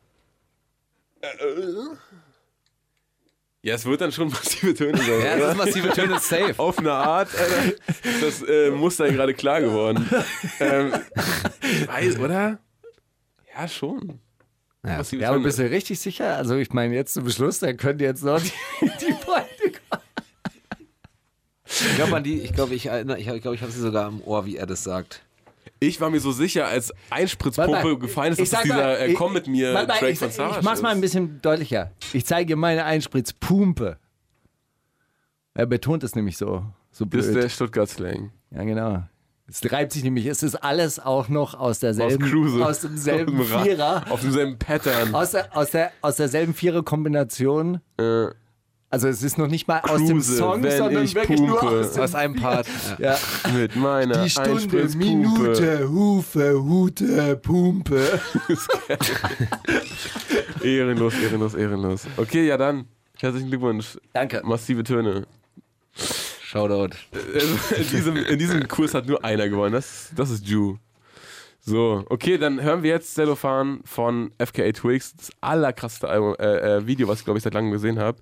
[3.63, 5.21] Ja, es wird dann schon massive Töne sein.
[5.23, 6.53] Ja, das ist massive Töne safe.
[6.59, 7.75] Auf eine Art, Alter.
[8.21, 10.07] Das äh, Muster gerade klar geworden.
[10.59, 10.93] ähm,
[11.63, 12.59] ich weiß, oder?
[13.55, 14.19] Ja, schon.
[14.85, 14.97] Ja.
[14.97, 16.35] Massive Ja, aber bist du richtig sicher?
[16.37, 18.51] Also ich meine jetzt zum Beschluss, dann könnt ihr jetzt noch die,
[18.81, 19.45] die Freunde
[21.65, 24.45] Ich glaube, die, ich glaube, ich erinnere, ich glaube, ich habe sie sogar im Ohr,
[24.45, 25.21] wie er das sagt.
[25.79, 28.95] Ich war mir so sicher, als Einspritzpumpe mal, gefallen ist, ich dass es dieser mal,
[28.95, 31.39] äh, ich- Komm mit mir mal, Track ich, von Savage ich mach's mal ein bisschen
[31.41, 31.91] deutlicher.
[32.13, 33.97] Ich zeige dir meine Einspritzpumpe.
[35.53, 37.43] Er betont es nämlich so, so Das ist blöd.
[37.43, 38.31] der Stuttgart-Slang.
[38.51, 39.03] Ja, genau.
[39.49, 43.47] Es reibt sich nämlich, es ist alles auch noch aus Aus derselben, aus demselben Aus
[43.47, 45.15] dem Ra- Vierer, Auf demselben Pattern.
[45.15, 47.79] aus, der, aus, der, aus derselben Vierer-Kombination.
[47.97, 48.27] Äh,
[48.89, 51.79] Also es ist noch nicht mal aus dem Song, wenn sondern ich wirklich nur pumpe.
[51.79, 52.67] aus dem Aus einem Part.
[52.99, 53.15] Ja.
[53.45, 53.51] ja.
[53.53, 54.89] mit meiner Die Stunde.
[54.97, 58.19] Minute, Hufe, Hute, Pumpe.
[60.63, 62.03] Ehrenlos, ehrenlos, ehrenlos.
[62.17, 62.85] Okay, ja dann.
[63.19, 63.97] Herzlichen Glückwunsch.
[64.13, 64.41] Danke.
[64.43, 65.25] Massive Töne.
[66.57, 66.95] Shoutout.
[67.11, 69.73] In, diesem, in diesem Kurs hat nur einer gewonnen.
[69.73, 70.77] Das, das ist Ju.
[71.59, 75.15] So, okay, dann hören wir jetzt Cellophan von FKA Twigs.
[75.15, 78.17] Das allerkrasseste Album, äh, äh, Video, was ich glaube ich seit langem gesehen habe.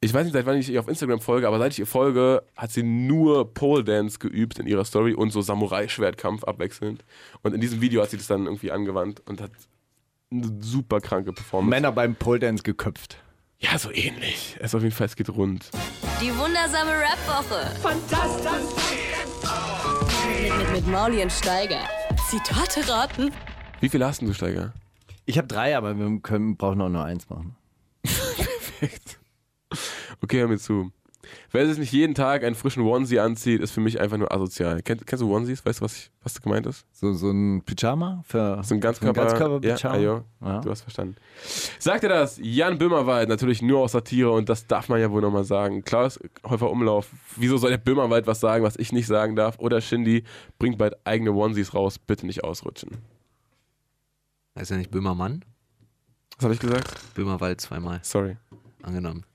[0.00, 2.42] Ich weiß nicht, seit wann ich ihr auf Instagram folge, aber seit ich ihr folge,
[2.56, 7.04] hat sie nur Pole Dance geübt in ihrer Story und so Samurai-Schwertkampf abwechselnd.
[7.42, 9.52] Und in diesem Video hat sie das dann irgendwie angewandt und hat
[10.32, 11.70] eine super kranke Performance.
[11.70, 13.18] Männer beim Pole Dance geköpft.
[13.64, 14.56] Ja, so ähnlich.
[14.58, 15.70] Es ist auf jeden Fall, es geht rund.
[16.20, 17.74] Die wundersame Rap-Woche.
[17.80, 18.50] Fantastisch.
[20.42, 21.80] Mit, mit, mit Mauli und Steiger.
[22.28, 23.32] Zitate raten.
[23.80, 24.74] Wie viele hast denn du, Steiger?
[25.24, 27.56] Ich habe drei, aber wir können, brauchen auch nur eins machen.
[28.02, 29.18] Perfekt.
[30.20, 30.92] Okay, hör mir zu.
[31.50, 34.82] Wer sich nicht jeden Tag einen frischen Onesie anzieht, ist für mich einfach nur asozial.
[34.82, 35.64] Kenn, kennst du Onesies?
[35.64, 36.86] Weißt du, was, ich, was gemeint ist?
[36.92, 39.20] So, so ein Pyjama für So ein Ganzkörper.
[39.24, 39.96] Ganzkörper-Pyjama?
[39.96, 40.60] ja, ajo, Ja.
[40.60, 41.16] Du hast verstanden.
[41.78, 42.38] Sagt er das?
[42.42, 45.84] Jan Böhmerwald, natürlich nur aus Satire und das darf man ja wohl nochmal sagen.
[45.84, 49.58] Klaus Häufer Umlauf, wieso soll der Böhmerwald was sagen, was ich nicht sagen darf?
[49.58, 50.24] Oder Shindy
[50.58, 52.98] bringt bald eigene Onesies raus, bitte nicht ausrutschen.
[54.58, 55.44] Heißt ja nicht Böhmermann?
[56.36, 56.92] Was habe ich gesagt?
[57.14, 58.00] Böhmerwald zweimal.
[58.02, 58.36] Sorry.
[58.82, 59.24] Angenommen.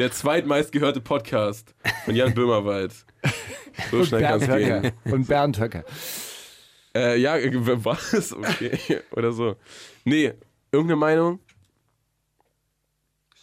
[0.00, 1.74] Der zweitmeistgehörte Podcast
[2.06, 2.94] von Jan Böhmerwald.
[3.90, 4.92] So Und schnell kann es gehen.
[5.12, 5.84] Und Bernd Höcker.
[6.94, 8.32] Äh, ja, äh, was?
[8.32, 8.78] Okay.
[9.12, 9.56] Oder so.
[10.06, 10.32] Nee,
[10.72, 11.38] irgendeine Meinung?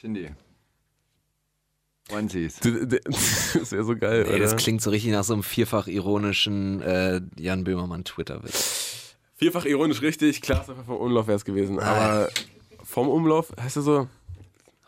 [0.01, 0.31] Shindy.
[2.11, 2.59] Onesies.
[3.53, 4.39] Das wäre so geil, Ey, oder?
[4.39, 9.15] das klingt so richtig nach so einem vierfach ironischen äh, Jan Böhmermann Twitter-Witz.
[9.35, 11.79] Vierfach ironisch richtig, klar, ist einfach vom Umlauf wäre es gewesen.
[11.79, 12.29] Aber
[12.83, 14.07] vom Umlauf, heißt das so?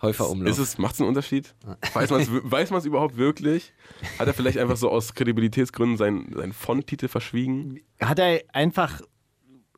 [0.01, 0.51] Häufer Umlauf.
[0.51, 1.53] Ist es, macht es einen Unterschied?
[1.93, 3.73] Weiß man es weiß man's überhaupt wirklich?
[4.17, 7.81] Hat er vielleicht einfach so aus Kredibilitätsgründen seinen, seinen Font-Titel verschwiegen?
[7.99, 9.01] Hat er einfach,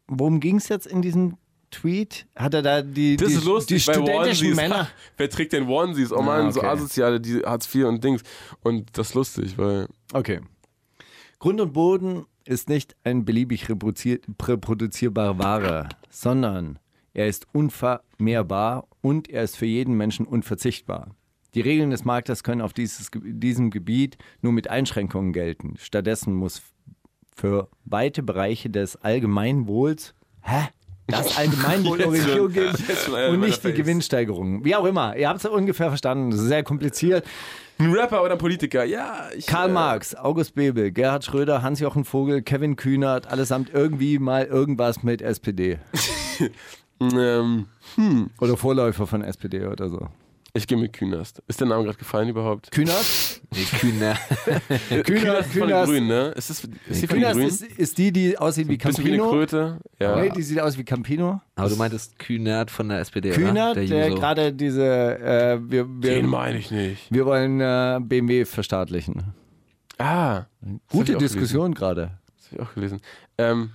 [0.08, 1.38] worum ging es jetzt in diesem
[1.72, 2.28] Tweet?
[2.36, 4.56] Hat er da die, Das die, ist lustig, die studentischen.
[4.56, 4.88] Männer?
[5.18, 6.12] Wer trägt denn Onesies?
[6.12, 6.70] Oh Ah, Mann, so okay.
[6.70, 8.22] asoziale, die Hartz IV und Dings.
[8.62, 10.42] Und das ist lustig, weil Okay.
[11.40, 16.78] Grund und Boden ist nicht ein beliebig reproduzier- reproduzierbare Ware, sondern
[17.14, 21.16] er ist unvermehrbar und er ist für jeden Menschen unverzichtbar.
[21.54, 25.76] Die Regeln des Marktes können auf dieses, diesem Gebiet nur mit Einschränkungen gelten.
[25.78, 26.62] Stattdessen muss
[27.36, 30.70] für weite Bereiche des Allgemeinwohls, hä?
[31.08, 31.38] das
[32.88, 33.74] jetzt schon einer und nicht die.
[33.74, 34.64] Gewinnsteigerung.
[34.64, 36.32] Wie auch immer, ihr habt es ungefähr verstanden.
[36.32, 37.26] Das ist sehr kompliziert.
[37.78, 38.84] Ein Rapper oder ein Politiker?
[38.84, 39.48] Ja, ich.
[39.48, 45.04] Karl äh, Marx, August Bebel, Gerhard Schröder, Hans-Jochen Vogel, Kevin Kühnert, allesamt irgendwie mal irgendwas
[45.04, 45.80] mit SPD.
[47.02, 47.66] Ähm,
[48.40, 50.08] Oder Vorläufer von SPD oder so.
[50.54, 51.42] ich gehe mit Künast.
[51.48, 52.72] Ist der Name gerade gefallen überhaupt?
[52.72, 53.06] Kühnert?
[53.54, 54.16] Nee, Kühner.
[55.04, 55.86] Kühnert, von den.
[55.86, 56.28] Grünen, ne?
[56.36, 57.48] Ist, das, ist die von den Grünen?
[57.48, 59.32] ist, ist die, die aussieht wie Bisschen wie eine Campino.
[59.32, 59.78] Kröte.
[60.00, 60.22] Ja.
[60.22, 61.42] Nee, die sieht aus wie Campino.
[61.56, 63.86] Aber du meintest Kühnert von der SPD, Kühnert, oder?
[63.86, 64.20] der Juso.
[64.20, 64.86] gerade diese,
[65.20, 67.12] äh, wir, Den wir, meine ich nicht.
[67.12, 69.34] wir wollen äh, BMW verstaatlichen.
[69.98, 70.46] Ah.
[70.90, 72.12] Gute Diskussion gerade.
[72.38, 73.02] Das habe ich auch gelesen.
[73.38, 73.72] Ähm,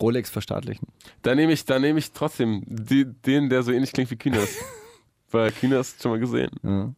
[0.00, 0.88] Rolex verstaatlichen.
[1.22, 4.54] da nehme ich, da nehme ich trotzdem die, den, der so ähnlich klingt wie Künast.
[5.30, 6.50] Weil Künast schon mal gesehen.
[6.62, 6.92] Ja.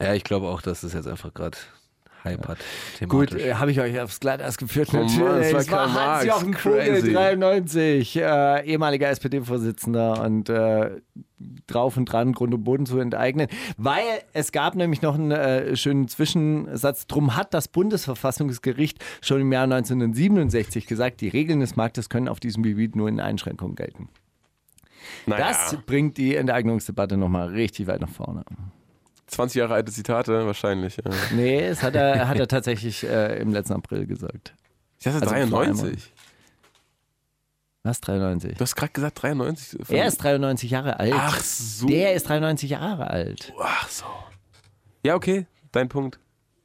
[0.00, 1.56] Ja, ich glaube auch, dass es jetzt einfach gerade
[2.24, 2.58] Hype hat.
[3.08, 4.90] Gut, äh, habe ich euch aufs Glatteis geführt.
[4.92, 5.52] Oh Mann, Natürlich.
[5.52, 7.12] war es war Marx, Hans-Jochen Vogel, crazy.
[7.12, 10.90] 93, äh, ehemaliger SPD-Vorsitzender und äh,
[11.66, 13.48] drauf und dran, Grund und Boden zu enteignen.
[13.76, 17.06] Weil es gab nämlich noch einen äh, schönen Zwischensatz.
[17.06, 22.40] Drum hat das Bundesverfassungsgericht schon im Jahr 1967 gesagt, die Regeln des Marktes können auf
[22.40, 24.08] diesem Gebiet nur in Einschränkungen gelten.
[25.26, 28.44] Naja, Das bringt die Enteignungsdebatte nochmal richtig weit nach vorne.
[29.26, 30.96] 20 Jahre alte Zitate, wahrscheinlich.
[30.96, 31.10] Ja.
[31.32, 34.54] Nee, das hat er, hat er tatsächlich äh, im letzten April gesagt.
[34.98, 36.12] Ich dachte Also vor 93.
[37.84, 38.56] Was, 93?
[38.56, 39.90] Du hast gerade gesagt 93.
[39.90, 41.14] Er ist 93 Jahre alt.
[41.16, 41.86] Ach so.
[41.86, 43.52] Der ist 93 Jahre alt.
[43.60, 44.04] Ach so.
[45.04, 45.46] Ja, okay.
[45.72, 46.20] Dein Punkt.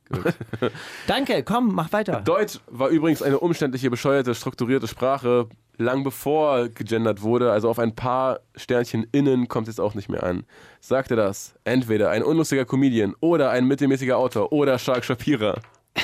[1.08, 2.22] Danke, komm, mach weiter.
[2.22, 7.96] Deutsch war übrigens eine umständliche, bescheuerte, strukturierte Sprache, lang bevor gegendert wurde, also auf ein
[7.96, 10.46] paar Sternchen innen kommt es auch nicht mehr an.
[10.80, 15.60] Sagte das entweder ein unlustiger Comedian oder ein mittelmäßiger Autor oder Shark Shapira.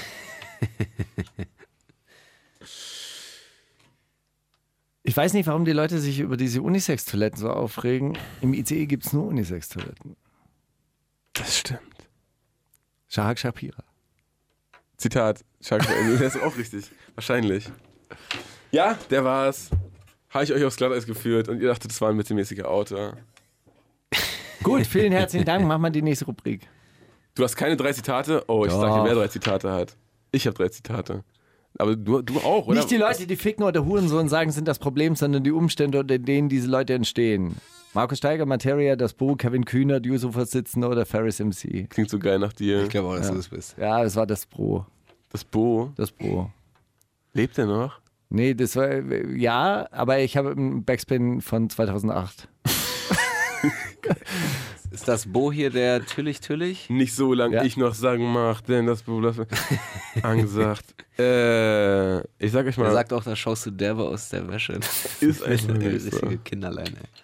[5.05, 8.17] Ich weiß nicht, warum die Leute sich über diese Unisex-Toiletten so aufregen.
[8.39, 10.15] Im ICE gibt es nur Unisex-Toiletten.
[11.33, 11.81] Das stimmt.
[13.09, 13.83] Shahak Shapira.
[14.95, 16.85] Zitat, Shark Shapira, der ist auch richtig.
[17.15, 17.69] Wahrscheinlich.
[18.73, 19.69] Ja, der war's.
[20.31, 23.17] Habe ich euch aufs Glatteis geführt und ihr dachtet, das war ein mittelmäßiger Autor.
[24.63, 25.67] Gut, vielen herzlichen Dank.
[25.67, 26.67] Mach mal die nächste Rubrik.
[27.35, 28.43] Du hast keine drei Zitate?
[28.47, 29.05] Oh, ich sag dir, Doch.
[29.05, 29.95] wer drei Zitate hat.
[30.31, 31.23] Ich habe drei Zitate.
[31.77, 32.77] Aber du, du auch, oder?
[32.77, 36.17] Nicht die Leute, die ficken oder Hurensohn sagen, sind das Problem, sondern die Umstände, unter
[36.17, 37.57] denen diese Leute entstehen.
[37.93, 41.87] Markus Steiger, Materia, das Bo, Kevin Kühnert, Yusuf-Vorsitzender oder Ferris MC.
[41.91, 42.83] Klingt so geil nach dir.
[42.83, 43.75] Ich glaube auch, dass du das bist.
[43.77, 44.87] Ja, das war das Bro.
[45.29, 45.91] Das Bo.
[45.95, 46.49] Das Bro.
[47.33, 48.02] Lebt er noch?
[48.35, 48.91] Nee, das war,
[49.35, 52.47] ja, aber ich habe einen Backspin von 2008.
[54.91, 56.89] Ist das Bo hier der Tüllich Tüllich?
[56.89, 57.63] Nicht so lange Ja.
[57.63, 59.37] ich noch sagen mag, denn das Bo das
[60.23, 60.85] angesagt.
[61.19, 64.79] äh, ich sag euch mal, Er sagt auch, da schaust du derbe aus der Wäsche.
[65.19, 66.09] ist einfach Der nicht so.
[66.17, 67.22] richtige Kinderlein, ey.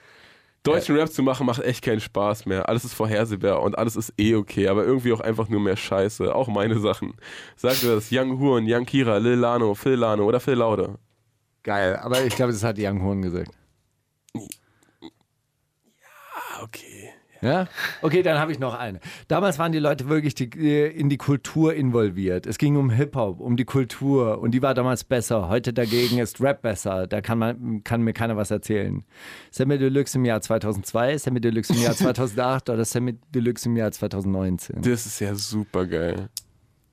[0.73, 2.67] Deutschen Rap zu machen macht echt keinen Spaß mehr.
[2.69, 6.33] Alles ist vorhersehbar und alles ist eh okay, aber irgendwie auch einfach nur mehr Scheiße.
[6.33, 7.13] Auch meine Sachen.
[7.55, 8.09] Sagt ihr das?
[8.11, 10.97] Young Huren, Young Kira, Lil Lano, Phil Lano oder Phil Laude?
[11.63, 13.51] Geil, aber ich glaube, das hat Young Horn gesagt.
[16.35, 16.98] Ah, okay.
[17.41, 17.67] Ja?
[18.01, 18.99] Okay, dann habe ich noch eine.
[19.27, 22.45] Damals waren die Leute wirklich die, äh, in die Kultur involviert.
[22.45, 25.49] Es ging um Hip-Hop, um die Kultur und die war damals besser.
[25.49, 27.07] Heute dagegen ist Rap besser.
[27.07, 29.03] Da kann, man, kann mir keiner was erzählen.
[29.51, 33.91] Sammy Deluxe im Jahr 2002, Sammy Deluxe im Jahr 2008 oder Sammy Deluxe im Jahr
[33.91, 34.81] 2019.
[34.81, 36.29] Das ist ja super geil.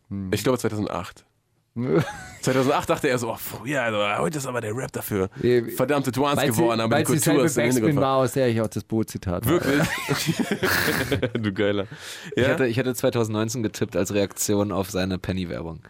[0.09, 0.31] Hm.
[0.33, 1.26] Ich glaube 2008.
[2.41, 5.29] 2008 dachte er so, oh, früher, also, heute ist aber der Rap dafür.
[5.77, 7.97] Verdammte Twans geworden, aber die Kultur ist im Backspin Hintergrund.
[8.01, 9.61] war, aus der ich auch das Boot-Zitat habe.
[9.61, 11.31] Wirklich?
[11.43, 11.87] du Geiler.
[12.35, 12.51] Ich, Ja?
[12.51, 15.81] hätte, ich hätte 2019 getippt als Reaktion auf seine Penny-Werbung.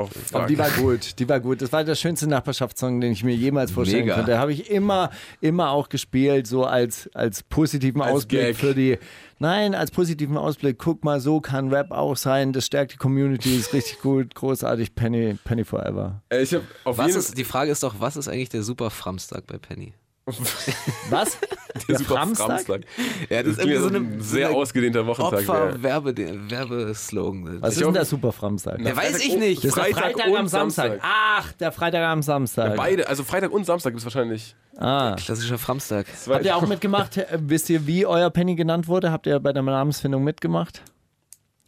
[0.00, 1.60] Oh, Aber die war gut, die war gut.
[1.62, 4.14] Das war der schönste Nachbarschaftssong, den ich mir jemals vorstellen Mega.
[4.16, 4.38] konnte.
[4.38, 5.10] Habe ich immer,
[5.40, 8.56] immer auch gespielt, so als, als positiven Als Ausblick Gag.
[8.56, 8.98] für die.
[9.38, 10.78] Nein, als positiven Ausblick.
[10.78, 12.52] Guck mal, so kann Rap auch sein.
[12.52, 14.94] Das stärkt die Community, ist richtig gut, großartig.
[14.94, 16.22] Penny, Penny Forever.
[16.30, 18.62] Äh, ich hab auf Was jeden ist, die Frage ist doch, was ist eigentlich der
[18.62, 19.94] super Framstag bei Penny?
[20.26, 21.38] Was?
[21.88, 22.46] der super Framstag?
[22.46, 22.80] Framstag.
[23.28, 25.46] Ja, Das ist irgendwie so ein sehr ausgedehnter Wochentag.
[25.46, 25.64] ja.
[25.64, 27.62] Opfer-Werbeslogan.
[27.62, 28.80] Was ist denn der Super Framstag?
[28.80, 29.58] Ja, weiß ich nicht.
[29.64, 30.90] Das ist der Freitag Freitag und am Samstag.
[30.92, 31.08] Samstag.
[31.10, 32.76] Ach, der Freitag am Samstag.
[32.76, 34.54] Beide, also Freitag und Samstag gibt es wahrscheinlich.
[34.76, 35.16] Ah.
[35.16, 36.06] Klassischer Framstag.
[36.28, 37.16] Habt ihr auch mitgemacht?
[37.16, 39.10] Äh, Wisst ihr, wie euer Penny genannt wurde?
[39.10, 40.82] Habt ihr bei der Namensfindung mitgemacht?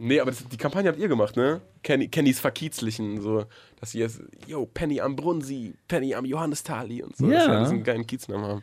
[0.05, 1.61] Nee, aber das, die Kampagne habt ihr gemacht, ne?
[1.85, 3.45] Kenny, Kennys Verkiezlichen, so,
[3.79, 7.39] dass sie jetzt, yo, Penny am Brunsi, Penny am Johannestali und so, Ja.
[7.39, 8.63] dass wir diesen geilen Kieznamen haben.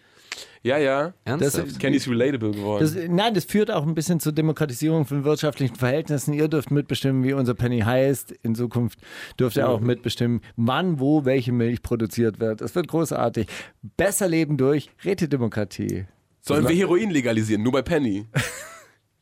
[0.64, 1.14] Ja, ja.
[1.24, 1.80] Ernsthaft?
[1.80, 2.82] Candy ist relatable geworden.
[2.82, 6.34] Das, nein, das führt auch ein bisschen zur Demokratisierung von wirtschaftlichen Verhältnissen.
[6.34, 8.34] Ihr dürft mitbestimmen, wie unser Penny heißt.
[8.44, 9.00] In Zukunft
[9.40, 12.60] dürft ihr auch mitbestimmen, wann, wo, welche Milch produziert wird.
[12.60, 13.48] Das wird großartig.
[13.96, 16.06] Besser leben durch Rätedemokratie.
[16.42, 17.64] Sollen wir Heroin legalisieren?
[17.64, 18.26] Nur bei Penny.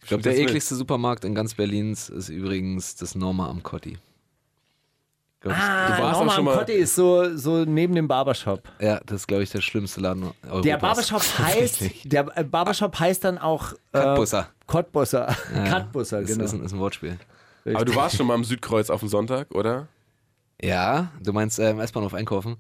[0.08, 3.98] Ich glaube, der ekligste Supermarkt in ganz Berlins ist übrigens das Norma am Cotti.
[5.42, 8.64] Glaub Ah, warst Norma schon am Cotti ist so, so neben dem Barbershop.
[8.80, 10.62] Ja, das ist, glaube ich, der schlimmste Laden Europas.
[10.62, 14.50] Der Barbershop heißt, der äh, Barbershop heißt dann auch äh, Cottbusser.
[14.66, 15.36] Cottbusser.
[15.70, 16.46] Cottbusser, Das genau.
[16.46, 17.20] ist, ein, ist ein Wortspiel.
[17.66, 19.90] Aber du warst schon mal am Südkreuz auf dem Sonntag, oder?
[20.62, 22.56] Ja, du meinst äh, im S-Bahnhof einkaufen?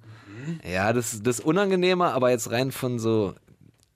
[0.69, 3.36] Ja, das, das ist unangenehmer, aber jetzt rein von so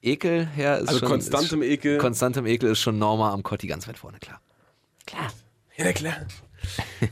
[0.02, 1.10] Ekel her ist Also schon...
[1.10, 1.98] konstantem ist, Ekel.
[1.98, 4.41] Konstantem Ekel ist schon Norma am Cotti ganz weit vorne, klar.
[5.11, 5.28] Ja,
[5.86, 6.15] na klar.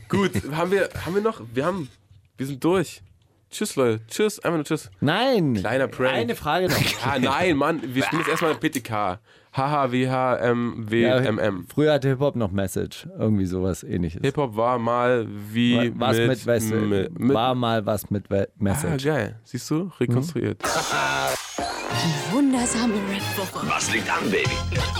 [0.08, 1.40] Gut, haben wir, haben wir noch?
[1.52, 1.88] Wir haben,
[2.36, 3.02] wir sind durch.
[3.50, 4.00] Tschüss, Leute.
[4.06, 4.90] Tschüss, einfach nur Tschüss.
[5.00, 5.54] Nein.
[5.54, 6.12] Kleiner Prank.
[6.14, 6.76] Eine Frage noch.
[7.04, 9.18] Ah, nein, Mann, wir spielen jetzt erstmal PTK.
[9.52, 11.66] HHWHMWMM.
[11.66, 13.08] früher hatte Hip-Hop noch Message.
[13.18, 14.20] Irgendwie sowas ähnliches.
[14.22, 18.46] Hip-Hop war mal wie was mit, mit, West mit, mit war mal was mit We
[18.48, 19.04] Ah, Message.
[19.04, 19.40] geil.
[19.42, 19.90] Siehst du?
[19.98, 20.62] Rekonstruiert.
[22.32, 23.66] Wundersame Rap-Woche.
[23.68, 24.48] Was liegt an, Baby?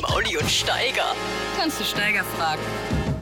[0.02, 1.14] Mauli und Steiger.
[1.58, 2.60] Kannst du Steiger fragen?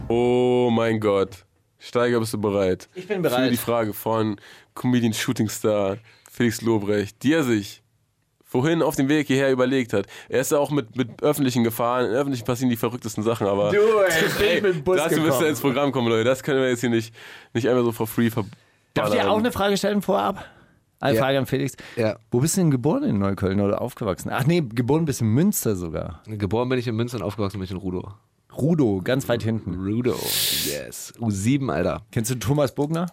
[0.08, 1.44] Oh mein Gott.
[1.78, 2.88] Steiger, bist du bereit?
[2.94, 3.52] Ich bin Für bereit.
[3.52, 4.40] die Frage von
[4.74, 5.98] Comedian Shooting Star
[6.30, 7.82] Felix Lobrecht, die er sich
[8.44, 10.06] vorhin auf dem Weg hierher überlegt hat.
[10.28, 13.70] Er ist ja auch mit, mit öffentlichen Gefahren, in öffentlichen passieren die verrücktesten Sachen, aber
[13.70, 16.24] Du, ey, ich bin mit dem Bus dazu müsst ihr ins Programm kommen, Leute.
[16.24, 17.14] Das können wir jetzt hier nicht,
[17.52, 18.56] nicht einfach so for free verballern.
[18.94, 20.44] Darf ich dir auch eine Frage stellen vorab?
[21.00, 21.22] Eine Ja.
[21.22, 21.74] Frage an Felix.
[21.96, 22.18] Ja.
[22.30, 24.30] Wo bist du denn geboren in Neukölln oder aufgewachsen?
[24.32, 26.22] Ach nee, geboren bist du in Münster sogar.
[26.26, 28.14] Geboren bin ich in Münster und aufgewachsen bin ich in Rudo.
[28.56, 29.74] Rudo, ganz weit hinten.
[29.74, 31.12] Rudo, yes.
[31.20, 32.02] U7, Alter.
[32.10, 33.06] Kennst du Thomas Bogner?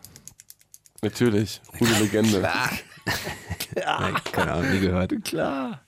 [1.03, 1.62] Natürlich.
[1.78, 2.41] Gute Legende.
[3.76, 5.14] Ja, keine Ahnung, nie gehört.
[5.24, 5.82] Klar.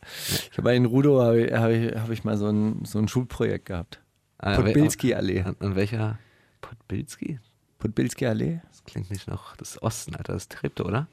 [0.52, 3.07] Ich habe in Rudo habe ich, hab ich, hab ich mal so ein, so ein
[3.07, 4.02] Schulprojekt gehabt.
[4.38, 5.41] Ah, Podbilski-Allee.
[5.41, 6.19] An, an welcher?
[6.61, 7.40] Podbilski?
[7.80, 8.61] Podbilski-Allee?
[8.69, 10.34] Das klingt nicht noch das ist Osten, Alter.
[10.34, 11.07] Das ist Treptow, oder?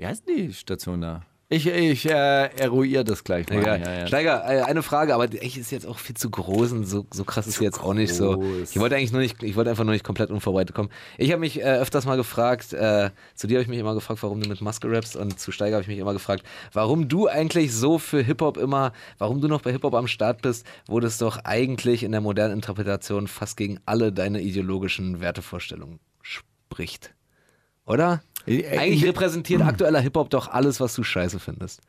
[0.00, 1.20] Wie heißt die Station da?
[1.50, 3.58] Ich, ich äh, eruiere das gleich mal.
[3.58, 3.82] Egal.
[3.82, 4.06] Ja, ja.
[4.06, 7.24] Steiger, äh, eine Frage, aber echt ist jetzt auch viel zu groß und so, so
[7.24, 8.38] krass ist sie jetzt auch nicht so.
[8.38, 8.70] groß.
[8.70, 10.88] Ich wollte eigentlich nur nicht, ich wollte einfach nur nicht komplett unvorbereitet kommen.
[11.18, 14.22] Ich habe mich äh, öfters mal gefragt, äh, zu dir habe ich mich immer gefragt,
[14.22, 17.26] warum du mit Maske rappst und zu Steiger habe ich mich immer gefragt, warum du
[17.26, 21.18] eigentlich so für Hip-Hop immer, warum du noch bei Hip-Hop am Start bist, wo das
[21.18, 27.12] doch eigentlich in der modernen Interpretation fast gegen alle deine ideologischen Wertevorstellungen spricht.
[27.90, 28.22] Oder?
[28.46, 31.80] Äh, äh, Eigentlich repräsentiert aktueller Hip-Hop doch alles, was du scheiße findest.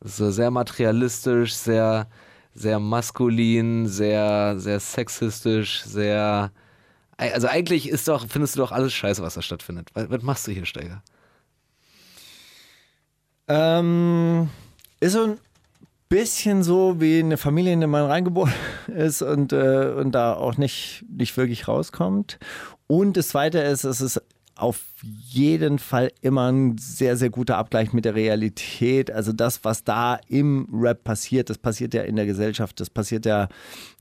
[0.00, 2.08] So sehr materialistisch, sehr,
[2.54, 6.52] sehr maskulin, sehr, sehr sexistisch, sehr.
[7.18, 9.90] Also eigentlich ist doch, findest du doch alles scheiße, was da stattfindet.
[9.94, 11.02] Was, was machst du hier, Steiger?
[13.48, 14.48] Ähm,
[15.00, 15.38] ist so ein
[16.08, 18.52] bisschen so wie eine Familie, in der man reingeboren
[18.86, 22.38] ist und, äh, und da auch nicht, nicht wirklich rauskommt.
[22.86, 24.22] Und das Zweite ist, es ist
[24.56, 29.10] auf jeden Fall immer ein sehr, sehr guter Abgleich mit der Realität.
[29.10, 33.26] Also das, was da im Rap passiert, das passiert ja in der Gesellschaft, das passiert
[33.26, 33.48] ja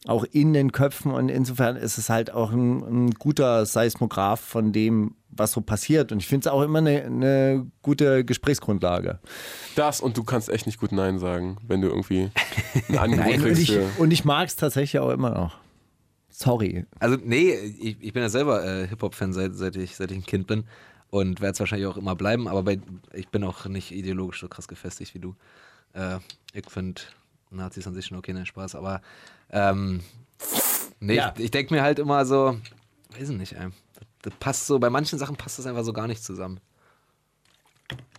[0.08, 4.72] auch in den Köpfen und insofern ist es halt auch ein, ein guter Seismograph von
[4.72, 6.12] dem, was so passiert.
[6.14, 9.20] Und ich finde es auch immer eine, eine gute Gesprächsgrundlage.
[9.76, 12.30] Das und du kannst echt nicht gut Nein sagen, wenn du irgendwie
[12.90, 13.62] ein Angebot Nein, und kriegst.
[13.62, 15.58] ich, für- und ich mag es tatsächlich auch immer noch.
[16.38, 16.86] Sorry.
[17.00, 20.26] Also, nee, ich, ich bin ja selber äh, Hip-Hop-Fan, seit, seit, ich, seit ich ein
[20.26, 20.66] Kind bin.
[21.12, 22.80] Und werde es wahrscheinlich auch immer bleiben, aber bei,
[23.14, 25.36] ich bin auch nicht ideologisch so krass gefestigt wie du.
[25.94, 26.18] Äh,
[26.52, 27.02] ich finde
[27.52, 29.02] Nazis an sich schon okay, nein, Spaß, aber
[29.50, 30.02] ähm,
[31.00, 31.34] nee, Ja.
[31.38, 32.58] ich, ich denke mir halt immer so,
[33.18, 33.70] weiß ich nicht, ey.
[33.94, 36.60] Das, das passt so, bei manchen Sachen passt das einfach so gar nicht zusammen.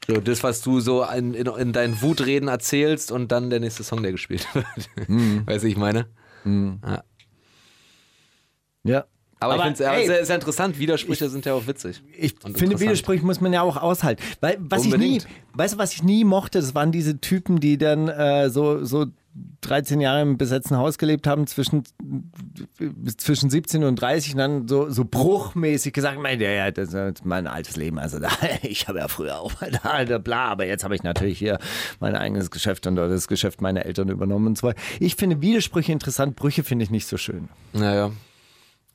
[0.07, 3.83] So, das, was du so in, in, in deinen Wutreden erzählst und dann der nächste
[3.83, 5.47] Song, der gespielt wird.
[5.47, 6.07] Weißt du, ich meine?
[6.47, 7.03] Ja.
[8.87, 9.05] Ja.
[9.39, 12.03] Aber, ich finde es sehr, sehr interessant, Widersprüche sind ja auch witzig.
[12.17, 12.81] Ich finde.
[12.81, 14.23] Widersprüche muss man ja auch aushalten.
[14.41, 15.21] Weil, was ich nie,
[15.53, 19.07] weißt du, was ich nie mochte, das waren diese Typen, die dann äh, so, so
[19.61, 21.83] 13 Jahre im besetzten Haus gelebt haben, zwischen,
[23.19, 27.27] zwischen 17 und 30 und dann so, so bruchmäßig gesagt, mein, ja, ja, das ist
[27.27, 27.99] mein altes Leben.
[27.99, 28.31] Also da,
[28.63, 31.59] ich habe ja früher auch mal da, da, bla, aber jetzt habe ich natürlich hier
[32.01, 34.81] mein eigenes Geschäft und das Geschäft meiner Eltern übernommen und so weiter.
[34.99, 37.49] Ich finde Widersprüche interessant, Brüche finde ich nicht so schön.
[37.75, 38.13] Naja.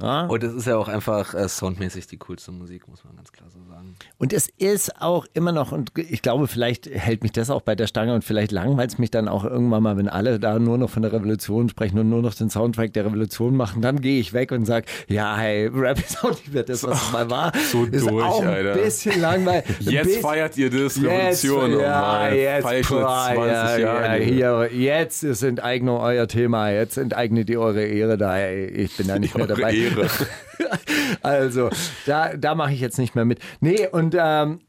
[0.02, 0.26] Ja?
[0.26, 3.50] Und es ist ja auch einfach äh, soundmäßig die coolste Musik, muss man ganz klar
[3.50, 3.96] so sagen.
[4.18, 7.76] Und es ist auch immer noch, und ich glaube, vielleicht hält mich das auch bei
[7.76, 10.78] der Stange und vielleicht langweilt es mich dann auch irgendwann mal, wenn alle da nur
[10.78, 14.20] noch von der Revolution sprechen und nur noch den Soundtrack der Revolution machen, dann gehe
[14.20, 17.30] ich weg und sage, ja, hey, Rap ist auch nicht mehr das, was es mal
[17.30, 17.52] war.
[17.72, 18.74] So ist durch, auch ein Alter.
[18.74, 19.66] bisschen langweilig.
[19.80, 21.76] Jetzt bisschen- feiert ihr das, Jetzt, Revolution.
[21.76, 26.28] oh ja, jetzt, ich schon boah, seit 20 ja, ja, hier, jetzt ist Enteignung euer
[26.28, 29.74] Thema, jetzt enteignet ihr eure Ehre da, ich bin da nicht mehr dabei.
[29.74, 29.91] Ehre.
[31.22, 31.70] Also,
[32.06, 33.40] da, da mache ich jetzt nicht mehr mit.
[33.60, 34.62] Nee, und ähm,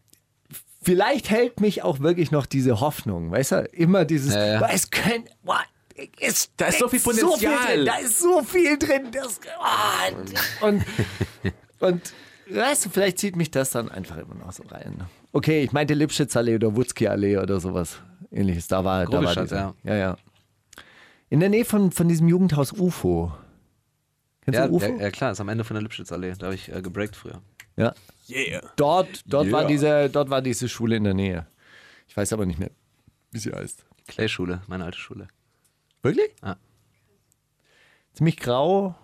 [0.82, 3.56] vielleicht hält mich auch wirklich noch diese Hoffnung, weißt du?
[3.72, 5.60] Immer dieses, Ja, es könnte, boah,
[6.20, 7.56] es Da ist so viel Potenzial.
[7.56, 9.08] viel drin, da ist so viel drin.
[9.12, 10.08] Das, ah,
[10.66, 10.84] und,
[11.80, 12.12] und
[12.50, 15.04] weißt du, vielleicht zieht mich das dann einfach immer noch so rein.
[15.32, 17.98] Okay, ich meinte Lipschitzallee oder Wutzki-Allee oder sowas
[18.30, 18.66] ähnliches.
[18.68, 19.74] Da war, da war dieser- ja.
[19.84, 20.16] ja, ja.
[21.30, 23.32] In der Nähe von, von diesem Jugendhaus UFO.
[24.44, 24.86] Kennst Ja, du UFO?
[24.86, 26.34] ja, ja, klar, ist am Ende von der Lipschitzallee.
[26.38, 27.40] Da habe ich äh, gebreakt früher.
[27.76, 27.94] ja.
[28.30, 28.62] Yeah.
[28.76, 29.68] Dort, dort, war Yeah.
[29.68, 31.46] diese, dort war diese Schule in der Nähe.
[32.08, 32.70] Ich weiß aber nicht mehr,
[33.32, 33.84] wie sie heißt.
[34.06, 35.28] Clay-Schule, meine alte Schule.
[36.02, 36.30] Wirklich?
[36.42, 36.56] Ja.
[38.14, 38.94] Ziemlich grau.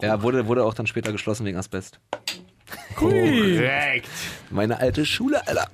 [0.00, 2.00] Ja, wurde, wurde auch dann später geschlossen wegen Asbest.
[2.96, 4.08] Korrekt.
[4.50, 5.68] Meine alte Schule, Alter.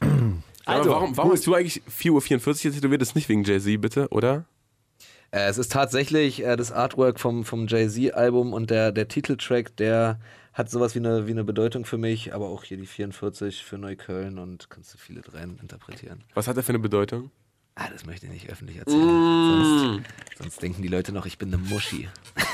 [0.00, 0.12] Aber
[0.66, 3.00] Also, warum, warum bist du eigentlich 4.44 Uhr jetzt tätowiert?
[3.00, 4.44] Das ist nicht wegen Jay-Z, bitte, oder?
[5.32, 10.18] Äh, es ist tatsächlich äh, das Artwork vom, vom Jay-Z-Album und der, der Titeltrack, der
[10.52, 13.78] hat sowas wie eine, wie eine Bedeutung für mich, aber auch hier die 44 für
[13.78, 16.24] Neukölln und kannst du viele rein interpretieren.
[16.34, 17.30] Was hat er für eine Bedeutung?
[17.76, 19.00] Ah, das möchte ich nicht öffentlich erzählen.
[19.00, 22.08] Sonst, sonst denken die Leute noch, ich bin eine Muschi.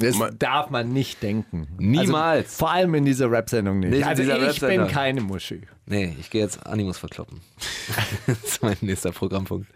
[0.00, 1.66] Das Ma- darf man nicht denken.
[1.76, 2.46] Niemals.
[2.46, 3.90] Also, vor allem in dieser Rap-Sendung nicht.
[3.90, 5.62] Nicht also ich bin keine Muschi.
[5.86, 7.40] Nee, ich gehe jetzt Animus verkloppen.
[8.28, 9.66] das ist mein nächster Programmpunkt.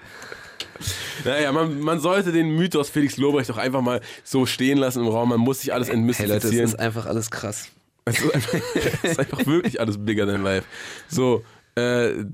[1.25, 5.09] Naja, man, man sollte den Mythos Felix Lobrecht doch einfach mal so stehen lassen im
[5.09, 5.29] Raum.
[5.29, 6.65] Man muss sich alles Hey Leute, es entmystifizieren.
[6.69, 7.69] ist einfach alles krass.
[8.05, 10.67] Es ist, einfach, es ist einfach wirklich alles bigger than life.
[11.09, 11.45] So,
[11.77, 12.25] äh,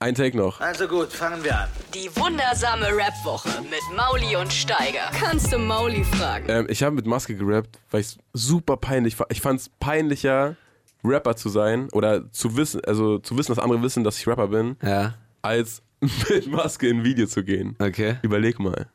[0.00, 0.60] ein Take noch.
[0.60, 1.68] Also gut, fangen wir an.
[1.94, 5.10] Die wundersame Rap-Woche mit Mauli und Steiger.
[5.18, 6.46] Kannst du Mauli fragen?
[6.48, 9.30] Ähm, ich habe mit Maske gerappt, weil ich es super peinlich fand.
[9.32, 10.56] Ich fand es peinlicher,
[11.04, 14.48] Rapper zu sein oder zu wissen, also zu wissen, dass andere wissen, dass ich Rapper
[14.48, 15.82] bin, Ja, als
[16.28, 17.76] mit Maske in ein Video zu gehen.
[17.78, 18.16] okay.
[18.22, 18.88] Überleg mal.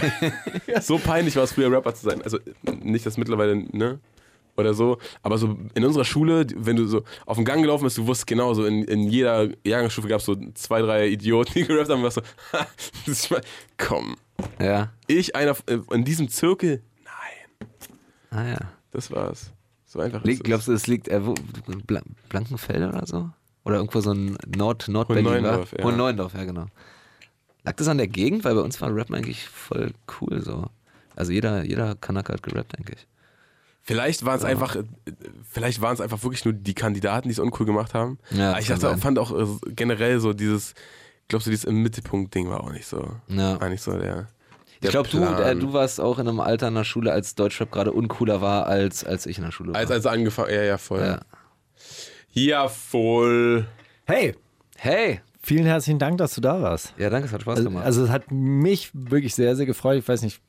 [0.80, 2.22] so peinlich war es früher, Rapper zu sein.
[2.22, 2.38] Also
[2.82, 3.98] nicht, dass mittlerweile, ne?
[4.56, 4.98] Oder so.
[5.22, 8.26] Aber so in unserer Schule, wenn du so auf den Gang gelaufen bist, du wusstest
[8.26, 11.98] genau, so in, in jeder Jahrgangsstufe gab es so zwei, drei Idioten, die gerappt haben,
[11.98, 12.66] und warst so, ha,
[13.06, 13.34] das ist
[13.76, 14.16] komm.
[14.60, 14.92] Ja.
[15.06, 16.82] Ich, einer äh, in diesem Zirkel?
[17.04, 17.68] Nein.
[18.30, 18.58] Ah ja.
[18.90, 19.52] Das war's.
[19.84, 21.34] So einfach Liegt, ist glaubst du, es liegt äh, wo,
[21.86, 23.30] Bla Blankenfelde oder so?
[23.66, 25.26] Oder irgendwo so ein Nord Nordberlin?
[25.26, 25.84] Hohenneuendorf, ja.
[25.84, 26.66] Hohenneuendorf, ja genau.
[27.64, 28.44] Lag das an der Gegend?
[28.44, 30.66] Weil bei uns war Rap eigentlich voll cool so.
[31.16, 33.08] Also jeder, jeder Kanake hat gerappt, denke ich.
[33.82, 34.84] Vielleicht waren es einfach, äh,
[35.50, 38.18] vielleicht waren es einfach wirklich nur die Kandidaten, die es uncool gemacht haben.
[38.30, 38.98] Ja, Aber ich dachte, sein.
[38.98, 40.74] fand auch äh, generell so dieses,
[41.26, 43.16] glaubst du, dieses im Mittelpunkt-Ding war auch nicht so.
[43.26, 43.60] Ja.
[43.60, 44.00] War nicht so der.
[44.00, 44.26] der
[44.80, 47.72] Ich glaube, du, äh, du warst auch in einem Alter in der Schule, als Deutschrap
[47.72, 49.80] gerade uncooler war, als, als ich in der Schule war.
[49.80, 51.00] Als, als er angefangen, ja, ja, voll.
[51.00, 51.20] ja.
[52.38, 53.66] Ja, voll.
[54.04, 54.34] Hey,
[54.76, 55.20] Hey!
[55.42, 56.92] vielen herzlichen Dank, dass du da warst.
[56.98, 57.86] Ja, danke, es hat Spaß Also, gemacht.
[57.86, 59.96] also es hat mich wirklich sehr, sehr gefreut.
[59.98, 60.42] Ich weiß nicht,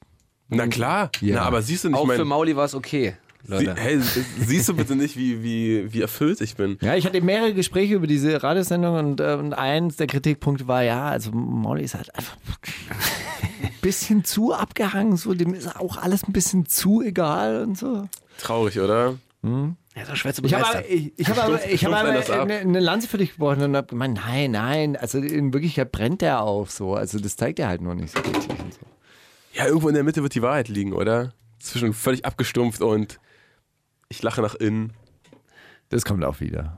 [0.49, 1.11] Na klar.
[1.21, 1.35] Ja.
[1.35, 3.13] Na, aber siehst du nicht, auch für mein, Mauli war es okay,
[3.45, 3.75] sie, Leute.
[3.79, 3.99] hey,
[4.39, 6.77] siehst du bitte nicht, wie, wie, wie erfüllt ich bin?
[6.81, 10.83] Ja, ich hatte mehrere Gespräche über diese Radiosendung und, äh, und eins der Kritikpunkte war,
[10.83, 12.35] ja, also Molly ist halt einfach
[13.61, 18.09] ein bisschen zu abgehangen, so dem ist auch alles ein bisschen zu egal und so.
[18.39, 19.15] Traurig, oder?
[19.97, 20.75] Ja, so schwer zu Ich begeistern.
[20.77, 23.63] habe ich, ich hab aber, ich hab stumpft aber eine, eine Lanze für dich gebrochen
[23.63, 27.59] und habe gemeint, nein, nein, also in Wirklichkeit brennt der auf so, also das zeigt
[27.59, 28.79] er halt nur nicht so richtig und so.
[29.53, 31.33] Ja, irgendwo in der Mitte wird die Wahrheit liegen, oder?
[31.59, 33.19] Zwischen völlig abgestumpft und
[34.09, 34.93] ich lache nach innen.
[35.89, 36.77] Das kommt auch wieder.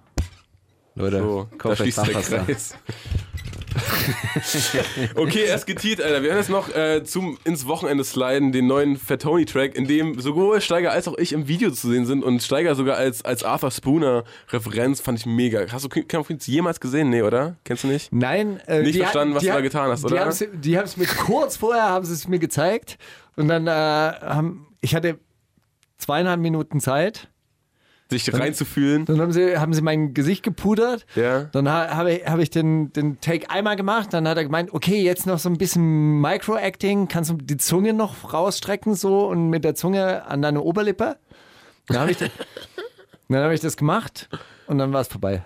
[0.99, 2.21] Leute, So, da schließt der.
[2.21, 2.75] Kreis.
[5.15, 6.21] okay, erst getiert, Alter.
[6.21, 10.59] Wir hören jetzt noch äh, zum ins Wochenende sliden, den neuen Fatoni-Track, in dem sowohl
[10.61, 13.71] Steiger als auch ich im Video zu sehen sind und Steiger sogar als, als Arthur
[13.71, 15.65] Spooner-Referenz fand ich mega.
[15.71, 17.09] Hast du Queens jemals gesehen?
[17.09, 17.55] Nee, oder?
[17.63, 18.11] Kennst du nicht?
[18.11, 20.15] Nein, äh, Nicht verstanden, hat- was du da getan hast, oder?
[20.53, 22.97] Die haben es mir kurz vorher haben sie es mir gezeigt
[23.35, 25.19] und dann äh, haben ich hatte
[25.97, 27.29] zweieinhalb Minuten Zeit.
[28.09, 29.05] Sich reinzufühlen.
[29.05, 31.05] Dann haben sie, haben sie mein Gesicht gepudert.
[31.15, 31.43] Ja.
[31.43, 34.13] Dann ha, habe ich, hab ich den, den Take einmal gemacht.
[34.13, 37.07] Dann hat er gemeint, okay, jetzt noch so ein bisschen Micro-Acting.
[37.07, 41.17] Kannst du die Zunge noch rausstrecken so und mit der Zunge an deine Oberlippe?
[41.87, 42.17] Dann habe ich,
[43.29, 44.27] dann hab ich das gemacht
[44.65, 45.43] und dann war es vorbei.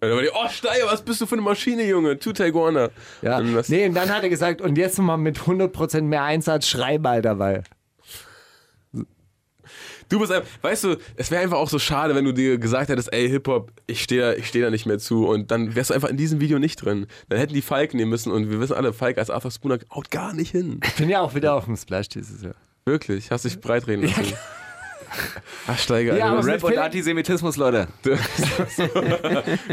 [0.00, 2.18] Und dann war die, oh Steiger, was bist du für eine Maschine, Junge?
[2.18, 2.90] Two Take Warner.
[3.20, 3.36] Ja.
[3.36, 6.98] Und Nee, und dann hat er gesagt, und jetzt nochmal mit 100% mehr Einsatz, schrei
[6.98, 7.62] mal dabei.
[10.12, 12.90] Du bist einfach, weißt du, es wäre einfach auch so schade, wenn du dir gesagt
[12.90, 15.26] hättest, ey, Hip-Hop, ich stehe da, ich steh da nicht mehr zu.
[15.26, 17.06] Und dann wärst du einfach in diesem Video nicht drin.
[17.30, 20.10] Dann hätten die Falk nehmen müssen und wir wissen alle, Falk als Arthur Spooner haut
[20.10, 20.80] gar nicht hin.
[20.84, 22.54] Ich bin ja auch wieder auf dem Splash dieses Jahr.
[22.84, 24.34] Wirklich, hast dich breitreden lassen.
[25.66, 27.88] Ach, Steiger, Ja, Rap und Antisemitismus, Leute.
[28.02, 28.16] du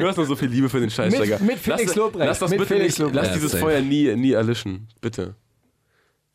[0.07, 1.43] hast noch so viel Liebe für den Scheiß, Mit- Steiger.
[1.43, 3.71] mit Felix lass, Lobrecht, Lass das mit bitte Felix nicht, lass dieses Ja, safe.
[3.71, 4.87] Feuer nie, nie erlischen.
[5.01, 5.35] Bitte.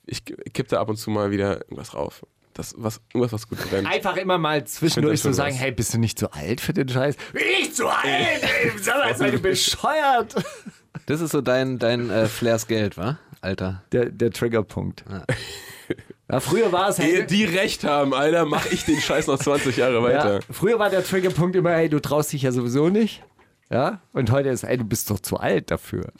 [0.06, 2.22] Ich kipp da ab und zu mal wieder irgendwas rauf.
[2.54, 3.88] Das, was, irgendwas, was gut brennt.
[3.88, 5.60] Einfach immer mal zwischendurch so sagen, was.
[5.60, 7.16] hey, bist du nicht zu alt für den Scheiß?
[7.34, 8.04] Ich zu alt?
[8.04, 10.36] Ey, sag mal, seid ihr bescheuert?
[11.06, 13.18] Das ist so dein, dein äh, Flairs Geld, wa?
[13.40, 13.82] Alter.
[13.92, 15.04] Der, der Triggerpunkt.
[16.30, 19.38] Ja, früher war es Ehe halt, die recht haben, Alter, mach ich den Scheiß noch
[19.38, 20.34] 20 Jahre weiter.
[20.36, 23.22] ja, früher war der Triggerpunkt immer, hey, du traust dich ja sowieso nicht.
[23.70, 26.12] Ja, und heute ist, ey, du bist doch zu alt dafür.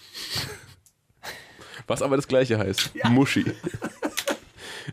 [1.87, 2.93] Was aber das gleiche heißt.
[3.09, 3.45] Muschi.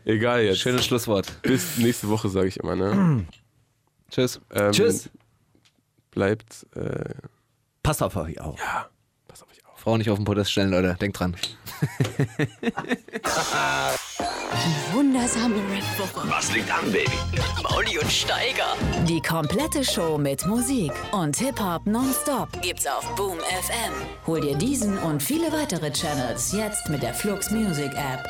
[0.04, 0.60] Egal jetzt.
[0.60, 1.40] Schönes Schlusswort.
[1.42, 3.26] Bis nächste Woche, sage ich immer, ne?
[4.10, 4.40] Tschüss.
[4.52, 5.10] Ähm, Tschüss.
[6.10, 7.14] Bleibt, äh,
[7.82, 8.58] Pass auf euch auf.
[8.60, 8.86] ja,
[9.26, 9.78] pass auf euch auf.
[9.80, 10.96] Frau nicht auf den Podest stellen, Leute.
[11.00, 11.36] Denkt dran.
[14.92, 16.28] Wundersame Rap-Woche.
[16.30, 17.10] Was liegt an, Baby?
[17.62, 18.76] Mauli und Steiger.
[19.08, 23.92] Die komplette Show mit Musik und Hip-Hop nonstop gibt's auf Boom FM.
[24.26, 28.28] Hol dir diesen und viele weitere Channels jetzt mit der Flux Music App.